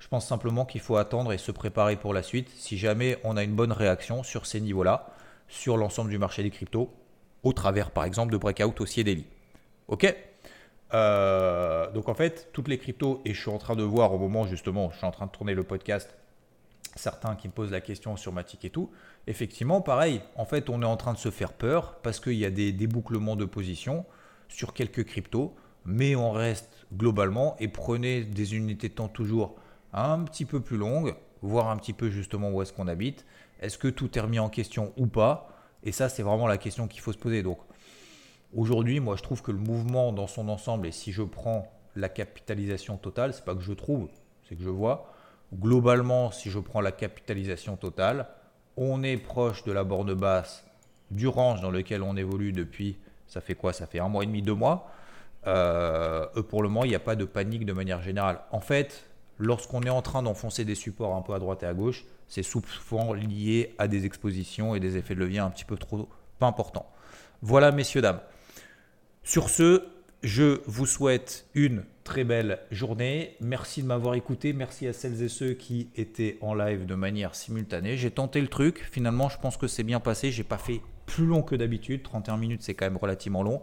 Je 0.00 0.08
pense 0.08 0.26
simplement 0.26 0.66
qu'il 0.66 0.82
faut 0.82 0.96
attendre 0.98 1.32
et 1.32 1.38
se 1.38 1.50
préparer 1.50 1.96
pour 1.96 2.12
la 2.12 2.22
suite 2.22 2.50
si 2.50 2.76
jamais 2.76 3.18
on 3.24 3.38
a 3.38 3.42
une 3.42 3.54
bonne 3.54 3.72
réaction 3.72 4.22
sur 4.22 4.44
ces 4.44 4.60
niveaux-là, 4.60 5.14
sur 5.52 5.76
l'ensemble 5.76 6.08
du 6.08 6.16
marché 6.16 6.42
des 6.42 6.50
cryptos, 6.50 6.90
au 7.42 7.52
travers 7.52 7.90
par 7.90 8.04
exemple 8.04 8.32
de 8.32 8.38
breakout 8.38 8.80
haussier 8.80 9.04
daily. 9.04 9.26
Ok? 9.88 10.16
Euh, 10.94 11.90
donc 11.92 12.08
en 12.08 12.14
fait, 12.14 12.48
toutes 12.54 12.68
les 12.68 12.78
cryptos, 12.78 13.20
et 13.26 13.34
je 13.34 13.40
suis 13.40 13.50
en 13.50 13.58
train 13.58 13.76
de 13.76 13.82
voir 13.82 14.14
au 14.14 14.18
moment 14.18 14.46
justement, 14.46 14.90
je 14.90 14.96
suis 14.96 15.06
en 15.06 15.10
train 15.10 15.26
de 15.26 15.30
tourner 15.30 15.52
le 15.52 15.62
podcast, 15.62 16.16
certains 16.96 17.36
qui 17.36 17.48
me 17.48 17.52
posent 17.52 17.70
la 17.70 17.82
question 17.82 18.16
sur 18.16 18.32
Matic 18.32 18.64
et 18.64 18.70
tout, 18.70 18.90
effectivement, 19.26 19.82
pareil, 19.82 20.22
en 20.36 20.46
fait, 20.46 20.70
on 20.70 20.80
est 20.80 20.86
en 20.86 20.96
train 20.96 21.12
de 21.12 21.18
se 21.18 21.30
faire 21.30 21.52
peur 21.52 21.96
parce 22.02 22.18
qu'il 22.18 22.34
y 22.34 22.46
a 22.46 22.50
des 22.50 22.72
débouclements 22.72 23.36
de 23.36 23.44
position 23.44 24.06
sur 24.48 24.72
quelques 24.72 25.04
cryptos, 25.04 25.54
mais 25.84 26.16
on 26.16 26.32
reste 26.32 26.86
globalement 26.94 27.56
et 27.60 27.68
prenez 27.68 28.24
des 28.24 28.54
unités 28.54 28.88
de 28.88 28.94
temps 28.94 29.08
toujours 29.08 29.56
un 29.92 30.20
petit 30.20 30.46
peu 30.46 30.60
plus 30.60 30.78
longues, 30.78 31.14
voir 31.42 31.68
un 31.68 31.76
petit 31.76 31.92
peu 31.92 32.08
justement 32.08 32.50
où 32.50 32.62
est-ce 32.62 32.72
qu'on 32.72 32.88
habite, 32.88 33.26
est-ce 33.62 33.78
que 33.78 33.88
tout 33.88 34.18
est 34.18 34.20
remis 34.20 34.38
en 34.38 34.50
question 34.50 34.92
ou 34.98 35.06
pas, 35.06 35.48
et 35.82 35.92
ça, 35.92 36.08
c'est 36.08 36.22
vraiment 36.22 36.46
la 36.46 36.58
question 36.58 36.86
qu'il 36.86 37.00
faut 37.00 37.12
se 37.12 37.18
poser. 37.18 37.42
Donc, 37.42 37.58
Aujourd'hui, 38.54 39.00
moi, 39.00 39.16
je 39.16 39.22
trouve 39.22 39.40
que 39.40 39.50
le 39.50 39.58
mouvement 39.58 40.12
dans 40.12 40.26
son 40.26 40.48
ensemble, 40.50 40.86
et 40.86 40.92
si 40.92 41.10
je 41.10 41.22
prends 41.22 41.72
la 41.96 42.10
capitalisation 42.10 42.98
totale, 42.98 43.32
c'est 43.32 43.44
pas 43.44 43.54
que 43.54 43.62
je 43.62 43.72
trouve, 43.72 44.08
c'est 44.46 44.56
que 44.56 44.62
je 44.62 44.68
vois. 44.68 45.10
Globalement, 45.54 46.30
si 46.30 46.50
je 46.50 46.58
prends 46.58 46.82
la 46.82 46.92
capitalisation 46.92 47.76
totale, 47.76 48.26
on 48.76 49.02
est 49.02 49.16
proche 49.16 49.64
de 49.64 49.72
la 49.72 49.84
borne 49.84 50.12
basse 50.12 50.64
du 51.10 51.28
range 51.28 51.62
dans 51.62 51.70
lequel 51.70 52.02
on 52.02 52.14
évolue 52.16 52.52
depuis, 52.52 52.98
ça 53.26 53.40
fait 53.40 53.54
quoi? 53.54 53.72
Ça 53.72 53.86
fait 53.86 54.00
un 54.00 54.08
mois 54.08 54.22
et 54.22 54.26
demi, 54.26 54.42
deux 54.42 54.54
mois. 54.54 54.90
Euh, 55.46 56.26
pour 56.50 56.62
le 56.62 56.68
moment, 56.68 56.84
il 56.84 56.88
n'y 56.88 56.94
a 56.94 57.00
pas 57.00 57.16
de 57.16 57.24
panique 57.24 57.64
de 57.64 57.72
manière 57.72 58.02
générale. 58.02 58.40
En 58.50 58.60
fait, 58.60 59.06
lorsqu'on 59.38 59.82
est 59.82 59.90
en 59.90 60.02
train 60.02 60.22
d'enfoncer 60.22 60.66
des 60.66 60.74
supports 60.74 61.14
un 61.16 61.22
peu 61.22 61.32
à 61.32 61.38
droite 61.38 61.62
et 61.62 61.66
à 61.66 61.72
gauche, 61.72 62.04
c'est 62.32 62.42
souvent 62.42 63.12
lié 63.12 63.74
à 63.76 63.88
des 63.88 64.06
expositions 64.06 64.74
et 64.74 64.80
des 64.80 64.96
effets 64.96 65.14
de 65.14 65.20
levier 65.20 65.40
un 65.40 65.50
petit 65.50 65.66
peu 65.66 65.76
trop 65.76 66.08
importants. 66.40 66.90
Voilà, 67.42 67.72
messieurs, 67.72 68.00
dames. 68.00 68.20
Sur 69.22 69.50
ce, 69.50 69.84
je 70.22 70.62
vous 70.64 70.86
souhaite 70.86 71.46
une 71.52 71.84
très 72.04 72.24
belle 72.24 72.60
journée. 72.70 73.36
Merci 73.40 73.82
de 73.82 73.86
m'avoir 73.86 74.14
écouté. 74.14 74.54
Merci 74.54 74.86
à 74.86 74.94
celles 74.94 75.22
et 75.22 75.28
ceux 75.28 75.52
qui 75.52 75.90
étaient 75.94 76.38
en 76.40 76.54
live 76.54 76.86
de 76.86 76.94
manière 76.94 77.34
simultanée. 77.34 77.98
J'ai 77.98 78.10
tenté 78.10 78.40
le 78.40 78.48
truc. 78.48 78.88
Finalement, 78.90 79.28
je 79.28 79.38
pense 79.38 79.58
que 79.58 79.66
c'est 79.66 79.82
bien 79.82 80.00
passé. 80.00 80.30
J'ai 80.30 80.42
pas 80.42 80.56
fait 80.56 80.80
plus 81.04 81.26
long 81.26 81.42
que 81.42 81.54
d'habitude. 81.54 82.02
31 82.02 82.38
minutes, 82.38 82.62
c'est 82.62 82.72
quand 82.72 82.86
même 82.86 82.96
relativement 82.96 83.42
long. 83.42 83.60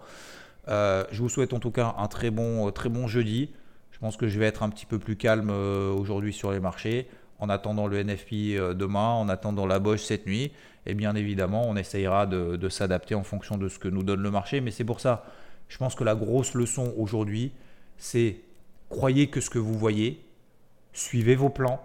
Euh, 0.67 1.05
je 1.11 1.23
vous 1.23 1.29
souhaite 1.29 1.53
en 1.53 1.59
tout 1.59 1.71
cas 1.71 1.95
un 1.97 2.07
très 2.07 2.29
bon, 2.29 2.67
euh, 2.67 2.71
très 2.71 2.89
bon 2.89 3.07
jeudi. 3.07 3.49
Je 3.89 3.97
pense 3.97 4.15
que 4.15 4.27
je 4.27 4.37
vais 4.39 4.45
être 4.45 4.61
un 4.61 4.69
petit 4.69 4.85
peu 4.85 4.99
plus 4.99 5.15
calme 5.15 5.49
euh, 5.49 5.91
aujourd'hui 5.91 6.33
sur 6.33 6.51
les 6.51 6.59
marchés. 6.59 7.07
En 7.39 7.49
attendant 7.49 7.87
le 7.87 8.03
NFP 8.03 8.75
demain, 8.75 9.11
en 9.13 9.29
attendant 9.29 9.65
la 9.65 9.79
Bosch 9.79 10.01
cette 10.01 10.25
nuit. 10.25 10.51
Et 10.85 10.93
bien 10.93 11.15
évidemment, 11.15 11.63
on 11.67 11.75
essayera 11.75 12.25
de, 12.25 12.55
de 12.55 12.69
s'adapter 12.69 13.15
en 13.15 13.23
fonction 13.23 13.57
de 13.57 13.69
ce 13.69 13.79
que 13.79 13.87
nous 13.87 14.03
donne 14.03 14.21
le 14.21 14.31
marché. 14.31 14.59
Mais 14.61 14.71
c'est 14.71 14.83
pour 14.83 14.99
ça 14.99 15.25
je 15.69 15.77
pense 15.77 15.95
que 15.95 16.03
la 16.03 16.15
grosse 16.15 16.55
leçon 16.55 16.93
aujourd'hui, 16.97 17.51
c'est 17.97 18.41
croyez 18.89 19.27
que 19.27 19.39
ce 19.39 19.49
que 19.49 19.59
vous 19.59 19.75
voyez, 19.75 20.25
suivez 20.91 21.35
vos 21.35 21.49
plans, 21.49 21.81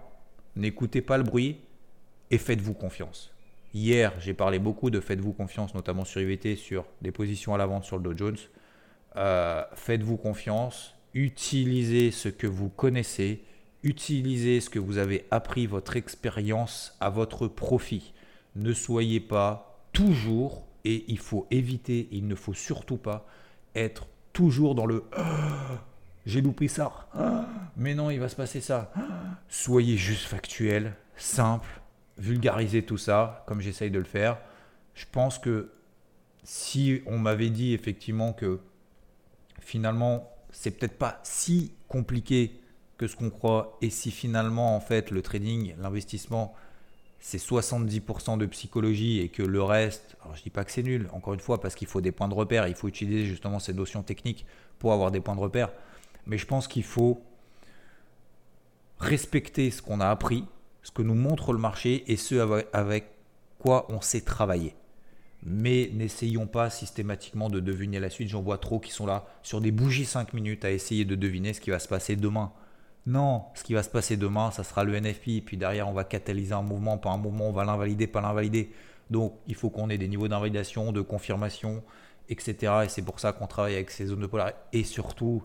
n'écoutez 0.55 1.01
pas 1.01 1.17
le 1.17 1.23
bruit 1.23 1.59
et 2.31 2.39
faites-vous 2.39 2.73
confiance. 2.73 3.31
Hier, 3.73 4.11
j'ai 4.19 4.33
parlé 4.33 4.57
beaucoup 4.57 4.89
de 4.89 4.99
faites-vous 4.99 5.33
confiance, 5.33 5.75
notamment 5.75 6.03
sur 6.03 6.19
IVT, 6.19 6.55
sur 6.55 6.85
des 7.01 7.11
positions 7.11 7.53
à 7.53 7.57
la 7.57 7.67
vente 7.67 7.83
sur 7.83 7.97
le 7.97 8.03
Dow 8.03 8.17
Jones. 8.17 8.37
Euh, 9.17 9.63
faites-vous 9.75 10.17
confiance, 10.17 10.95
utilisez 11.13 12.11
ce 12.11 12.29
que 12.29 12.47
vous 12.47 12.69
connaissez, 12.69 13.43
utilisez 13.85 14.59
ce 14.59 14.69
que 14.69 14.79
vous 14.79 14.97
avez 14.97 15.25
appris, 15.31 15.67
votre 15.67 15.95
expérience 15.95 16.97
à 16.99 17.09
votre 17.09 17.47
profit. 17.47 18.13
Ne 18.55 18.73
soyez 18.73 19.21
pas 19.21 19.79
toujours, 19.93 20.65
et 20.83 21.05
il 21.07 21.19
faut 21.19 21.47
éviter, 21.51 22.09
il 22.11 22.27
ne 22.27 22.35
faut 22.35 22.53
surtout 22.53 22.97
pas 22.97 23.25
être 23.75 24.07
toujours 24.33 24.75
dans 24.75 24.85
le 24.85 25.05
j'ai 26.25 26.41
loupé 26.41 26.67
ça. 26.67 27.07
mais 27.77 27.93
non, 27.93 28.09
il 28.09 28.19
va 28.19 28.27
se 28.29 28.35
passer 28.35 28.59
ça. 28.59 28.91
Soyez 29.47 29.95
juste 29.95 30.25
factuel, 30.25 30.95
simple, 31.15 31.81
vulgarisez 32.17 32.83
tout 32.83 32.97
ça 32.97 33.43
comme 33.47 33.61
j'essaye 33.61 33.91
de 33.91 33.99
le 33.99 34.05
faire. 34.05 34.39
Je 34.95 35.05
pense 35.11 35.37
que 35.37 35.71
si 36.43 37.01
on 37.05 37.19
m'avait 37.19 37.49
dit 37.51 37.73
effectivement 37.73 38.33
que 38.33 38.59
finalement 39.59 40.31
c'est 40.51 40.71
peut-être 40.71 40.97
pas 40.97 41.19
si 41.23 41.73
compliqué 41.87 42.59
que 42.97 43.07
ce 43.07 43.15
qu'on 43.15 43.29
croit 43.29 43.77
et 43.81 43.89
si 43.89 44.11
finalement 44.11 44.75
en 44.75 44.79
fait 44.79 45.11
le 45.11 45.21
trading, 45.21 45.75
l'investissement 45.79 46.55
c'est 47.19 47.39
70% 47.39 48.37
de 48.37 48.45
psychologie 48.45 49.19
et 49.19 49.29
que 49.29 49.41
le 49.41 49.63
reste, 49.63 50.15
alors 50.21 50.35
je 50.35 50.43
dis 50.43 50.51
pas 50.51 50.63
que 50.63 50.71
c'est 50.71 50.83
nul, 50.83 51.09
encore 51.11 51.33
une 51.33 51.39
fois, 51.39 51.59
parce 51.59 51.73
qu'il 51.73 51.87
faut 51.87 51.99
des 51.99 52.11
points 52.11 52.27
de 52.27 52.35
repère, 52.35 52.67
il 52.67 52.75
faut 52.75 52.87
utiliser 52.87 53.25
justement 53.25 53.57
ces 53.57 53.73
notions 53.73 54.03
techniques 54.03 54.45
pour 54.77 54.93
avoir 54.93 55.09
des 55.09 55.19
points 55.19 55.35
de 55.35 55.39
repère, 55.39 55.71
mais 56.27 56.37
je 56.37 56.45
pense 56.45 56.67
qu'il 56.67 56.83
faut 56.83 57.23
respecter 58.99 59.71
ce 59.71 59.81
qu'on 59.81 60.01
a 60.01 60.07
appris, 60.07 60.45
ce 60.83 60.91
que 60.91 61.01
nous 61.01 61.15
montre 61.15 61.51
le 61.51 61.57
marché 61.57 62.03
et 62.11 62.15
ce 62.15 62.63
avec 62.73 63.07
quoi 63.57 63.87
on 63.89 64.01
sait 64.01 64.21
travailler. 64.21 64.75
Mais 65.41 65.89
n'essayons 65.93 66.47
pas 66.47 66.69
systématiquement 66.69 67.49
de 67.49 67.59
deviner 67.59 67.99
la 67.99 68.09
suite. 68.09 68.29
J'en 68.29 68.41
vois 68.41 68.57
trop 68.57 68.79
qui 68.79 68.91
sont 68.91 69.05
là 69.05 69.27
sur 69.43 69.61
des 69.61 69.71
bougies 69.71 70.05
5 70.05 70.33
minutes 70.33 70.65
à 70.65 70.71
essayer 70.71 71.05
de 71.05 71.15
deviner 71.15 71.53
ce 71.53 71.61
qui 71.61 71.69
va 71.69 71.79
se 71.79 71.87
passer 71.87 72.15
demain. 72.15 72.51
Non, 73.05 73.45
ce 73.53 73.63
qui 73.63 73.73
va 73.73 73.83
se 73.83 73.89
passer 73.89 74.17
demain, 74.17 74.49
ça 74.51 74.63
sera 74.63 74.83
le 74.83 74.99
NFI, 74.99 75.41
puis 75.41 75.57
derrière, 75.57 75.87
on 75.87 75.93
va 75.93 76.03
catalyser 76.03 76.53
un 76.53 76.63
mouvement, 76.63 76.97
pas 76.97 77.11
un 77.11 77.17
mouvement, 77.17 77.49
on 77.49 77.51
va 77.51 77.63
l'invalider, 77.63 78.07
pas 78.07 78.21
l'invalider. 78.21 78.71
Donc, 79.11 79.35
il 79.47 79.53
faut 79.55 79.69
qu'on 79.69 79.89
ait 79.89 79.97
des 79.99 80.07
niveaux 80.07 80.27
d'invalidation, 80.27 80.91
de 80.91 81.01
confirmation, 81.01 81.83
etc. 82.29 82.73
Et 82.85 82.89
c'est 82.89 83.03
pour 83.03 83.19
ça 83.19 83.31
qu'on 83.31 83.47
travaille 83.47 83.75
avec 83.75 83.91
ces 83.91 84.07
zones 84.07 84.21
de 84.21 84.27
polarité. 84.27 84.57
Et 84.73 84.83
surtout, 84.83 85.43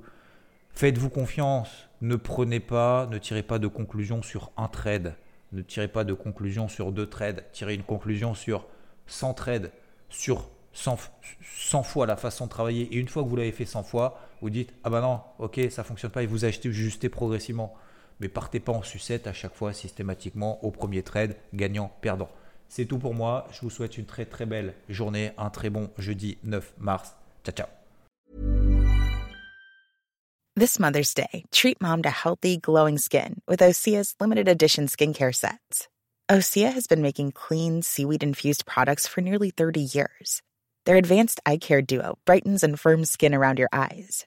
faites-vous 0.75 1.11
confiance. 1.11 1.89
Ne 2.01 2.17
prenez 2.17 2.61
pas, 2.61 3.07
ne 3.07 3.19
tirez 3.19 3.43
pas 3.43 3.59
de 3.59 3.67
conclusion 3.67 4.23
sur 4.23 4.51
un 4.57 4.69
trade. 4.69 5.15
Ne 5.53 5.61
tirez 5.63 5.89
pas 5.89 6.05
de 6.05 6.15
conclusion 6.15 6.69
sur 6.69 6.93
deux 6.93 7.09
trades. 7.09 7.45
Tirez 7.53 7.75
une 7.75 7.83
conclusion 7.83 8.35
sur 8.35 8.67
100 9.07 9.35
trades, 9.35 9.73
sur 10.09 10.49
100, 10.73 11.83
fois 11.83 12.07
la 12.07 12.17
façon 12.17 12.47
de 12.47 12.51
travailler. 12.51 12.85
Et 12.95 12.97
une 12.97 13.09
fois 13.09 13.23
que 13.23 13.29
vous 13.29 13.37
l'avez 13.37 13.53
fait 13.53 13.67
100 13.67 13.83
fois, 13.83 14.19
vous 14.41 14.51
dites 14.51 14.73
Ah 14.85 14.91
bah 14.91 15.01
non, 15.01 15.21
ok, 15.39 15.61
ça 15.71 15.85
fonctionne 15.85 16.11
pas 16.11 16.23
et 16.23 16.27
vous 16.27 16.45
achetez 16.45 16.69
ajustez 16.69 17.09
progressivement. 17.09 17.75
Mais 18.21 18.29
partez 18.29 18.61
pas 18.61 18.73
en 18.73 18.83
sucette 18.83 19.27
à 19.27 19.33
chaque 19.33 19.55
fois 19.55 19.73
systématiquement 19.73 20.63
au 20.65 20.71
premier 20.71 21.03
trade, 21.03 21.37
gagnant, 21.55 21.91
perdant. 22.01 22.29
C'est 22.69 22.85
tout 22.85 22.99
pour 22.99 23.15
moi. 23.15 23.47
Je 23.53 23.63
vous 23.63 23.71
souhaite 23.71 23.99
une 23.99 24.05
très 24.05 24.27
très 24.27 24.47
belle 24.47 24.75
journée, 24.89 25.33
un 25.39 25.51
très 25.51 25.71
bon 25.71 25.91
jeudi 25.99 26.39
9 26.45 26.75
mars. 26.79 27.15
Ciao 27.45 27.55
ciao. 27.55 27.67
This 30.57 30.79
Mother's 30.79 31.15
Day, 31.15 31.45
treat 31.53 31.81
mom 31.81 32.03
to 32.03 32.11
healthy, 32.11 32.59
glowing 32.59 32.99
skin 32.99 33.41
with 33.49 33.61
Osea's 33.61 34.15
limited 34.21 34.47
edition 34.47 34.87
skincare 34.87 35.35
sets. 35.35 35.89
Osea 36.31 36.73
has 36.73 36.87
been 36.87 37.03
making 37.03 37.33
clean, 37.33 37.83
seaweed 37.83 38.23
infused 38.23 38.65
products 38.65 39.05
for 39.05 39.21
nearly 39.21 39.51
30 39.51 39.81
years. 39.81 40.43
Their 40.87 40.97
advanced 40.97 41.41
eye 41.45 41.57
care 41.57 41.83
duo 41.83 42.19
brightens 42.25 42.63
and 42.63 42.79
firms 42.79 43.11
skin 43.11 43.35
around 43.35 43.59
your 43.59 43.69
eyes, 43.73 44.27